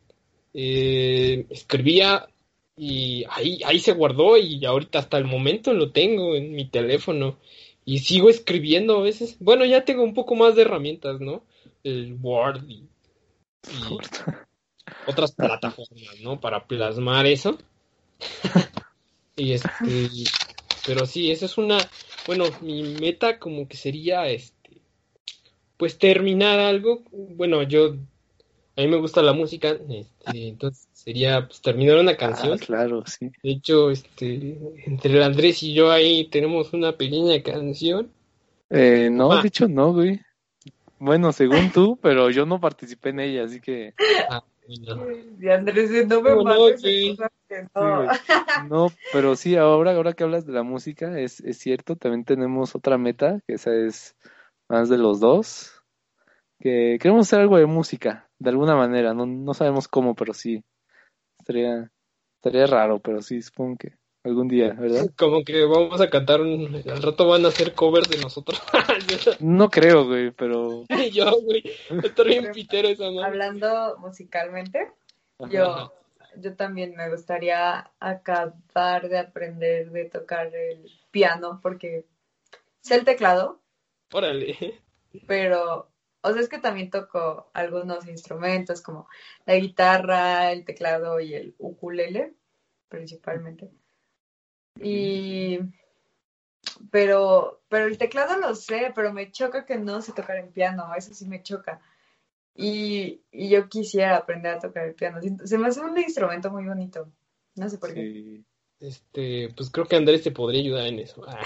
eh, 0.56 1.46
escribía 1.52 2.28
y 2.76 3.26
ahí, 3.30 3.62
ahí 3.64 3.78
se 3.80 3.92
guardó 3.92 4.38
y 4.38 4.66
ahorita 4.66 4.98
hasta 4.98 5.20
el 5.20 5.26
momento 5.26 5.72
lo 5.74 5.92
tengo 5.92 6.36
en 6.36 6.52
mi 6.54 6.66
teléfono 6.66 7.38
y 7.86 8.00
sigo 8.00 8.28
escribiendo 8.28 8.98
a 8.98 9.04
veces. 9.04 9.38
Bueno, 9.40 9.66
ya 9.66 9.86
tengo 9.86 10.02
un 10.02 10.16
poco 10.16 10.34
más 10.34 10.56
de 10.56 10.64
herramientas, 10.64 11.22
¿no? 11.22 11.44
El 11.84 12.18
Word 12.20 12.68
y, 12.68 12.88
y 13.68 13.98
otras 15.06 15.32
plataformas, 15.34 16.20
¿no? 16.24 16.40
Para 16.40 16.66
plasmar 16.66 17.28
eso. 17.28 17.60
y 19.40 19.54
este, 19.54 19.70
pero 20.86 21.06
sí, 21.06 21.32
esa 21.32 21.46
es 21.46 21.58
una, 21.58 21.78
bueno, 22.28 22.46
mi 22.62 22.84
meta 22.84 23.40
como 23.40 23.68
que 23.68 23.78
sería 23.78 24.28
este, 24.28 24.82
pues 25.78 25.98
terminar 25.98 26.60
algo. 26.60 27.04
Bueno, 27.12 27.64
yo, 27.64 27.96
a 28.76 28.82
mí 28.82 28.88
me 28.88 28.98
gusta 28.98 29.22
la 29.22 29.34
música, 29.34 29.78
este, 29.90 30.48
entonces 30.50 30.88
sería 30.94 31.48
pues, 31.48 31.62
terminar 31.62 31.98
una 31.98 32.16
canción. 32.18 32.54
Ah, 32.62 32.66
claro, 32.66 33.04
sí. 33.06 33.32
De 33.44 33.52
hecho, 33.52 33.92
este, 33.92 34.58
entre 34.86 35.14
el 35.14 35.24
Andrés 35.24 35.64
y 35.64 35.74
yo 35.74 35.92
ahí 35.92 36.26
tenemos 36.26 36.74
una 36.74 36.98
pequeña 36.98 37.42
canción. 37.42 38.12
Eh, 38.70 39.10
no, 39.12 39.32
Ah. 39.32 39.42
de 39.42 39.48
hecho 39.48 39.68
no, 39.68 39.94
güey. 39.94 40.20
Bueno, 41.00 41.32
según 41.32 41.72
tú, 41.72 41.98
pero 42.02 42.30
yo 42.30 42.46
no 42.46 42.60
participé 42.60 43.10
en 43.10 43.22
ella, 43.22 43.46
así 43.46 43.62
que 43.62 43.94
Ah. 44.30 44.44
Y 44.72 45.50
Andrés, 45.50 45.90
no 46.08 46.22
me 46.22 46.30
¿Cómo 46.30 46.44
no, 46.44 46.70
mates 46.70 47.16
cosas 47.18 47.32
que. 47.48 47.68
No, 48.70 48.88
pero 49.12 49.36
sí, 49.36 49.56
ahora, 49.56 49.94
ahora 49.94 50.14
que 50.14 50.24
hablas 50.24 50.46
de 50.46 50.54
la 50.54 50.62
música, 50.62 51.20
es, 51.20 51.40
es 51.40 51.58
cierto, 51.58 51.96
también 51.96 52.24
tenemos 52.24 52.76
otra 52.76 52.98
meta, 53.00 53.42
que 53.48 53.56
esa 53.56 53.74
es 53.74 54.16
más 54.70 54.90
de 54.90 55.00
los 55.00 55.20
dos, 55.20 55.84
que 56.60 56.98
queremos 57.02 57.28
hacer 57.28 57.40
algo 57.40 57.58
de 57.58 57.66
música, 57.66 58.30
de 58.38 58.52
alguna 58.52 58.76
manera, 58.76 59.16
no, 59.16 59.26
no 59.26 59.54
sabemos 59.56 59.88
cómo, 59.88 60.14
pero 60.14 60.34
sí, 60.36 60.64
estaría, 61.40 61.92
estaría 62.36 62.68
raro, 62.68 63.00
pero 63.00 63.24
sí, 63.24 63.42
supongo 63.42 63.78
que 63.78 63.99
algún 64.24 64.48
día, 64.48 64.74
¿verdad? 64.74 65.10
Como 65.18 65.44
que 65.44 65.66
vamos 65.66 66.02
a 66.02 66.10
cantar 66.10 66.42
un... 66.42 66.76
Al 66.88 67.02
rato 67.02 67.28
van 67.28 67.46
a 67.46 67.50
hacer 67.50 67.74
covers 67.74 68.10
de 68.10 68.18
nosotros. 68.18 68.62
No 69.40 69.70
creo, 69.70 70.06
güey, 70.06 70.32
pero 70.32 70.84
yo, 71.12 71.42
güey. 71.42 71.64
Está 72.04 72.24
bien 72.24 72.52
pitero 72.52 72.90
esa 72.90 73.10
madre. 73.12 73.26
Hablando 73.28 73.98
musicalmente, 74.00 74.92
Ajá. 75.40 75.52
yo, 75.52 75.94
yo 76.38 76.56
también 76.56 76.96
me 76.96 77.10
gustaría 77.10 77.92
acabar 78.00 79.10
de 79.10 79.18
aprender 79.18 79.92
de 79.92 80.06
tocar 80.06 80.54
el 80.54 80.90
piano, 81.12 81.60
porque 81.62 82.06
sé 82.82 82.96
el 82.96 83.06
teclado, 83.06 83.60
Órale. 84.12 84.82
pero, 85.28 85.90
o 86.22 86.32
sea, 86.32 86.42
es 86.42 86.50
que 86.50 86.60
también 86.60 86.90
toco 86.90 87.50
algunos 87.54 88.08
instrumentos 88.08 88.82
como 88.82 89.08
la 89.46 89.56
guitarra, 89.56 90.52
el 90.52 90.66
teclado 90.66 91.20
y 91.20 91.34
el 91.34 91.56
ukulele, 91.58 92.34
principalmente. 92.90 93.70
Y, 94.82 95.60
pero, 96.92 97.62
pero 97.70 97.86
el 97.86 97.98
teclado 97.98 98.38
lo 98.38 98.56
sé, 98.56 98.92
pero 98.96 99.14
me 99.14 99.32
choca 99.32 99.66
que 99.66 99.78
no 99.78 100.02
sé 100.02 100.14
tocar 100.14 100.38
en 100.38 100.52
piano, 100.52 100.94
eso 100.96 101.14
sí 101.14 101.28
me 101.28 101.44
choca. 101.44 101.82
Y, 102.56 103.22
y 103.32 103.50
yo 103.50 103.70
quisiera 103.70 104.18
aprender 104.18 104.56
a 104.56 104.60
tocar 104.60 104.86
el 104.86 104.94
piano. 104.94 105.20
Se 105.46 105.58
me 105.58 105.68
hace 105.68 105.80
un 105.82 105.98
instrumento 105.98 106.52
muy 106.52 106.66
bonito. 106.66 107.10
No 107.56 107.70
sé 107.70 107.78
por 107.78 107.94
qué. 107.94 108.02
Sí. 108.02 108.46
Este, 108.80 109.50
pues 109.56 109.70
creo 109.70 109.86
que 109.86 109.96
Andrés 109.96 110.24
te 110.24 110.32
podría 110.32 110.62
ayudar 110.62 110.86
en 110.88 111.00
eso. 111.00 111.24
Ah. 111.28 111.40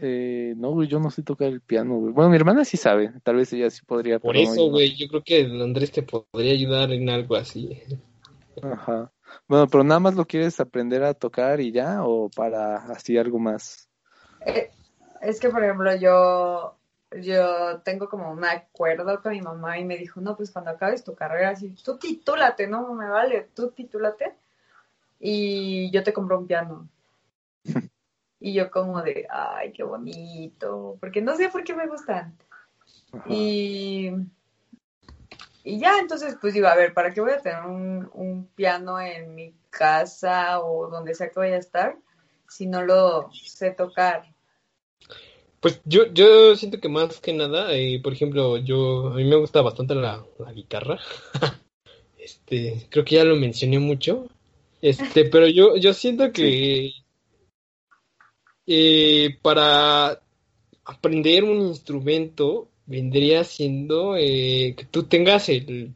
Eh, 0.00 0.54
no, 0.56 0.72
güey, 0.72 0.88
yo 0.88 0.98
no 0.98 1.10
sé 1.10 1.22
tocar 1.22 1.48
el 1.48 1.60
piano, 1.60 1.96
güey. 1.96 2.12
Bueno, 2.12 2.30
mi 2.30 2.36
hermana 2.36 2.64
sí 2.64 2.76
sabe, 2.76 3.12
tal 3.22 3.36
vez 3.36 3.52
ella 3.52 3.70
sí 3.70 3.82
podría, 3.86 4.18
Por 4.18 4.34
no, 4.34 4.40
eso, 4.40 4.66
no. 4.66 4.70
güey, 4.70 4.94
yo 4.96 5.08
creo 5.08 5.22
que 5.22 5.42
Andrés 5.44 5.92
te 5.92 6.02
podría 6.02 6.52
ayudar 6.52 6.92
en 6.92 7.08
algo 7.08 7.36
así. 7.36 7.80
Ajá. 8.62 9.12
Bueno, 9.46 9.66
pero 9.68 9.84
nada 9.84 10.00
más 10.00 10.14
lo 10.14 10.24
quieres 10.26 10.58
aprender 10.60 11.02
a 11.04 11.14
tocar 11.14 11.60
y 11.60 11.72
ya, 11.72 12.04
o 12.04 12.28
para 12.28 12.76
así 12.76 13.18
algo 13.18 13.38
más. 13.38 13.88
Eh, 14.46 14.70
es 15.20 15.40
que, 15.40 15.50
por 15.50 15.62
ejemplo, 15.62 15.94
yo, 15.96 16.76
yo 17.20 17.80
tengo 17.80 18.08
como 18.08 18.30
un 18.30 18.44
acuerdo 18.44 19.20
con 19.22 19.32
mi 19.32 19.40
mamá 19.40 19.78
y 19.78 19.84
me 19.84 19.96
dijo, 19.96 20.20
no, 20.20 20.36
pues 20.36 20.50
cuando 20.50 20.70
acabes 20.70 21.04
tu 21.04 21.14
carrera, 21.14 21.50
así, 21.50 21.74
tú 21.84 21.98
titúlate, 21.98 22.66
no 22.66 22.92
me 22.94 23.08
vale, 23.08 23.48
tú 23.54 23.70
titúlate 23.70 24.34
y 25.20 25.90
yo 25.90 26.02
te 26.02 26.12
compro 26.12 26.38
un 26.38 26.46
piano. 26.46 26.88
Y 28.40 28.52
yo 28.52 28.70
como 28.70 29.00
de, 29.00 29.26
ay, 29.30 29.72
qué 29.72 29.84
bonito, 29.84 30.98
porque 31.00 31.22
no 31.22 31.34
sé 31.34 31.48
por 31.48 31.64
qué 31.64 31.74
me 31.74 31.86
gustan. 31.86 32.36
Ajá. 33.10 33.24
Y, 33.26 34.10
y 35.64 35.78
ya, 35.78 35.98
entonces, 35.98 36.36
pues 36.40 36.52
digo, 36.52 36.68
a 36.68 36.76
ver, 36.76 36.92
¿para 36.92 37.12
qué 37.12 37.22
voy 37.22 37.32
a 37.32 37.40
tener 37.40 37.64
un, 37.64 38.10
un 38.12 38.46
piano 38.54 39.00
en 39.00 39.34
mi 39.34 39.54
casa 39.70 40.60
o 40.60 40.88
donde 40.88 41.14
sea 41.14 41.30
que 41.30 41.40
vaya 41.40 41.56
a 41.56 41.60
estar 41.60 41.96
si 42.46 42.66
no 42.66 42.82
lo 42.82 43.30
sé 43.32 43.70
tocar? 43.70 44.34
Pues 45.60 45.80
yo, 45.86 46.12
yo 46.12 46.54
siento 46.56 46.78
que 46.78 46.90
más 46.90 47.18
que 47.20 47.32
nada, 47.32 47.72
eh, 47.72 47.98
por 48.02 48.12
ejemplo, 48.12 48.58
yo, 48.58 49.08
a 49.08 49.14
mí 49.14 49.24
me 49.24 49.36
gusta 49.36 49.62
bastante 49.62 49.94
la, 49.94 50.24
la 50.38 50.52
guitarra. 50.52 50.98
Este, 52.18 52.86
creo 52.88 53.04
que 53.04 53.16
ya 53.16 53.24
lo 53.24 53.36
mencioné 53.36 53.78
mucho. 53.78 54.28
Este, 54.80 55.24
pero 55.30 55.46
yo, 55.46 55.76
yo 55.76 55.92
siento 55.92 56.32
que 56.32 56.90
eh, 58.66 59.38
para 59.42 60.22
aprender 60.84 61.44
un 61.44 61.60
instrumento 61.60 62.68
vendría 62.86 63.44
siendo 63.44 64.16
eh, 64.16 64.74
que 64.76 64.84
tú 64.84 65.04
tengas 65.04 65.48
el, 65.48 65.94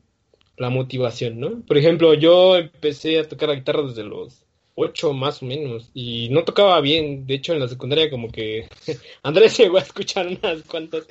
la 0.57 0.71
motivación, 0.71 1.41
¿no? 1.41 1.61
Por 1.63 1.79
ejemplo, 1.79 2.15
yo 2.15 2.57
empecé 2.57 3.19
a 3.19 3.29
tocar 3.29 3.51
la 3.51 3.55
guitarra 3.57 3.83
desde 3.83 4.05
los 4.05 4.45
ocho 4.75 5.13
más 5.13 5.43
o 5.43 5.47
menos 5.47 5.91
y 5.95 6.29
no 6.31 6.45
tocaba 6.45 6.81
bien. 6.81 7.27
De 7.27 7.35
hecho, 7.35 7.53
en 7.53 7.61
la 7.61 7.69
secundaria 7.69 8.11
como 8.11 8.31
que 8.31 8.69
Andrés 9.23 9.57
llegó 9.59 9.79
a 9.79 9.83
escuchar 9.83 10.27
unas 10.29 10.63
cuantas. 10.65 11.07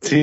Sí. 0.00 0.22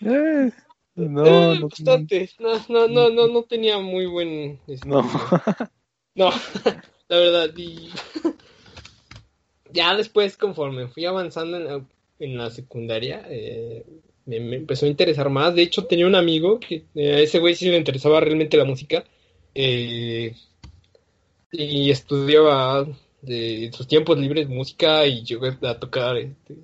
Eh, 0.00 0.50
Eh, 0.98 1.08
no, 1.08 1.52
eh, 1.52 1.58
no, 1.60 1.68
bastante. 1.68 2.30
No, 2.40 2.58
no, 2.68 2.88
no, 2.88 3.10
no, 3.10 3.28
no 3.28 3.42
tenía 3.44 3.78
muy 3.78 4.06
buen. 4.06 4.58
este, 4.66 4.88
no. 4.88 5.02
no, 6.14 6.30
la 7.08 7.16
verdad. 7.16 7.50
Y 7.56 7.90
ya 9.72 9.94
después, 9.96 10.36
conforme 10.36 10.88
fui 10.88 11.04
avanzando 11.04 11.56
en 11.56 11.64
la, 11.64 11.84
en 12.18 12.36
la 12.36 12.50
secundaria, 12.50 13.24
eh, 13.28 13.84
me, 14.28 14.56
empezó 14.56 14.86
a 14.86 14.88
interesar 14.88 15.30
más. 15.30 15.54
De 15.54 15.62
hecho, 15.62 15.86
tenía 15.86 16.06
un 16.06 16.14
amigo 16.14 16.60
que 16.60 16.84
eh, 16.94 17.14
a 17.14 17.18
ese 17.20 17.38
güey 17.38 17.54
sí 17.54 17.68
le 17.68 17.78
interesaba 17.78 18.20
realmente 18.20 18.56
la 18.56 18.64
música. 18.64 19.04
eh, 19.54 20.34
y 21.50 21.90
estudiaba 21.90 22.86
de 23.22 23.70
sus 23.72 23.88
tiempos 23.88 24.18
libres 24.18 24.48
música 24.48 25.06
y 25.06 25.24
llegó 25.24 25.46
a 25.62 25.78
tocar 25.78 26.16
este, 26.18 26.56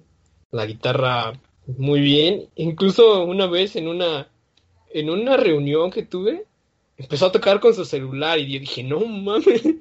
la 0.51 0.67
guitarra 0.67 1.41
muy 1.67 2.01
bien. 2.01 2.49
Incluso 2.57 3.25
una 3.25 3.47
vez 3.47 3.77
en 3.77 3.89
una 3.89 4.29
en 4.93 5.11
una 5.11 5.37
reunión 5.37 5.91
que 5.91 6.05
tuve, 6.05 6.47
empezó 6.97 7.27
a 7.27 7.33
tocar 7.33 7.61
con 7.61 7.75
su 7.75 7.85
celular 7.85 8.39
y 8.39 8.53
yo 8.53 8.61
dije, 8.61 8.83
no 8.83 9.01
mames. 9.01 9.63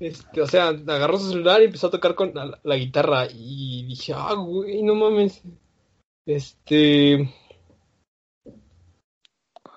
Este, 0.00 0.42
o 0.42 0.48
sea, 0.48 0.70
agarró 0.70 1.16
su 1.16 1.30
celular 1.30 1.62
y 1.62 1.66
empezó 1.66 1.86
a 1.86 1.92
tocar 1.92 2.16
con 2.16 2.32
la, 2.34 2.58
la 2.64 2.76
guitarra 2.76 3.28
y 3.32 3.84
dije, 3.84 4.12
ah, 4.12 4.34
güey, 4.34 4.82
no 4.82 4.96
mames. 4.96 5.40
Este... 6.26 7.28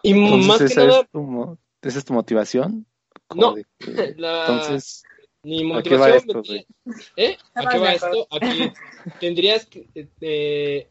Y 0.03 0.13
más 0.13 0.33
Entonces, 0.33 0.57
que 0.59 0.65
¿esa 0.65 0.85
nada, 0.85 1.01
es 1.01 1.09
tu, 1.09 1.21
mo- 1.21 1.57
esa 1.81 1.99
es 1.99 2.05
tu 2.05 2.13
motivación? 2.13 2.85
No. 3.33 3.53
de 3.55 3.65
que- 3.79 4.15
la, 4.17 4.41
Entonces, 4.41 5.03
mi 5.43 5.73
¿a 5.73 5.81
qué 5.81 5.97
va 5.97 6.09
motivación 6.09 6.37
esto? 6.37 6.43
¿Eh? 7.17 7.37
¿A 7.55 7.69
qué 7.69 7.79
va 7.79 7.93
esto? 7.93 8.27
A 8.29 8.39
que 8.39 8.73
tendrías 9.19 9.65
que... 9.65 9.87
eh, 10.21 10.87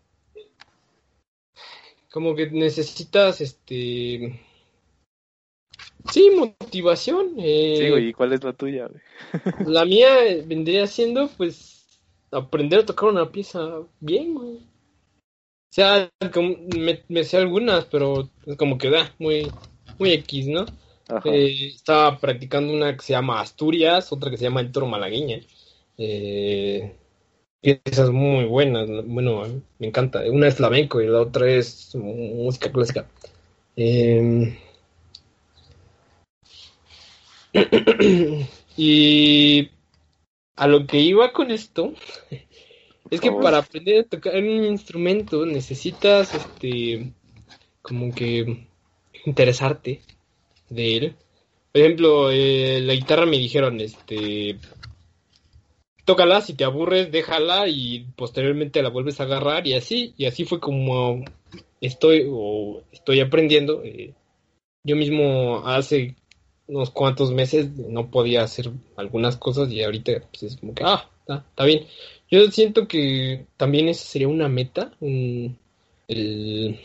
como 2.10 2.34
que 2.34 2.50
necesitas, 2.50 3.40
este... 3.40 4.40
Sí, 6.10 6.30
motivación. 6.36 7.34
eh, 7.38 7.76
Sí, 7.78 7.90
güey, 7.90 8.08
¿y 8.08 8.12
cuál 8.12 8.32
es 8.34 8.44
la 8.44 8.52
tuya, 8.52 8.88
güey? 8.88 9.02
La 9.66 9.84
mía 9.84 10.08
vendría 10.44 10.86
siendo, 10.86 11.28
pues, 11.28 11.86
aprender 12.30 12.80
a 12.80 12.86
tocar 12.86 13.08
una 13.08 13.30
pieza 13.32 13.80
bien, 14.00 14.34
güey. 14.34 14.60
O 15.74 15.76
sea, 15.76 16.08
como- 16.32 16.56
me, 16.76 17.02
me 17.08 17.24
sé 17.24 17.36
algunas, 17.36 17.84
pero 17.86 18.28
es 18.46 18.56
como 18.56 18.78
que 18.78 18.90
da, 18.90 19.12
muy, 19.18 19.50
muy 19.98 20.12
X, 20.12 20.46
¿no? 20.46 20.66
Eh, 21.24 21.72
estaba 21.74 22.16
practicando 22.20 22.72
una 22.72 22.96
que 22.96 23.02
se 23.02 23.12
llama 23.12 23.40
Asturias, 23.40 24.12
otra 24.12 24.30
que 24.30 24.36
se 24.36 24.44
llama 24.44 24.60
El 24.60 24.70
Toro 24.70 24.86
Malagueña. 24.86 25.40
Eh, 25.98 26.94
piezas 27.60 28.10
muy 28.10 28.44
buenas, 28.44 28.88
bueno, 29.04 29.42
me 29.80 29.88
encanta. 29.88 30.20
Una 30.30 30.46
es 30.46 30.54
flamenco 30.54 31.00
y 31.00 31.08
la 31.08 31.22
otra 31.22 31.50
es 31.50 31.92
música 31.96 32.70
clásica. 32.70 33.06
Eh, 33.76 34.56
y 38.76 39.70
a 40.54 40.68
lo 40.68 40.86
que 40.86 40.98
iba 40.98 41.32
con 41.32 41.50
esto 41.50 41.92
es 43.14 43.20
que 43.20 43.28
favor. 43.28 43.42
para 43.42 43.58
aprender 43.58 44.00
a 44.00 44.08
tocar 44.08 44.36
un 44.36 44.64
instrumento 44.64 45.44
necesitas, 45.46 46.34
este, 46.34 47.12
como 47.82 48.14
que 48.14 48.66
interesarte 49.24 50.00
de 50.70 50.96
él. 50.96 51.16
Por 51.72 51.82
ejemplo, 51.82 52.30
eh, 52.30 52.80
la 52.80 52.94
guitarra 52.94 53.26
me 53.26 53.38
dijeron, 53.38 53.80
este, 53.80 54.58
tócala, 56.04 56.40
si 56.40 56.54
te 56.54 56.64
aburres, 56.64 57.10
déjala 57.10 57.68
y 57.68 58.06
posteriormente 58.16 58.82
la 58.82 58.90
vuelves 58.90 59.20
a 59.20 59.24
agarrar 59.24 59.66
y 59.66 59.74
así, 59.74 60.14
y 60.16 60.26
así 60.26 60.44
fue 60.44 60.60
como 60.60 61.24
estoy 61.80 62.26
o 62.30 62.82
estoy 62.92 63.20
aprendiendo. 63.20 63.82
eh, 63.84 64.14
yo 64.84 64.96
mismo 64.96 65.66
hace 65.66 66.14
unos 66.66 66.90
cuantos 66.90 67.32
meses 67.32 67.70
no 67.76 68.10
podía 68.10 68.42
hacer 68.42 68.70
algunas 68.96 69.36
cosas 69.36 69.70
y 69.70 69.82
ahorita 69.82 70.12
pues, 70.30 70.42
es 70.44 70.56
como 70.56 70.74
que, 70.74 70.84
ah, 70.84 71.10
está, 71.26 71.44
está 71.48 71.64
bien. 71.64 71.86
Yo 72.30 72.50
siento 72.50 72.86
que 72.88 73.46
también 73.56 73.88
esa 73.88 74.04
sería 74.06 74.28
una 74.28 74.48
meta, 74.48 74.92
un- 75.00 75.58
el, 76.08 76.78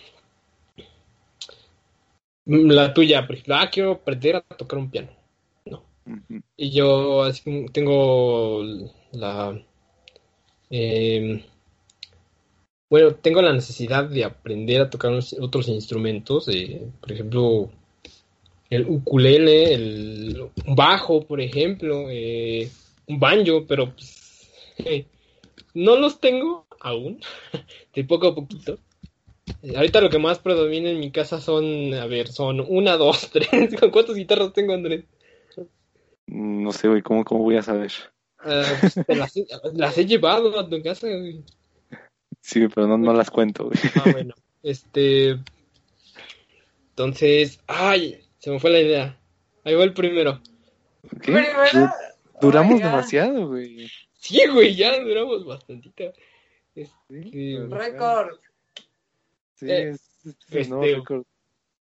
la 2.45 2.93
tuya, 2.93 3.25
por 3.25 3.35
ejemplo, 3.35 3.55
ah, 3.55 3.69
quiero 3.71 3.91
aprender 3.91 4.35
a 4.35 4.41
tocar 4.41 4.79
un 4.79 4.89
piano. 4.89 5.09
Ujú. 6.05 6.41
Y 6.57 6.71
yo 6.71 7.23
así 7.23 7.65
tengo 7.71 8.61
la... 9.11 9.59
em, 10.69 11.41
bueno, 12.89 13.13
tengo 13.15 13.41
la 13.41 13.53
necesidad 13.53 14.05
de 14.05 14.23
aprender 14.23 14.81
a 14.81 14.89
tocar 14.89 15.11
unos- 15.11 15.35
otros 15.39 15.67
instrumentos, 15.67 16.47
eh, 16.49 16.81
por 16.99 17.11
ejemplo, 17.11 17.69
el 18.69 18.87
ukulele, 18.87 19.73
el 19.73 20.49
bajo, 20.67 21.21
por 21.25 21.41
ejemplo, 21.41 22.07
eh, 22.09 22.69
un 23.07 23.19
banjo, 23.19 23.65
pero 23.67 23.93
pues, 23.93 24.18
no 25.73 25.95
los 25.97 26.19
tengo 26.19 26.65
aún, 26.80 27.19
de 27.95 28.03
poco 28.03 28.27
a 28.27 28.36
poquito. 28.36 28.77
Ahorita 29.75 29.99
lo 30.01 30.09
que 30.09 30.19
más 30.19 30.39
predomina 30.39 30.89
en 30.89 30.99
mi 30.99 31.11
casa 31.11 31.41
son, 31.41 31.93
a 31.95 32.05
ver, 32.05 32.27
son 32.27 32.63
una, 32.67 32.97
dos, 32.97 33.30
tres. 33.34 33.49
¿Cuántas 33.91 34.15
guitarras 34.15 34.53
tengo, 34.53 34.73
Andrés? 34.73 35.05
No 36.27 36.71
sé, 36.71 36.88
güey, 36.88 37.01
¿cómo, 37.01 37.23
cómo 37.25 37.43
voy 37.43 37.57
a 37.57 37.63
saber? 37.63 37.91
Ah, 38.39 38.63
pues, 38.80 38.93
te 39.05 39.15
las, 39.15 39.36
he- 39.36 39.47
las 39.73 39.97
he 39.97 40.05
llevado 40.05 40.57
a 40.59 40.69
tu 40.69 40.82
casa. 40.84 41.07
güey. 41.07 41.43
Sí, 42.41 42.67
pero 42.73 42.88
no, 42.88 42.97
no 42.97 43.13
las 43.13 43.32
cuento, 43.32 43.65
güey. 43.65 43.77
Ah, 43.95 44.11
bueno. 44.11 44.36
Este. 44.63 45.39
Entonces. 46.91 47.59
¡Ay! 47.67 48.19
Se 48.38 48.51
me 48.51 48.59
fue 48.59 48.69
la 48.69 48.80
idea. 48.80 49.19
Ahí 49.63 49.73
va 49.73 49.84
el 49.84 49.93
primero. 49.93 50.39
¿Qué? 51.21 51.32
Primero, 51.34 51.89
Duramos 52.39 52.80
oh 52.80 52.84
demasiado, 52.86 53.47
güey. 53.47 53.89
Sí, 54.20 54.45
güey, 54.47 54.76
ya 54.76 54.99
duramos 54.99 55.45
bastantito. 55.45 56.13
Sí, 56.74 56.82
Este, 56.82 57.65
Récord. 57.70 58.38
Sí, 59.55 59.70
Eh, 59.72 59.89
es, 59.91 60.26
este- 60.51 60.76
récord. 60.76 61.24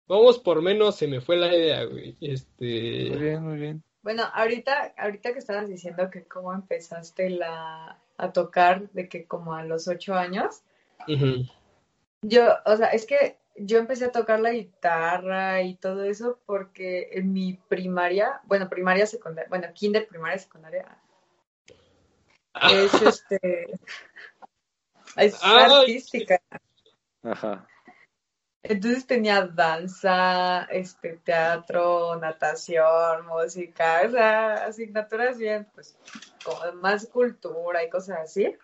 Vamos 0.06 0.38
por 0.38 0.62
menos, 0.62 0.96
se 0.96 1.06
me 1.06 1.20
fue 1.20 1.36
la 1.36 1.54
idea, 1.54 1.84
güey. 1.84 2.16
Muy 2.20 2.30
Este. 2.32 2.64
bien, 2.64 3.42
muy 3.42 3.58
bien. 3.58 3.82
Bueno, 4.02 4.22
ahorita, 4.32 4.94
ahorita 4.96 5.32
que 5.32 5.38
estabas 5.40 5.68
diciendo 5.68 6.08
que 6.10 6.24
cómo 6.24 6.54
empezaste 6.54 7.28
la, 7.28 7.98
a 8.16 8.32
tocar, 8.32 8.88
de 8.92 9.08
que 9.08 9.26
como 9.26 9.54
a 9.54 9.64
los 9.64 9.86
ocho 9.88 10.14
años, 10.14 10.62
yo, 12.22 12.46
o 12.64 12.76
sea, 12.76 12.88
es 12.88 13.04
que 13.06 13.36
yo 13.56 13.78
empecé 13.78 14.06
a 14.06 14.12
tocar 14.12 14.40
la 14.40 14.52
guitarra 14.52 15.62
y 15.62 15.74
todo 15.74 16.04
eso 16.04 16.38
porque 16.46 17.10
en 17.12 17.32
mi 17.32 17.58
primaria, 17.68 18.40
bueno, 18.44 18.68
primaria, 18.68 19.06
secundaria, 19.06 19.48
bueno, 19.50 19.66
kinder, 19.74 20.06
primaria, 20.06 20.38
secundaria, 20.38 20.86
es 22.72 22.92
este, 23.02 23.78
es 25.16 25.42
artística. 25.42 26.40
Ajá. 27.22 27.66
Entonces 28.62 29.06
tenía 29.06 29.46
danza, 29.46 30.64
este, 30.64 31.18
teatro, 31.24 32.16
natación, 32.16 33.26
música, 33.26 34.02
o 34.06 34.10
sea, 34.10 34.66
asignaturas 34.66 35.38
bien, 35.38 35.66
pues, 35.74 35.96
como 36.44 36.64
de 36.64 36.72
más 36.72 37.06
cultura 37.06 37.82
y 37.84 37.88
cosas 37.88 38.18
así. 38.18 38.54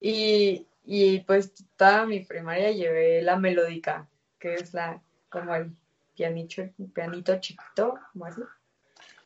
Y, 0.00 0.66
y 0.84 1.20
pues 1.20 1.52
toda 1.76 2.06
mi 2.06 2.20
primaria 2.20 2.70
llevé 2.70 3.20
la 3.22 3.36
melódica, 3.36 4.08
que 4.38 4.54
es 4.54 4.72
la, 4.72 5.02
como 5.28 5.54
el 5.54 5.72
pianito, 6.14 6.62
pianito 6.94 7.38
chiquito, 7.40 7.98
como 8.12 8.26
así. 8.26 8.42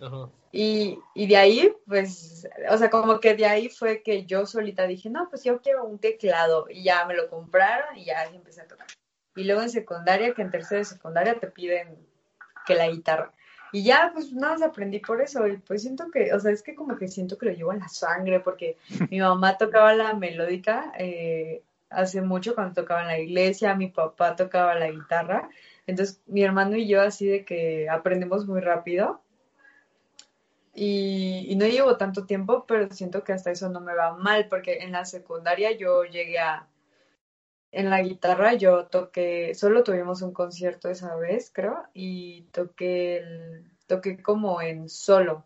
Ajá. 0.00 0.30
Y, 0.50 0.98
y 1.14 1.26
de 1.26 1.36
ahí, 1.36 1.72
pues, 1.86 2.48
o 2.70 2.78
sea, 2.78 2.90
como 2.90 3.20
que 3.20 3.34
de 3.34 3.46
ahí 3.46 3.68
fue 3.68 4.02
que 4.02 4.24
yo 4.24 4.46
solita 4.46 4.86
dije, 4.86 5.10
no, 5.10 5.28
pues 5.28 5.44
yo 5.44 5.60
quiero 5.60 5.84
un 5.84 5.98
teclado. 5.98 6.66
Y 6.70 6.84
ya 6.84 7.04
me 7.04 7.14
lo 7.14 7.28
compraron 7.28 7.96
y 7.96 8.04
ya 8.04 8.24
empecé 8.24 8.62
a 8.62 8.68
tocar. 8.68 8.86
Y 9.36 9.44
luego 9.44 9.62
en 9.62 9.70
secundaria, 9.70 10.34
que 10.34 10.42
en 10.42 10.50
tercera 10.50 10.78
de 10.78 10.84
secundaria 10.84 11.38
te 11.38 11.48
piden 11.48 11.96
que 12.66 12.74
la 12.74 12.88
guitarra. 12.88 13.32
Y 13.72 13.84
ya, 13.84 14.10
pues 14.14 14.32
nada 14.32 14.54
más 14.54 14.62
aprendí 14.62 14.98
por 15.00 15.20
eso. 15.20 15.46
Y 15.46 15.58
pues 15.58 15.82
siento 15.82 16.10
que, 16.10 16.32
o 16.32 16.40
sea, 16.40 16.52
es 16.52 16.62
que 16.62 16.74
como 16.74 16.96
que 16.96 17.08
siento 17.08 17.36
que 17.36 17.46
lo 17.46 17.52
llevo 17.52 17.72
en 17.72 17.80
la 17.80 17.88
sangre, 17.88 18.40
porque 18.40 18.76
mi 19.10 19.20
mamá 19.20 19.58
tocaba 19.58 19.94
la 19.94 20.14
melódica 20.14 20.92
eh, 20.98 21.62
hace 21.90 22.22
mucho 22.22 22.54
cuando 22.54 22.74
tocaba 22.74 23.02
en 23.02 23.08
la 23.08 23.18
iglesia, 23.18 23.74
mi 23.74 23.88
papá 23.88 24.36
tocaba 24.36 24.74
la 24.74 24.90
guitarra. 24.90 25.48
Entonces, 25.86 26.20
mi 26.26 26.42
hermano 26.42 26.76
y 26.76 26.86
yo 26.88 27.00
así 27.00 27.26
de 27.26 27.44
que 27.44 27.88
aprendemos 27.88 28.46
muy 28.46 28.60
rápido. 28.60 29.22
Y, 30.74 31.46
y 31.48 31.56
no 31.56 31.66
llevo 31.66 31.96
tanto 31.96 32.24
tiempo, 32.26 32.64
pero 32.66 32.90
siento 32.92 33.24
que 33.24 33.32
hasta 33.32 33.50
eso 33.50 33.68
no 33.68 33.80
me 33.80 33.94
va 33.94 34.14
mal, 34.16 34.48
porque 34.48 34.78
en 34.78 34.92
la 34.92 35.04
secundaria 35.04 35.72
yo 35.72 36.04
llegué 36.04 36.38
a... 36.38 36.68
En 37.70 37.90
la 37.90 38.02
guitarra 38.02 38.54
yo 38.54 38.86
toqué, 38.86 39.54
solo 39.54 39.84
tuvimos 39.84 40.22
un 40.22 40.32
concierto 40.32 40.88
esa 40.88 41.16
vez, 41.16 41.50
creo, 41.52 41.84
y 41.94 42.42
toqué, 42.52 43.18
el- 43.18 43.70
toqué 43.86 44.22
como 44.22 44.62
en 44.62 44.88
solo, 44.88 45.44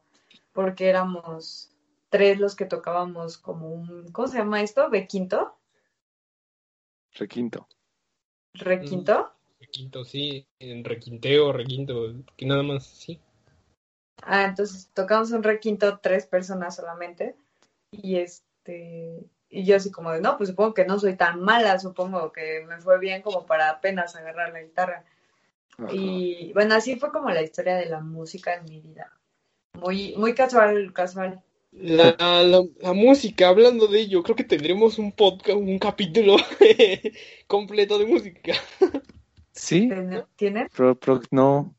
porque 0.53 0.89
éramos 0.89 1.71
tres 2.11 2.39
los 2.39 2.55
que 2.55 2.67
tocábamos 2.67 3.39
como 3.39 3.69
un, 3.71 4.13
¿cómo 4.13 4.29
se 4.29 4.39
llama 4.39 4.63
esto? 4.63 4.89
¿Bequinto? 4.91 5.57
Requinto. 7.15 7.69
¿Requinto? 8.55 9.33
Requinto, 9.61 10.05
sí. 10.05 10.47
En 10.59 10.85
requinteo, 10.85 11.53
requinto. 11.53 12.15
Que 12.37 12.47
nada 12.47 12.63
más, 12.63 12.87
sí. 12.87 13.21
Ah, 14.23 14.45
entonces 14.45 14.91
tocamos 14.95 15.31
un 15.33 15.43
requinto 15.43 15.99
tres 16.01 16.27
personas 16.27 16.77
solamente 16.77 17.35
y 17.91 18.17
este 18.17 19.25
y 19.49 19.65
yo 19.65 19.77
así 19.77 19.91
como 19.91 20.11
de 20.13 20.21
no, 20.21 20.39
pues 20.39 20.49
supongo 20.51 20.73
que 20.75 20.87
no 20.87 20.99
soy 20.99 21.15
tan 21.17 21.41
mala, 21.41 21.79
supongo 21.79 22.33
que 22.33 22.65
me 22.67 22.79
fue 22.81 22.99
bien 22.99 23.21
como 23.23 23.45
para 23.45 23.69
apenas 23.69 24.17
agarrar 24.17 24.53
la 24.53 24.63
guitarra. 24.63 25.05
Ajá. 25.79 25.89
Y 25.93 26.53
bueno, 26.55 26.75
así 26.75 26.97
fue 26.97 27.11
como 27.13 27.29
la 27.31 27.43
historia 27.43 27.77
de 27.77 27.87
la 27.87 28.01
música 28.01 28.55
en 28.55 28.65
mi 28.65 28.81
vida. 28.81 29.13
Muy 29.75 30.15
muy 30.17 30.35
casual, 30.35 30.93
casual. 30.93 31.43
La, 31.73 32.15
la, 32.19 32.63
la 32.81 32.93
música, 32.93 33.49
hablando 33.49 33.87
de 33.87 34.01
ello, 34.01 34.23
creo 34.23 34.37
que 34.37 34.45
tendremos 34.45 34.99
un 34.99 35.11
podcast, 35.13 35.57
un 35.59 35.79
capítulo 35.79 36.37
completo 37.47 37.99
de 37.99 38.07
música. 38.07 38.53
Sí, 39.53 39.89
¿Ten- 39.89 40.25
¿Tienen? 40.37 40.69
pro- 40.75 40.95
pro- 40.99 41.21
no, 41.31 41.75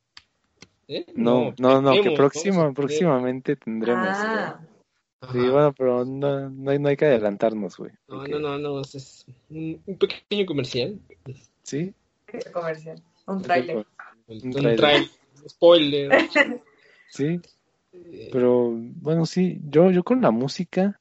¿Eh? 0.97 1.05
no, 1.15 1.53
no, 1.59 1.81
no, 1.81 1.91
que 1.93 2.01
tener- 2.03 2.73
próximamente 2.73 3.55
tendremos. 3.55 4.07
Ah. 4.11 4.59
Sí, 5.31 5.37
bueno, 5.39 5.73
pero 5.77 6.03
no, 6.03 6.49
no, 6.49 6.71
hay, 6.71 6.79
no 6.79 6.89
hay 6.89 6.97
que 6.97 7.05
adelantarnos, 7.05 7.77
güey. 7.77 7.91
No, 8.09 8.17
porque- 8.17 8.31
no, 8.33 8.39
no, 8.39 8.57
no, 8.59 8.81
es- 8.81 9.25
un, 9.49 9.81
un 9.85 9.97
pequeño 9.97 10.45
comercial. 10.45 10.99
Sí, 11.63 11.93
comercial. 12.51 13.01
Un 13.27 13.41
tráiler. 13.41 13.85
Un, 14.27 14.51
trailer. 14.51 14.75
tráiler. 14.77 15.09
Spoiler. 15.47 16.11
sí, 17.09 17.39
Eh, 17.93 18.29
pero 18.31 18.71
bueno, 18.75 19.25
sí, 19.25 19.59
yo, 19.69 19.91
yo 19.91 20.03
con 20.03 20.19
la 20.21 20.31
música, 20.31 20.99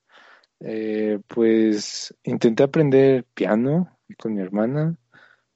eh, 0.61 1.18
pues 1.26 2.14
intenté 2.22 2.62
aprender 2.62 3.24
piano 3.34 3.99
con 4.18 4.34
mi 4.34 4.43
hermana, 4.43 4.97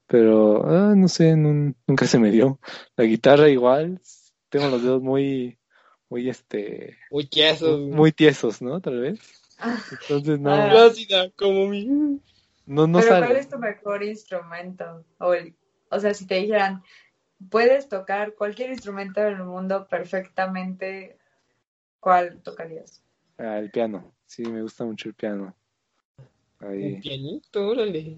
pero 0.09 0.64
ah, 0.66 0.95
no 0.97 1.09
sé, 1.09 1.37
nun- 1.37 1.74
nunca 1.87 2.07
se 2.07 2.18
me 2.18 2.30
dio. 2.30 2.59
La 2.97 3.05
guitarra 3.05 3.49
igual, 3.51 4.01
tengo 4.57 4.71
los 4.71 4.83
dedos 4.83 5.03
muy, 5.03 5.59
muy, 6.09 6.29
este, 6.31 6.97
Muy 7.11 7.27
queso. 7.27 7.79
muy 7.79 8.11
tiesos, 8.13 8.63
¿no? 8.63 8.81
Tal 8.81 9.01
vez. 9.01 9.21
Entonces 9.91 10.41
no, 10.41 10.51
Ah. 10.51 10.89
Como 11.37 11.69
mi. 11.69 11.85
no, 11.87 12.87
no 12.87 13.01
Pero 13.01 13.09
¿cuál 13.19 13.23
sale. 13.23 13.39
es 13.41 13.49
tu 13.51 13.59
mejor 13.59 14.03
instrumento? 14.03 15.05
O, 15.19 15.35
el- 15.35 15.55
o 15.91 16.01
sea, 16.01 16.15
si 16.15 16.27
te 16.27 16.37
dijeran, 16.37 16.83
puedes 17.51 17.89
tocar 17.89 18.35
cualquier 18.35 18.71
instrumento 18.71 19.21
del 19.21 19.45
mundo 19.45 19.87
perfectamente, 19.89 21.19
¿cuál 22.01 22.41
tocarías? 22.43 23.03
Ah, 23.39 23.59
el 23.59 23.71
piano, 23.71 24.15
sí, 24.25 24.43
me 24.43 24.63
gusta 24.63 24.85
mucho 24.85 25.11
el 25.11 25.15
piano. 25.15 25.55
Un 26.61 26.67
Ahí, 26.67 27.01
pianito, 27.01 27.69
órale. 27.69 28.17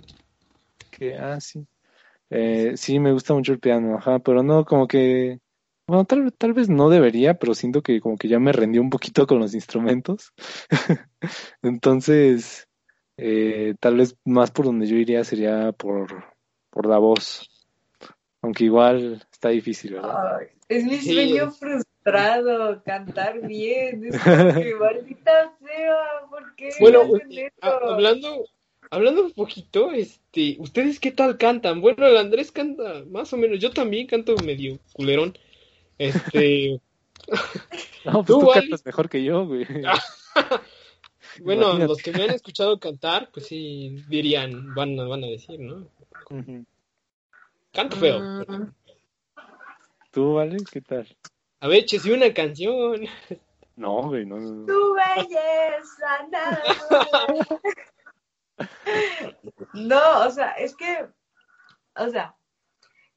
que, 0.93 1.17
ah, 1.17 1.41
sí. 1.41 1.67
Eh, 2.31 2.77
sí, 2.77 3.01
me 3.01 3.13
gusta 3.13 3.35
mucho 3.35 3.53
el 3.53 3.59
piano, 3.59 3.97
ajá, 3.97 4.19
pero 4.21 4.43
no, 4.43 4.65
como 4.65 4.87
que 4.87 5.41
Bueno, 5.89 6.05
tal, 6.05 6.31
tal 6.35 6.53
vez 6.53 6.69
no 6.69 6.91
debería, 6.91 7.39
pero 7.39 7.55
siento 7.55 7.83
que 7.83 7.99
como 8.03 8.19
que 8.19 8.29
ya 8.29 8.39
me 8.39 8.53
rendí 8.53 8.79
un 8.79 8.91
poquito 8.91 9.27
con 9.27 9.39
los 9.39 9.55
instrumentos. 9.55 10.35
Entonces, 11.63 12.69
eh, 13.17 13.75
tal 13.81 13.97
vez 13.97 14.15
más 14.27 14.51
por 14.51 14.67
donde 14.67 14.87
yo 14.87 14.97
iría 14.97 15.25
sería 15.25 15.73
por, 15.73 16.27
por 16.69 16.85
la 16.87 16.99
voz. 16.99 17.49
Aunque 18.43 18.65
igual 18.65 19.27
está 19.33 19.49
difícil, 19.49 19.95
¿verdad? 19.95 20.37
Ay, 20.39 20.47
es 20.69 20.85
mi 20.85 20.99
Sí. 20.99 21.15
sueño 21.15 21.51
frustrado, 21.53 22.83
cantar 22.85 23.41
bien. 23.49 24.05
Es 24.05 24.21
como 24.21 24.61
que 24.61 24.75
maldita 24.79 25.57
sea, 25.59 25.97
¿por 26.29 26.55
qué 26.55 26.69
Bueno, 26.81 27.01
a- 27.63 27.71
hablando, 27.95 28.45
hablando 28.91 29.25
un 29.25 29.33
poquito, 29.33 29.91
este, 29.93 30.57
¿ustedes 30.61 31.01
qué 31.01 31.13
tal 31.13 31.39
cantan? 31.39 31.81
Bueno, 31.81 32.07
el 32.07 32.19
Andrés 32.19 32.53
canta 32.53 33.05
más 33.11 33.33
o 33.33 33.39
menos, 33.39 33.59
yo 33.59 33.71
también 33.71 34.07
canto 34.07 34.37
medio 34.45 34.79
culerón. 34.93 35.33
Este, 35.99 36.81
No, 38.05 38.25
pues 38.25 38.27
Tú, 38.27 38.49
cantas 38.53 38.85
mejor 38.87 39.09
que 39.09 39.23
yo, 39.23 39.47
güey. 39.47 39.67
bueno, 41.43 41.63
Imagínate. 41.63 41.87
los 41.89 41.99
que 41.99 42.13
me 42.13 42.23
han 42.25 42.31
escuchado 42.31 42.79
cantar, 42.81 43.31
pues 43.33 43.47
sí 43.47 44.05
dirían, 44.09 44.75
van, 44.75 44.99
a- 44.99 45.05
van 45.07 45.25
a 45.25 45.27
decir, 45.27 45.61
¿no? 45.61 45.87
Canto 47.73 47.97
feo. 47.97 48.21
Mm, 48.21 48.73
¿Tú, 50.11 50.35
vale? 50.35 50.57
¿Qué 50.71 50.81
tal? 50.81 51.07
A 51.61 51.69
ver, 51.69 51.81
échese 51.81 52.13
una 52.13 52.33
canción. 52.33 53.03
No, 53.77 54.03
güey, 54.09 54.25
no, 54.25 54.37
no, 54.39 54.51
no. 54.55 54.67
Tu 54.67 54.95
belleza, 54.95 56.27
nada. 56.31 56.63
No, 59.73 60.27
o 60.27 60.31
sea, 60.31 60.51
es 60.53 60.75
que, 60.75 61.07
o 61.95 62.09
sea, 62.09 62.35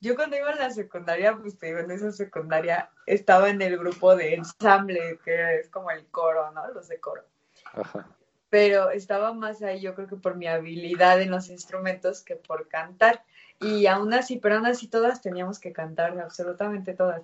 yo 0.02 0.16
cuando 0.16 0.36
iba 0.36 0.52
en 0.52 0.58
la 0.58 0.72
secundaria, 0.72 1.38
pues 1.38 1.58
te 1.58 1.68
digo, 1.68 1.80
en 1.80 1.92
esa 1.92 2.12
secundaria 2.12 2.90
estaba 3.06 3.50
en 3.50 3.62
el 3.62 3.78
grupo 3.78 4.16
de 4.16 4.34
ensamble, 4.34 5.20
que 5.24 5.60
es 5.60 5.70
como 5.70 5.92
el 5.92 6.08
coro, 6.08 6.52
¿no? 6.52 6.68
Los 6.72 6.88
de 6.88 7.00
coro. 7.00 7.24
Ajá. 7.72 8.08
Pero 8.50 8.90
estaba 8.90 9.32
más 9.32 9.62
ahí, 9.62 9.80
yo 9.80 9.94
creo 9.96 10.08
que 10.08 10.16
por 10.18 10.36
mi 10.36 10.48
habilidad 10.48 11.22
en 11.22 11.32
los 11.32 11.50
instrumentos 11.50 12.24
que 12.24 12.36
por 12.36 12.68
cantar. 12.68 13.24
Y 13.60 13.86
aún 13.86 14.14
así, 14.14 14.38
pero 14.38 14.56
aún 14.56 14.66
así 14.66 14.88
todas 14.88 15.22
teníamos 15.22 15.60
que 15.60 15.72
cantar, 15.72 16.20
absolutamente 16.20 16.94
todas. 16.94 17.22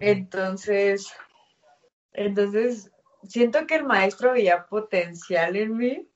Entonces, 0.00 1.12
entonces, 2.12 2.90
siento 3.22 3.66
que 3.66 3.76
el 3.76 3.84
maestro 3.84 4.32
veía 4.32 4.66
potencial 4.66 5.54
en 5.54 5.76
mí, 5.76 6.08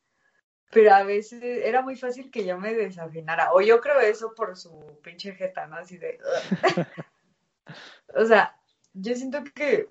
pero 0.70 0.94
a 0.94 1.02
veces 1.02 1.42
era 1.42 1.82
muy 1.82 1.96
fácil 1.96 2.30
que 2.30 2.44
yo 2.44 2.58
me 2.58 2.72
desafinara. 2.74 3.52
O 3.52 3.60
yo 3.60 3.80
creo 3.80 4.00
eso 4.00 4.34
por 4.34 4.56
su 4.56 4.98
pinche 5.02 5.32
jeta, 5.34 5.66
¿no? 5.66 5.76
Así 5.76 5.98
de... 5.98 6.18
o 8.14 8.24
sea, 8.24 8.56
yo 8.94 9.14
siento 9.14 9.42
que... 9.54 9.88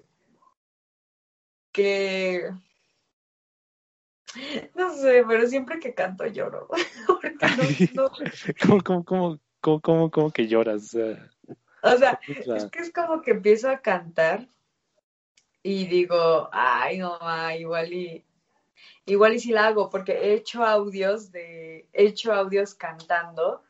que... 1.71 2.49
No 4.75 4.93
sé, 4.95 5.23
pero 5.27 5.47
siempre 5.47 5.79
que 5.79 5.93
canto 5.93 6.25
lloro. 6.27 6.67
Porque 7.07 7.33
no- 7.95 8.03
no- 8.03 8.11
¿Cómo, 8.61 8.83
cómo, 8.83 9.03
cómo, 9.05 9.39
cómo, 9.59 9.81
cómo, 9.81 10.11
cómo 10.11 10.31
que 10.31 10.47
lloras? 10.47 10.95
O 11.81 11.97
sea, 11.97 12.19
es 12.27 12.65
que 12.65 12.79
es 12.79 12.93
como 12.93 13.21
que 13.21 13.31
empiezo 13.31 13.69
a 13.69 13.79
cantar 13.79 14.47
y 15.63 15.87
digo, 15.87 16.49
ay, 16.51 16.99
no, 16.99 17.17
ma, 17.19 17.55
igual 17.55 17.91
y 17.91 18.23
igual 19.09 19.33
y 19.35 19.39
si 19.39 19.51
la 19.51 19.67
hago, 19.67 19.89
porque 19.89 20.13
he 20.13 20.33
hecho 20.33 20.63
audios 20.63 21.31
de, 21.31 21.87
he 21.93 22.05
hecho 22.05 22.33
audios 22.33 22.75
cantando, 22.75 23.63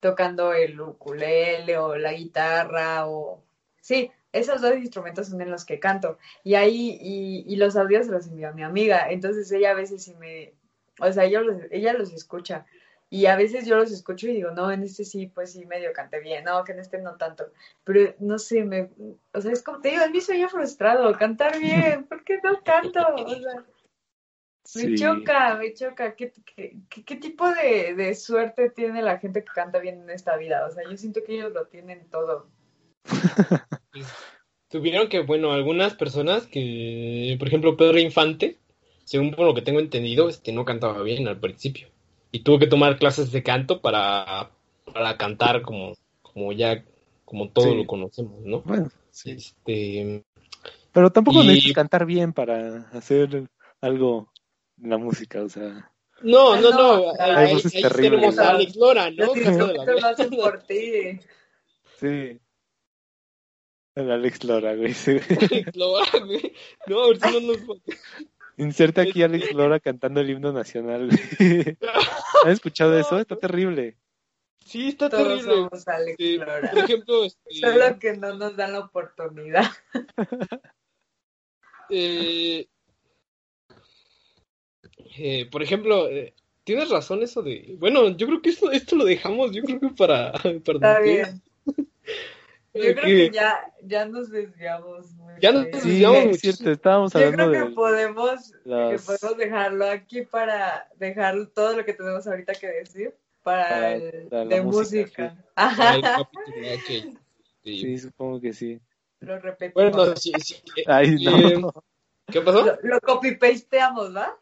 tocando 0.00 0.52
el 0.52 0.80
ukulele 0.80 1.78
o 1.78 1.96
la 1.96 2.12
guitarra 2.12 3.06
o 3.06 3.42
sí, 3.80 4.10
esos 4.32 4.62
dos 4.62 4.76
instrumentos 4.76 5.28
son 5.28 5.40
en 5.42 5.50
los 5.50 5.64
que 5.64 5.78
canto. 5.78 6.18
Y 6.42 6.54
ahí, 6.54 6.98
y, 7.00 7.56
los 7.56 7.76
audios 7.76 8.06
los 8.06 8.26
envió 8.26 8.48
a 8.48 8.52
mi 8.52 8.62
amiga. 8.62 9.10
Entonces 9.10 9.50
ella 9.52 9.72
a 9.72 9.74
veces 9.74 10.02
sí 10.04 10.14
me, 10.14 10.54
o 11.00 11.12
sea, 11.12 11.24
ella 11.24 11.40
los, 11.42 11.56
ella 11.70 11.92
los 11.92 12.12
escucha. 12.12 12.66
Y 13.10 13.26
a 13.26 13.36
veces 13.36 13.66
yo 13.66 13.76
los 13.76 13.92
escucho 13.92 14.26
y 14.26 14.32
digo, 14.32 14.52
no, 14.52 14.72
en 14.72 14.82
este 14.84 15.04
sí, 15.04 15.26
pues 15.26 15.52
sí, 15.52 15.66
medio 15.66 15.92
canté 15.92 16.20
bien, 16.20 16.44
no, 16.44 16.64
que 16.64 16.72
en 16.72 16.78
este 16.78 16.96
no 16.98 17.16
tanto. 17.16 17.44
Pero 17.84 18.14
no 18.20 18.38
sé, 18.38 18.64
me, 18.64 18.88
o 19.34 19.40
sea, 19.42 19.52
es 19.52 19.62
como 19.62 19.82
te 19.82 19.90
digo, 19.90 20.02
es 20.02 20.10
mi 20.10 20.22
sueño 20.22 20.48
frustrado, 20.48 21.12
cantar 21.18 21.58
bien, 21.58 22.04
¿por 22.04 22.24
qué 22.24 22.40
no 22.42 22.62
canto? 22.64 23.00
O 23.14 23.28
sea, 23.28 23.64
me 24.74 24.80
sí. 24.82 24.94
choca, 24.96 25.56
me 25.56 25.74
choca. 25.74 26.14
¿Qué, 26.14 26.32
qué, 26.54 26.76
qué- 26.88 27.04
qué 27.04 27.16
tipo 27.16 27.48
de, 27.48 27.94
de 27.94 28.14
suerte 28.14 28.70
tiene 28.70 29.02
la 29.02 29.18
gente 29.18 29.40
que 29.44 29.50
canta 29.52 29.78
bien 29.78 30.02
en 30.02 30.10
esta 30.10 30.36
vida? 30.36 30.66
O 30.66 30.70
sea, 30.70 30.84
yo 30.88 30.96
siento 30.96 31.20
que 31.26 31.34
ellos 31.34 31.52
lo 31.52 31.66
tienen 31.66 32.08
todo. 32.10 32.48
Tuvieron 34.68 35.08
que, 35.08 35.20
bueno, 35.20 35.52
algunas 35.52 35.94
personas 35.94 36.46
que, 36.46 37.36
por 37.38 37.48
ejemplo, 37.48 37.76
Pedro 37.76 37.98
Infante, 37.98 38.58
según 39.04 39.32
por 39.32 39.44
lo 39.46 39.54
que 39.54 39.60
tengo 39.62 39.80
entendido, 39.80 40.28
este 40.28 40.52
no 40.52 40.64
cantaba 40.64 41.02
bien 41.02 41.28
al 41.28 41.38
principio. 41.38 41.88
Y 42.30 42.40
tuvo 42.42 42.58
que 42.58 42.66
tomar 42.66 42.98
clases 42.98 43.30
de 43.32 43.42
canto 43.42 43.82
para, 43.82 44.50
para 44.90 45.18
cantar 45.18 45.60
como, 45.60 45.92
como 46.22 46.52
ya, 46.52 46.82
como 47.26 47.50
todos 47.50 47.68
Sí. 47.68 47.76
lo 47.76 47.86
conocemos, 47.86 48.40
¿no? 48.44 48.62
Bueno, 48.62 48.88
sí. 49.10 49.32
Este, 49.32 50.24
Pero 50.92 51.10
tampoco 51.10 51.42
Y- 51.42 51.48
necesitas 51.48 51.74
cantar 51.74 52.06
bien 52.06 52.32
para 52.32 52.88
hacer 52.92 53.50
algo 53.82 54.31
la 54.82 54.98
música, 54.98 55.42
o 55.42 55.48
sea. 55.48 55.90
no, 56.22 56.52
Ah, 56.54 56.60
no, 56.60 56.70
no, 56.70 57.12
ahí, 57.18 57.56
tenemos 57.96 58.38
a 58.38 58.50
Alex 58.50 58.76
Lora, 58.76 59.10
¿no? 59.10 59.34
Lo 59.34 60.06
hacen 60.06 60.30
por 60.30 60.62
ti. 60.64 61.18
Sí. 61.98 62.38
El 63.94 64.10
Alex 64.10 64.44
Lora, 64.44 64.74
güey. 64.74 64.94
sí. 64.94 65.12
Alex 65.50 65.76
Lora, 65.76 66.10
güey. 66.24 66.54
No, 66.86 67.04
a 67.04 67.08
ver 67.08 67.18
si 67.20 67.40
no 67.40 67.52
nos... 67.52 67.80
Inserta 68.58 69.02
aquí 69.02 69.22
a 69.22 69.26
Alex 69.26 69.52
Lora 69.54 69.80
cantando 69.80 70.20
el 70.20 70.30
himno 70.30 70.52
nacional, 70.52 71.08
güey. 71.08 71.76
¿Has 72.44 72.52
escuchado 72.52 72.98
eso? 72.98 73.18
Está 73.18 73.36
terrible. 73.36 73.96
Sí, 74.64 74.88
está 74.90 75.08
Todos 75.10 75.22
terrible. 75.42 75.54
somos 75.54 75.88
Alex 75.88 76.16
Este, 76.18 76.36
Lora. 76.38 76.70
por 76.70 76.78
ejemplo, 76.78 77.24
este, 77.24 77.54
Solo 77.60 77.98
que 77.98 78.16
no 78.16 78.34
nos 78.34 78.56
dan 78.56 78.72
la 78.72 78.78
oportunidad. 78.80 79.64
eh, 81.90 82.68
eh, 85.18 85.48
por 85.50 85.62
ejemplo, 85.62 86.08
eh, 86.08 86.34
tienes 86.64 86.88
razón 86.90 87.22
eso 87.22 87.42
de... 87.42 87.74
Bueno, 87.78 88.08
yo 88.16 88.26
creo 88.26 88.42
que 88.42 88.50
esto, 88.50 88.70
esto 88.70 88.96
lo 88.96 89.04
dejamos, 89.04 89.52
yo 89.52 89.62
creo 89.62 89.80
que 89.80 89.88
para... 89.90 90.32
para 90.42 90.52
Está 90.54 91.00
después. 91.00 91.04
bien. 91.04 91.42
Yo 92.74 92.80
Eh, 92.84 92.94
creo 92.94 93.04
que- 93.04 93.30
que 93.30 93.30
ya, 93.32 93.70
ya 93.82 94.06
nos 94.06 94.30
desviamos 94.30 95.10
mucho. 95.12 95.34
Ya 95.42 95.52
nos 95.52 95.66
muchísimo. 95.66 96.14
cierto, 96.36 96.70
estábamos 96.70 97.12
Yo 97.12 97.18
hablando 97.18 97.36
creo 97.50 97.62
que 97.64 97.68
de 97.68 97.74
podemos, 97.74 98.52
que 98.64 98.68
las- 98.70 99.04
podemos 99.04 99.36
dejarlo 99.36 99.86
aquí 99.90 100.22
para 100.22 100.88
dejar 100.96 101.46
todo 101.54 101.76
lo 101.76 101.84
que 101.84 101.92
tenemos 101.92 102.26
ahorita 102.26 102.54
que 102.54 102.68
decir 102.68 103.14
para, 103.42 103.68
Para- 103.68 103.92
el 103.94 104.28
para 104.30 104.44
de 104.46 104.62
música, 104.62 105.02
música. 105.02 105.36
el 105.36 105.44
Ajá. 105.54 106.28
Sí. 106.86 107.14
Sí, 107.62 107.98
supongo 107.98 108.40
que 108.40 108.54
sí. 108.54 108.80
Lo 109.20 109.38
repetimos. 109.38 109.92
Bueno, 109.92 110.16
sí, 110.16 110.32
sí, 110.42 110.54
eh, 110.76 110.84
Ay, 110.86 111.26
eh, 111.26 111.58
no. 111.60 111.72
¿Qué 112.26 112.40
pasó? 112.40 112.64
lo, 112.64 112.78
lo 112.82 113.00
copy-pasteamos, 113.00 114.14
¿va? 114.16 114.38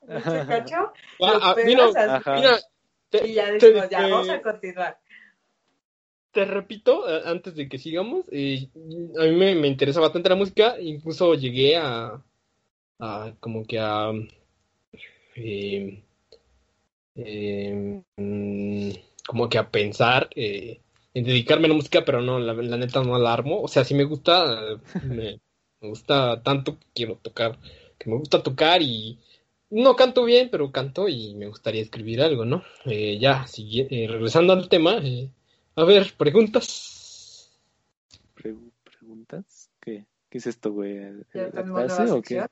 Ah, 1.22 1.38
ah, 1.42 1.56
mira, 1.64 1.86
mira, 2.34 2.58
te, 3.10 3.26
y 3.26 3.34
ya 3.34 3.46
te- 3.46 3.52
decimos, 3.52 3.90
ya, 3.90 4.02
vamos 4.02 4.30
a 4.30 4.42
continuar. 4.42 4.98
te 6.32 6.44
repito, 6.44 7.04
antes 7.24 7.54
de 7.56 7.68
que 7.68 7.78
sigamos, 7.78 8.24
eh, 8.30 8.68
a 9.18 9.24
mí 9.24 9.32
me, 9.32 9.54
me 9.56 9.68
interesa 9.68 10.00
bastante 10.00 10.28
la 10.28 10.36
música, 10.36 10.80
incluso 10.80 11.34
llegué 11.34 11.76
a, 11.76 12.22
a 13.00 13.34
como 13.40 13.64
que 13.64 13.78
a 13.80 14.12
eh, 15.36 16.02
eh, 17.14 18.02
mm, 18.16 18.90
como 19.26 19.48
que 19.48 19.58
a 19.58 19.70
pensar 19.70 20.28
eh, 20.34 20.80
en 21.14 21.24
dedicarme 21.24 21.66
a 21.66 21.68
la 21.70 21.74
música, 21.74 22.04
pero 22.04 22.20
no, 22.20 22.38
la, 22.38 22.54
la 22.54 22.76
neta 22.76 23.02
no 23.02 23.18
la 23.18 23.32
armo, 23.32 23.60
o 23.62 23.68
sea, 23.68 23.84
sí 23.84 23.94
me 23.94 24.04
gusta, 24.04 24.78
me, 25.02 25.40
me 25.80 25.88
gusta 25.88 26.42
tanto 26.42 26.78
que 26.78 26.86
quiero 26.94 27.16
tocar, 27.16 27.58
que 27.98 28.10
me 28.10 28.16
gusta 28.16 28.42
tocar 28.42 28.82
y 28.82 29.18
no 29.70 29.96
canto 29.96 30.24
bien, 30.24 30.48
pero 30.50 30.72
canto 30.72 31.08
y 31.08 31.34
me 31.34 31.46
gustaría 31.46 31.82
escribir 31.82 32.20
algo, 32.22 32.44
¿no? 32.44 32.62
Eh, 32.86 33.18
ya, 33.18 33.44
sigui- 33.46 33.86
eh, 33.90 34.06
regresando 34.08 34.52
al 34.52 34.68
tema, 34.68 34.98
eh, 35.02 35.30
a 35.76 35.84
ver, 35.84 36.12
preguntas. 36.16 37.50
Pre- 38.34 38.56
¿Preguntas? 38.84 39.70
¿Qué? 39.80 40.04
¿Qué 40.28 40.38
es 40.38 40.46
esto, 40.46 40.72
güey? 40.72 40.96
Ya 41.34 41.48
¿La 41.52 41.64
clase 41.64 42.10
o 42.10 42.22
qué? 42.22 42.44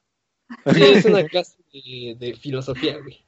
Sí, 0.74 0.82
es 0.82 1.04
una 1.04 1.24
clase 1.24 1.58
de, 1.72 2.16
de 2.18 2.34
filosofía, 2.34 2.98
güey. 2.98 3.22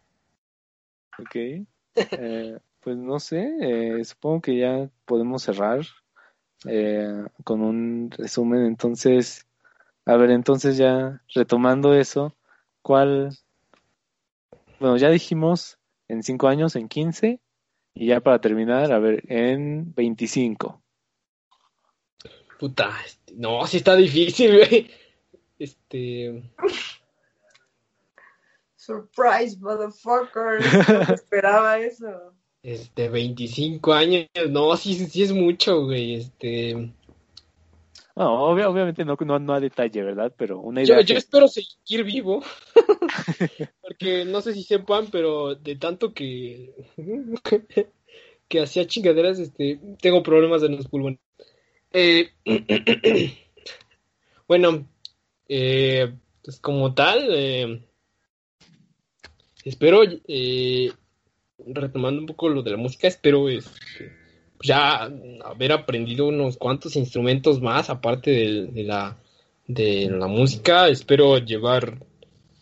Ok. 1.19 1.67
Eh, 2.13 2.59
pues 2.81 2.97
no 2.97 3.21
sé, 3.21 3.51
eh, 3.61 4.05
supongo 4.05 4.41
que 4.41 4.57
ya 4.57 4.89
podemos 5.05 5.43
cerrar 5.43 5.85
eh, 6.67 7.25
con 7.45 7.61
un 7.61 8.11
resumen. 8.11 8.65
Entonces, 8.65 9.47
a 10.11 10.17
ver, 10.17 10.33
entonces 10.33 10.77
ya 10.77 11.23
retomando 11.33 11.95
eso, 11.95 12.35
¿cuál? 12.83 13.31
Bueno, 14.81 14.97
ya 14.97 15.09
dijimos 15.09 15.79
en 16.09 16.25
5 16.25 16.49
años, 16.49 16.75
en 16.75 16.89
15, 16.89 17.39
y 17.95 18.07
ya 18.07 18.19
para 18.19 18.41
terminar, 18.41 18.91
a 18.91 18.99
ver, 18.99 19.23
en 19.29 19.95
25. 19.95 20.83
Puta, 22.59 22.93
este, 23.07 23.35
no, 23.37 23.65
sí 23.69 23.77
está 23.77 23.95
difícil, 23.95 24.57
güey. 24.67 24.91
Este. 25.61 26.43
Surprise, 28.75 29.59
motherfucker. 29.61 30.61
No 31.09 31.15
esperaba 31.15 31.79
eso. 31.79 32.35
Este, 32.65 33.09
25 33.09 33.93
años. 33.93 34.27
No, 34.49 34.77
sí, 34.77 34.95
sí 35.07 35.23
es 35.23 35.33
mucho, 35.33 35.85
güey. 35.85 36.17
Este. 36.17 36.93
No, 38.17 38.45
obvia- 38.51 38.69
obviamente 38.69 39.05
no, 39.05 39.17
no, 39.21 39.39
no 39.39 39.55
a 39.55 39.61
detalle, 39.61 40.03
¿verdad? 40.03 40.33
Pero 40.37 40.59
una 40.61 40.83
idea. 40.83 41.01
yo 41.01 41.15
que- 41.15 41.19
espero 41.19 41.49
seguir 41.49 42.05
vivo. 42.05 42.43
Porque 43.81 44.25
no 44.25 44.41
sé 44.41 44.53
si 44.55 44.63
sepan, 44.63 45.07
pero 45.11 45.55
de 45.55 45.77
tanto 45.77 46.13
que. 46.13 46.75
que 48.49 48.61
hacía 48.61 48.87
chingaderas, 48.87 49.39
este. 49.39 49.81
Tengo 50.01 50.23
problemas 50.23 50.63
en 50.63 50.77
los 50.77 50.89
pulmones. 50.89 51.21
Eh, 51.93 52.31
bueno, 54.49 54.87
eh, 55.49 56.13
pues 56.43 56.61
como 56.61 56.95
tal, 56.95 57.27
eh, 57.31 57.83
espero, 59.65 60.03
eh, 60.29 60.93
retomando 61.67 62.21
un 62.21 62.27
poco 62.27 62.49
lo 62.49 62.63
de 62.63 62.71
la 62.71 62.77
música, 62.77 63.09
espero 63.09 63.49
este, 63.49 64.13
ya 64.63 65.11
haber 65.45 65.73
aprendido 65.73 66.29
unos 66.29 66.57
cuantos 66.57 66.97
instrumentos 66.97 67.61
más, 67.61 67.91
aparte 67.91 68.31
de, 68.31 68.67
de 68.67 68.85
la, 68.85 69.17
de 69.67 70.09
la 70.11 70.27
música. 70.27 70.89
Espero 70.89 71.39
llevar 71.39 71.99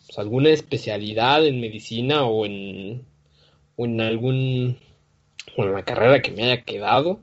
pues, 0.05 0.17
alguna 0.19 0.49
especialidad 0.49 1.45
en 1.45 1.59
medicina 1.61 2.23
o 2.25 2.45
en, 2.45 3.05
o 3.75 3.85
en 3.85 4.01
algún, 4.01 4.77
o 5.57 5.63
en 5.63 5.73
la 5.73 5.83
carrera 5.83 6.21
que 6.21 6.31
me 6.31 6.43
haya 6.43 6.63
quedado. 6.63 7.19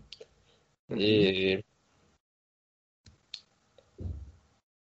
Eh, 0.91 1.63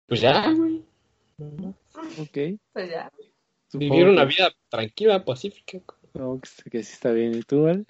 pues 0.08 0.22
ya, 0.22 0.52
güey. 0.54 0.84
Ok. 2.20 2.60
Pues 2.74 2.90
ya. 2.90 3.12
Vivir 3.74 4.08
una 4.08 4.24
vida 4.26 4.52
tranquila, 4.70 5.26
pacífica. 5.26 5.80
no, 6.14 6.40
que, 6.40 6.48
sí- 6.50 6.70
que 6.70 6.84
sí 6.84 6.94
está 6.94 7.12
bien. 7.12 7.36
¿Y 7.36 7.42
tú, 7.42 7.64
Val? 7.64 7.86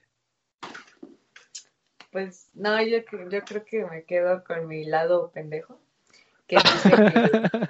Pues 2.17 2.49
no, 2.55 2.81
yo, 2.81 2.97
yo 3.29 3.41
creo 3.45 3.63
que 3.63 3.85
me 3.85 4.03
quedo 4.03 4.43
con 4.43 4.67
mi 4.67 4.85
lado 4.85 5.29
pendejo. 5.31 5.79
Que 6.47 6.55
dice 6.55 6.89
que, 6.89 7.67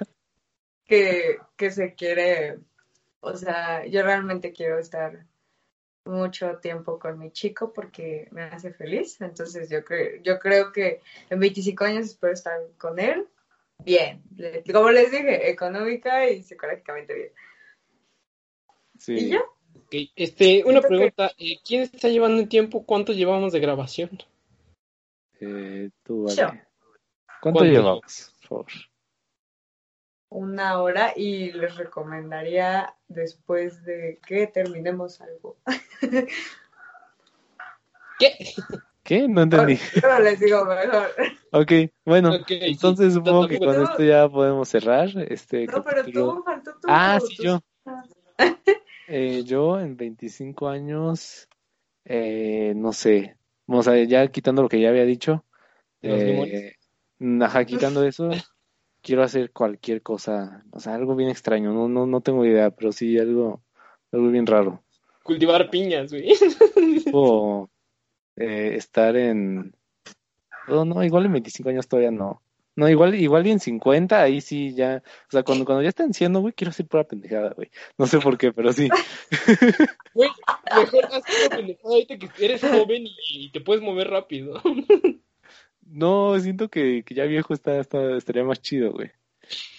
que, 0.86 1.38
que 1.54 1.70
se 1.70 1.92
quiere, 1.94 2.58
o 3.20 3.36
sea, 3.36 3.84
yo 3.84 4.02
realmente 4.02 4.54
quiero 4.54 4.78
estar 4.78 5.26
mucho 6.06 6.56
tiempo 6.62 6.98
con 6.98 7.18
mi 7.18 7.30
chico 7.30 7.74
porque 7.74 8.28
me 8.30 8.44
hace 8.44 8.72
feliz. 8.72 9.20
Entonces 9.20 9.68
yo 9.68 9.84
creo, 9.84 10.22
yo 10.22 10.38
creo 10.38 10.72
que 10.72 11.02
en 11.28 11.40
25 11.40 11.84
años 11.84 12.06
espero 12.06 12.32
estar 12.32 12.58
con 12.78 12.98
él 12.98 13.26
bien. 13.84 14.22
Como 14.72 14.90
les 14.92 15.10
dije, 15.10 15.50
económica 15.50 16.26
y 16.30 16.42
psicológicamente 16.42 17.12
bien. 17.14 17.32
Sí. 18.98 19.12
¿Y 19.12 19.28
ya? 19.28 19.40
Ok, 19.76 19.94
Este, 20.16 20.64
una 20.64 20.80
que- 20.80 20.88
pregunta. 20.88 21.32
eh, 21.38 21.58
¿Quién 21.66 21.82
está 21.82 22.08
llevando 22.08 22.40
el 22.40 22.48
tiempo? 22.48 22.86
¿Cuánto 22.86 23.12
llevamos 23.12 23.52
de 23.52 23.60
grabación? 23.60 24.10
Eh, 25.40 25.90
tú, 26.02 26.24
Vale. 26.24 26.36
Yo. 26.36 26.46
¿Cuánto 26.48 26.62
¿Cuánto 27.40 27.64
llevamos? 27.64 28.34
Por 28.40 28.48
favor. 28.48 28.66
Una 30.30 30.82
hora 30.82 31.12
y 31.16 31.52
les 31.52 31.76
recomendaría 31.76 32.94
después 33.08 33.82
de 33.84 34.20
que 34.26 34.46
terminemos 34.46 35.20
algo. 35.20 35.56
¿Qué? 38.18 38.54
¿Qué? 39.02 39.26
No 39.28 39.42
entendí. 39.42 39.78
Pero 39.94 40.18
les 40.18 40.38
digo 40.40 40.64
mejor. 40.64 41.08
Ok, 41.50 41.72
bueno, 42.04 42.32
sí, 42.46 42.58
entonces 42.60 43.14
supongo 43.14 43.48
que 43.48 43.58
con 43.58 43.80
esto 43.80 44.02
ya 44.02 44.28
podemos 44.28 44.68
cerrar 44.68 45.08
este 45.30 45.64
No, 45.66 45.82
pero 45.82 46.04
tú, 46.04 46.42
faltó 46.44 46.72
tú. 46.72 46.86
Ah, 46.88 47.18
sí, 47.26 47.36
Tú- 47.36 47.42
yo. 47.44 47.60
Eh, 49.06 49.42
yo 49.44 49.80
en 49.80 49.96
25 49.96 50.68
años, 50.68 51.48
eh, 52.04 52.74
no 52.76 52.92
sé, 52.92 53.37
o 53.76 53.82
sea, 53.82 54.02
ya 54.04 54.26
quitando 54.28 54.62
lo 54.62 54.68
que 54.68 54.80
ya 54.80 54.88
había 54.88 55.04
dicho, 55.04 55.44
¿Los 56.00 56.20
eh, 56.20 56.76
ajá, 57.40 57.64
quitando 57.64 58.04
eso, 58.04 58.30
quiero 59.02 59.22
hacer 59.22 59.52
cualquier 59.52 60.02
cosa, 60.02 60.64
o 60.70 60.80
sea, 60.80 60.94
algo 60.94 61.14
bien 61.14 61.30
extraño, 61.30 61.72
no, 61.72 61.88
no, 61.88 62.06
no 62.06 62.20
tengo 62.20 62.44
idea, 62.44 62.70
pero 62.70 62.92
sí 62.92 63.18
algo, 63.18 63.62
algo 64.12 64.28
bien 64.28 64.46
raro. 64.46 64.82
Cultivar 65.22 65.68
piñas, 65.70 66.10
güey. 66.10 66.32
O 67.12 67.68
eh, 68.36 68.74
estar 68.76 69.16
en, 69.16 69.74
no, 70.68 70.84
no, 70.84 71.02
igual 71.02 71.26
en 71.26 71.32
25 71.32 71.70
años 71.70 71.88
todavía 71.88 72.10
no. 72.10 72.42
No, 72.78 72.88
igual, 72.88 73.16
igual 73.16 73.44
y 73.44 73.50
en 73.50 73.58
50, 73.58 74.22
ahí 74.22 74.40
sí 74.40 74.72
ya, 74.72 75.02
o 75.04 75.30
sea, 75.32 75.42
cuando, 75.42 75.64
cuando 75.64 75.82
ya 75.82 75.88
estén 75.88 76.14
siendo, 76.14 76.38
güey, 76.38 76.54
quiero 76.54 76.70
hacer 76.70 76.86
pura 76.86 77.02
pendejada, 77.02 77.52
güey. 77.56 77.72
No 77.98 78.06
sé 78.06 78.20
por 78.20 78.38
qué, 78.38 78.52
pero 78.52 78.72
sí. 78.72 78.88
Güey, 80.14 80.30
mejor 80.76 81.06
haz 81.06 81.24
una 81.40 81.56
pendejada 81.56 81.94
ahorita 81.94 82.18
que 82.18 82.44
eres 82.44 82.60
joven 82.60 83.08
y, 83.32 83.50
te 83.50 83.60
puedes 83.60 83.82
mover 83.82 84.08
rápido. 84.10 84.62
No, 85.90 86.38
siento 86.38 86.68
que, 86.68 87.02
que 87.02 87.14
ya 87.14 87.24
viejo 87.24 87.52
está, 87.52 87.80
está, 87.80 88.16
estaría 88.16 88.44
más 88.44 88.60
chido, 88.60 88.92
güey. 88.92 89.10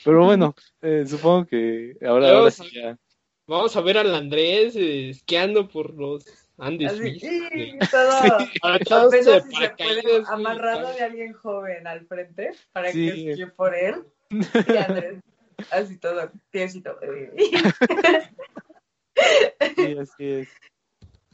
Pero 0.03 0.25
bueno, 0.25 0.55
eh, 0.81 1.05
supongo 1.07 1.45
que 1.45 1.95
ahora, 2.01 2.25
Pero, 2.25 2.37
ahora 2.39 2.51
sí 2.51 2.57
¿sabes? 2.57 2.73
ya. 2.73 2.99
Vamos 3.47 3.75
a 3.77 3.81
ver 3.81 3.99
al 3.99 4.13
Andrés 4.15 4.75
eh, 4.75 5.09
esquiando 5.11 5.69
por 5.69 5.93
los 5.93 6.25
Andes. 6.59 6.91
Así, 6.91 7.19
güey. 7.19 7.79
todo. 7.91 8.37
De 8.37 8.49
Apenas 8.61 9.43
si 9.43 9.55
se 9.55 9.69
puede, 9.77 10.23
amarrado 10.27 10.93
de 10.93 11.01
alguien 11.01 11.33
joven 11.33 11.87
al 11.87 12.05
frente 12.07 12.51
para 12.71 12.91
Sí. 12.91 13.11
que 13.11 13.31
esquíe 13.31 13.47
por 13.47 13.75
él. 13.75 14.03
Y 14.29 14.77
Andrés, 14.77 15.23
así 15.71 15.97
todo, 15.97 16.31
tiesito. 16.51 16.97
Sí, 19.75 19.97
así 19.99 20.25
es. 20.31 20.47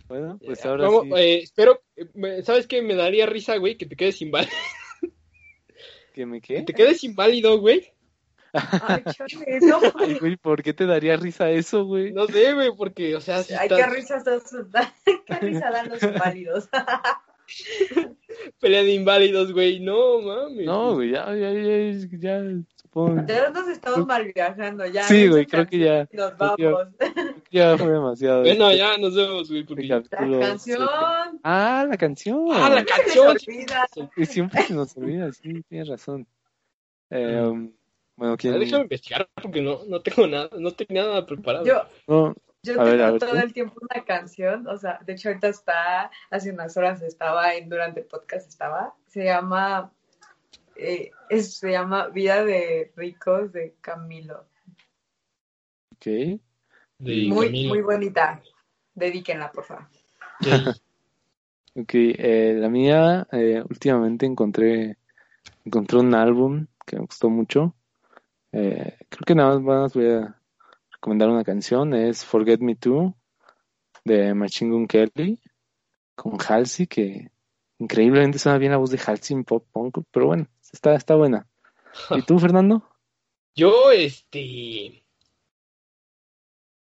Bueno, 0.07 0.37
pues 0.45 0.63
ahora 0.65 0.83
Vamos, 0.85 1.05
sí, 1.05 1.09
eh, 1.15 1.39
espero, 1.39 1.81
eh, 1.95 2.43
¿sabes 2.43 2.67
qué? 2.67 2.81
Me 2.83 2.95
daría 2.95 3.25
risa, 3.25 3.57
güey, 3.57 3.75
que 3.75 3.87
te 3.87 3.95
quedes 3.95 4.21
inválido. 4.21 4.53
¿que 6.13 6.25
me 6.25 6.41
Que 6.41 6.55
qué? 6.57 6.61
te 6.61 6.73
quedes 6.73 7.03
inválido, 7.03 7.59
güey. 7.59 7.91
Ay, 8.55 9.03
chale, 9.13 9.59
no. 9.61 9.79
Ay, 9.99 10.17
güey, 10.19 10.37
¿por 10.37 10.63
qué 10.63 10.73
te 10.73 10.85
daría 10.85 11.17
risa 11.17 11.49
eso, 11.49 11.85
güey? 11.85 12.11
No 12.13 12.25
sé, 12.27 12.53
güey, 12.53 12.71
porque, 12.75 13.15
o 13.15 13.21
sea, 13.21 13.43
si 13.43 13.53
Ay, 13.53 13.67
estás 13.67 13.79
qué 13.79 13.95
risas 13.95 14.23
dan, 14.23 14.93
qué 15.25 15.35
risa 15.35 15.71
dan 15.71 15.89
los 15.89 16.01
inválidos. 16.01 16.69
pelea 18.59 18.83
de 18.83 18.93
inválidos, 18.93 19.53
güey. 19.53 19.79
No, 19.79 20.21
mames. 20.21 20.65
No, 20.65 20.95
güey, 20.95 21.11
ya, 21.11 21.25
ya, 21.35 21.51
ya, 21.51 22.07
ya, 22.19 22.43
supongo. 22.75 23.25
Ya 23.27 23.49
nos 23.49 23.67
estamos 23.67 24.07
mal 24.07 24.31
viajando, 24.33 24.85
ya. 24.87 25.03
Sí, 25.03 25.27
güey, 25.27 25.45
creo 25.45 25.67
que 25.67 25.79
ya, 25.79 26.07
Nos 26.11 26.37
vamos. 26.37 26.87
ya 27.51 27.77
fue 27.77 27.91
demasiado. 27.91 28.41
Bueno, 28.41 28.73
ya 28.73 28.97
nos 28.97 29.15
vemos, 29.15 29.49
güey, 29.49 29.63
porque... 29.63 29.87
capítulo. 29.87 30.39
La 30.39 30.47
canción. 30.47 30.89
Ah, 31.43 31.85
la 31.87 31.97
canción. 31.97 32.47
Ah, 32.51 32.69
la 32.69 32.79
Se 32.79 32.85
canción. 32.85 33.37
siempre 34.25 34.63
se 34.63 34.73
nos 34.73 34.95
olvida, 34.97 35.31
sí, 35.33 35.61
tienes 35.69 35.89
razón. 35.89 36.25
Eh, 37.11 37.39
um, 37.39 37.71
bueno, 38.15 38.37
¿quién? 38.37 38.59
Déjame 38.59 38.83
investigar 38.83 39.27
porque 39.41 39.61
no, 39.61 39.85
no 39.85 40.01
tengo 40.01 40.27
nada, 40.27 40.49
no 40.57 40.71
tengo 40.71 40.93
nada 41.01 41.25
preparado. 41.25 41.65
Yo, 41.65 41.83
No, 42.07 42.33
Yo 42.63 42.73
tengo 42.73 42.83
ver, 42.85 43.19
todo 43.19 43.35
el 43.35 43.53
tiempo 43.53 43.79
una 43.81 44.03
canción, 44.05 44.67
o 44.67 44.77
sea, 44.77 44.99
de 45.05 45.13
hecho 45.13 45.29
ahorita 45.29 45.47
está, 45.49 46.11
hace 46.29 46.51
unas 46.51 46.75
horas 46.77 47.01
estaba, 47.01 47.53
en, 47.55 47.69
durante 47.69 48.01
el 48.01 48.05
podcast 48.07 48.47
estaba, 48.47 48.93
se 49.07 49.23
llama, 49.25 49.91
eh, 50.75 51.11
es- 51.29 51.57
se 51.57 51.71
llama 51.71 52.07
Vida 52.07 52.43
de 52.45 52.91
Ricos 52.95 53.51
de 53.51 53.75
Camilo. 53.81 54.45
ok. 55.93 56.05
de 56.05 56.39
muy, 57.27 57.45
Camilo. 57.47 57.69
muy 57.69 57.81
bonita. 57.81 58.41
Dedíquenla, 58.93 59.51
por 59.51 59.63
favor. 59.65 59.87
Ok, 61.77 61.91
eh, 61.93 62.55
la 62.57 62.69
mía, 62.69 63.27
eh, 63.33 63.61
últimamente 63.69 64.25
encontré, 64.25 64.97
encontré 65.65 65.97
un 65.99 66.15
álbum 66.15 66.67
que 66.85 66.95
me 66.95 67.01
gustó 67.01 67.29
mucho. 67.29 67.75
Eh, 68.57 68.97
creo 69.09 69.25
que 69.27 69.35
nada 69.35 69.59
más, 69.59 69.93
voy 69.93 70.05
a 70.05 70.41
recomendar 70.89 71.27
una 71.27 71.43
canción, 71.43 71.93
es 71.93 72.23
Forget 72.23 72.61
Me 72.61 72.75
Too 72.75 73.13
de 74.05 74.33
Machine 74.33 74.71
Gun 74.71 74.87
Kelly 74.87 75.41
con 76.15 76.37
Halsey, 76.39 76.87
que 76.87 77.31
increíblemente 77.79 78.39
suena 78.39 78.57
bien 78.57 78.71
la 78.71 78.77
voz 78.77 78.91
de 78.91 79.01
Halsey 79.05 79.35
en 79.35 79.43
pop 79.43 79.67
punk, 79.73 79.97
pero 80.09 80.27
bueno, 80.27 80.47
está, 80.71 80.95
está 80.95 81.15
buena. 81.15 81.49
¿Y 82.11 82.21
tú, 82.21 82.39
Fernando? 82.39 82.87
Yo, 83.55 83.91
este. 83.91 85.03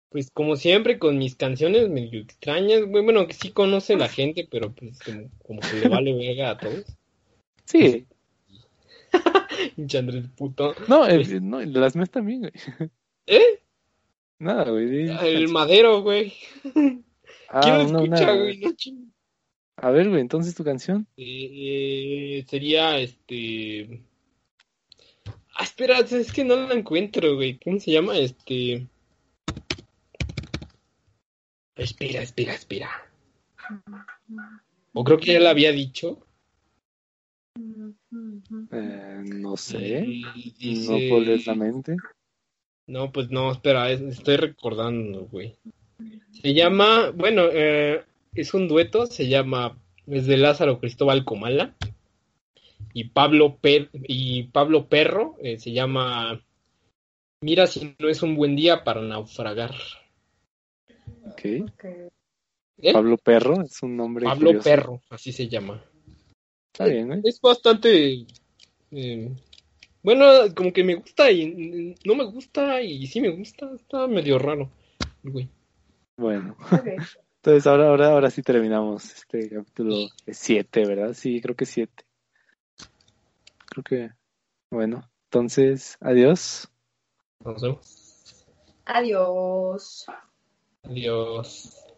Pues 0.10 0.32
como 0.32 0.56
siempre, 0.56 0.98
con 0.98 1.20
mis 1.20 1.36
canciones 1.36 1.88
medio 1.88 2.20
extrañas, 2.20 2.82
güey. 2.88 3.04
Bueno, 3.04 3.28
que 3.28 3.34
sí 3.34 3.52
conoce 3.52 3.96
la 3.96 4.10
gente, 4.10 4.48
pero 4.50 4.74
pues 4.74 4.98
como, 5.04 5.30
como 5.46 5.60
que 5.60 5.82
le 5.82 5.88
vale 5.88 6.14
verga 6.16 6.50
a 6.50 6.58
todos. 6.58 6.98
Sí, 7.66 8.08
Pinche 9.76 9.98
Andrés 9.98 10.26
puto. 10.36 10.76
no, 10.88 11.08
eh, 11.08 11.40
no, 11.42 11.62
las 11.62 11.96
mías 11.96 12.10
también, 12.10 12.42
güey. 12.42 12.54
¿Eh? 13.28 13.62
Nada, 14.40 14.70
güey. 14.70 15.10
El 15.10 15.50
madero, 15.50 16.02
güey. 16.02 16.34
Ah, 17.50 17.60
¿Quién 17.62 17.78
lo 17.78 17.84
no, 17.84 18.04
escucha, 18.04 18.26
nada, 18.26 18.38
güey? 18.38 18.60
No 18.60 18.74
A 19.76 19.92
ver, 19.92 20.10
güey, 20.10 20.22
entonces 20.22 20.56
tu 20.56 20.64
canción. 20.64 21.08
Eh, 21.18 21.50
eh, 22.40 22.46
sería 22.48 22.98
este. 23.00 24.02
Ah, 25.54 25.64
espera, 25.64 26.00
es 26.00 26.32
que 26.32 26.46
no 26.46 26.56
la 26.56 26.74
encuentro, 26.74 27.36
güey. 27.36 27.60
¿Cómo 27.60 27.80
se 27.80 27.92
llama? 27.92 28.18
Este. 28.18 28.88
Espera, 31.76 32.22
espera, 32.22 32.54
espera. 32.54 32.90
O 34.94 35.04
creo 35.04 35.18
que 35.18 35.34
ya 35.34 35.40
la 35.40 35.50
había 35.52 35.72
dicho. 35.72 36.26
Eh, 38.72 39.22
no 39.26 39.58
sé. 39.58 40.06
Y 40.06 40.86
No 40.88 41.20
leer 41.20 41.46
la 41.48 41.56
mente. 41.56 41.98
No, 42.88 43.12
pues 43.12 43.30
no, 43.30 43.52
espera, 43.52 43.92
es- 43.92 44.02
estoy 44.02 44.38
recordando, 44.38 45.26
güey. 45.26 45.56
Se 46.42 46.54
llama, 46.54 47.12
bueno, 47.12 47.44
eh, 47.52 48.04
es 48.34 48.54
un 48.54 48.68
dueto, 48.68 49.06
se 49.06 49.28
llama, 49.28 49.78
es 50.08 50.26
de 50.26 50.38
Lázaro 50.38 50.80
Cristóbal 50.80 51.26
Comala 51.26 51.76
y 52.94 53.06
Pablo 53.10 53.58
Per- 53.58 53.90
y 53.94 54.44
Pablo 54.44 54.88
Perro, 54.88 55.36
eh, 55.42 55.60
se 55.60 55.72
llama 55.72 56.42
Mira 57.42 57.68
si 57.68 57.96
no 58.00 58.10
es 58.10 58.22
un 58.24 58.36
buen 58.36 58.56
día 58.56 58.84
para 58.84 59.02
naufragar. 59.02 59.74
Ok. 61.26 61.46
Ok. 61.74 61.86
¿Eh? 62.82 62.94
Pablo 62.94 63.18
Perro 63.18 63.62
es 63.62 63.82
un 63.84 63.96
nombre. 63.98 64.26
Pablo 64.26 64.48
curioso. 64.48 64.70
Perro, 64.70 65.02
así 65.10 65.32
se 65.32 65.48
llama. 65.48 65.84
Está 66.74 66.86
bien, 66.86 67.12
¿eh? 67.12 67.22
Es 67.24 67.42
bastante, 67.42 68.26
eh, 68.92 69.36
bueno, 70.02 70.26
como 70.56 70.72
que 70.72 70.84
me 70.84 70.96
gusta 70.96 71.32
y 71.32 71.96
no 72.06 72.16
me 72.16 72.26
gusta 72.26 72.82
y 72.82 73.06
sí 73.08 73.20
me 73.20 73.30
gusta, 73.30 73.70
está 73.76 74.08
medio 74.08 74.40
raro, 74.40 74.70
güey. 75.24 75.50
Bueno. 76.18 76.56
Entonces 77.42 77.68
ahora, 77.68 77.88
ahora, 77.88 78.08
ahora 78.08 78.30
sí 78.30 78.44
terminamos 78.44 79.14
este 79.14 79.50
capítulo 79.50 80.10
7, 80.28 80.86
¿verdad? 80.86 81.14
Sí, 81.14 81.40
creo 81.42 81.56
que 81.56 81.66
7. 81.66 82.04
Creo 83.70 83.84
que, 83.84 84.12
bueno, 84.70 85.10
entonces, 85.26 85.98
adiós. 86.02 86.68
Nos 87.46 87.62
vemos. 87.62 88.46
Adiós. 88.84 90.06
Adiós. 90.84 91.89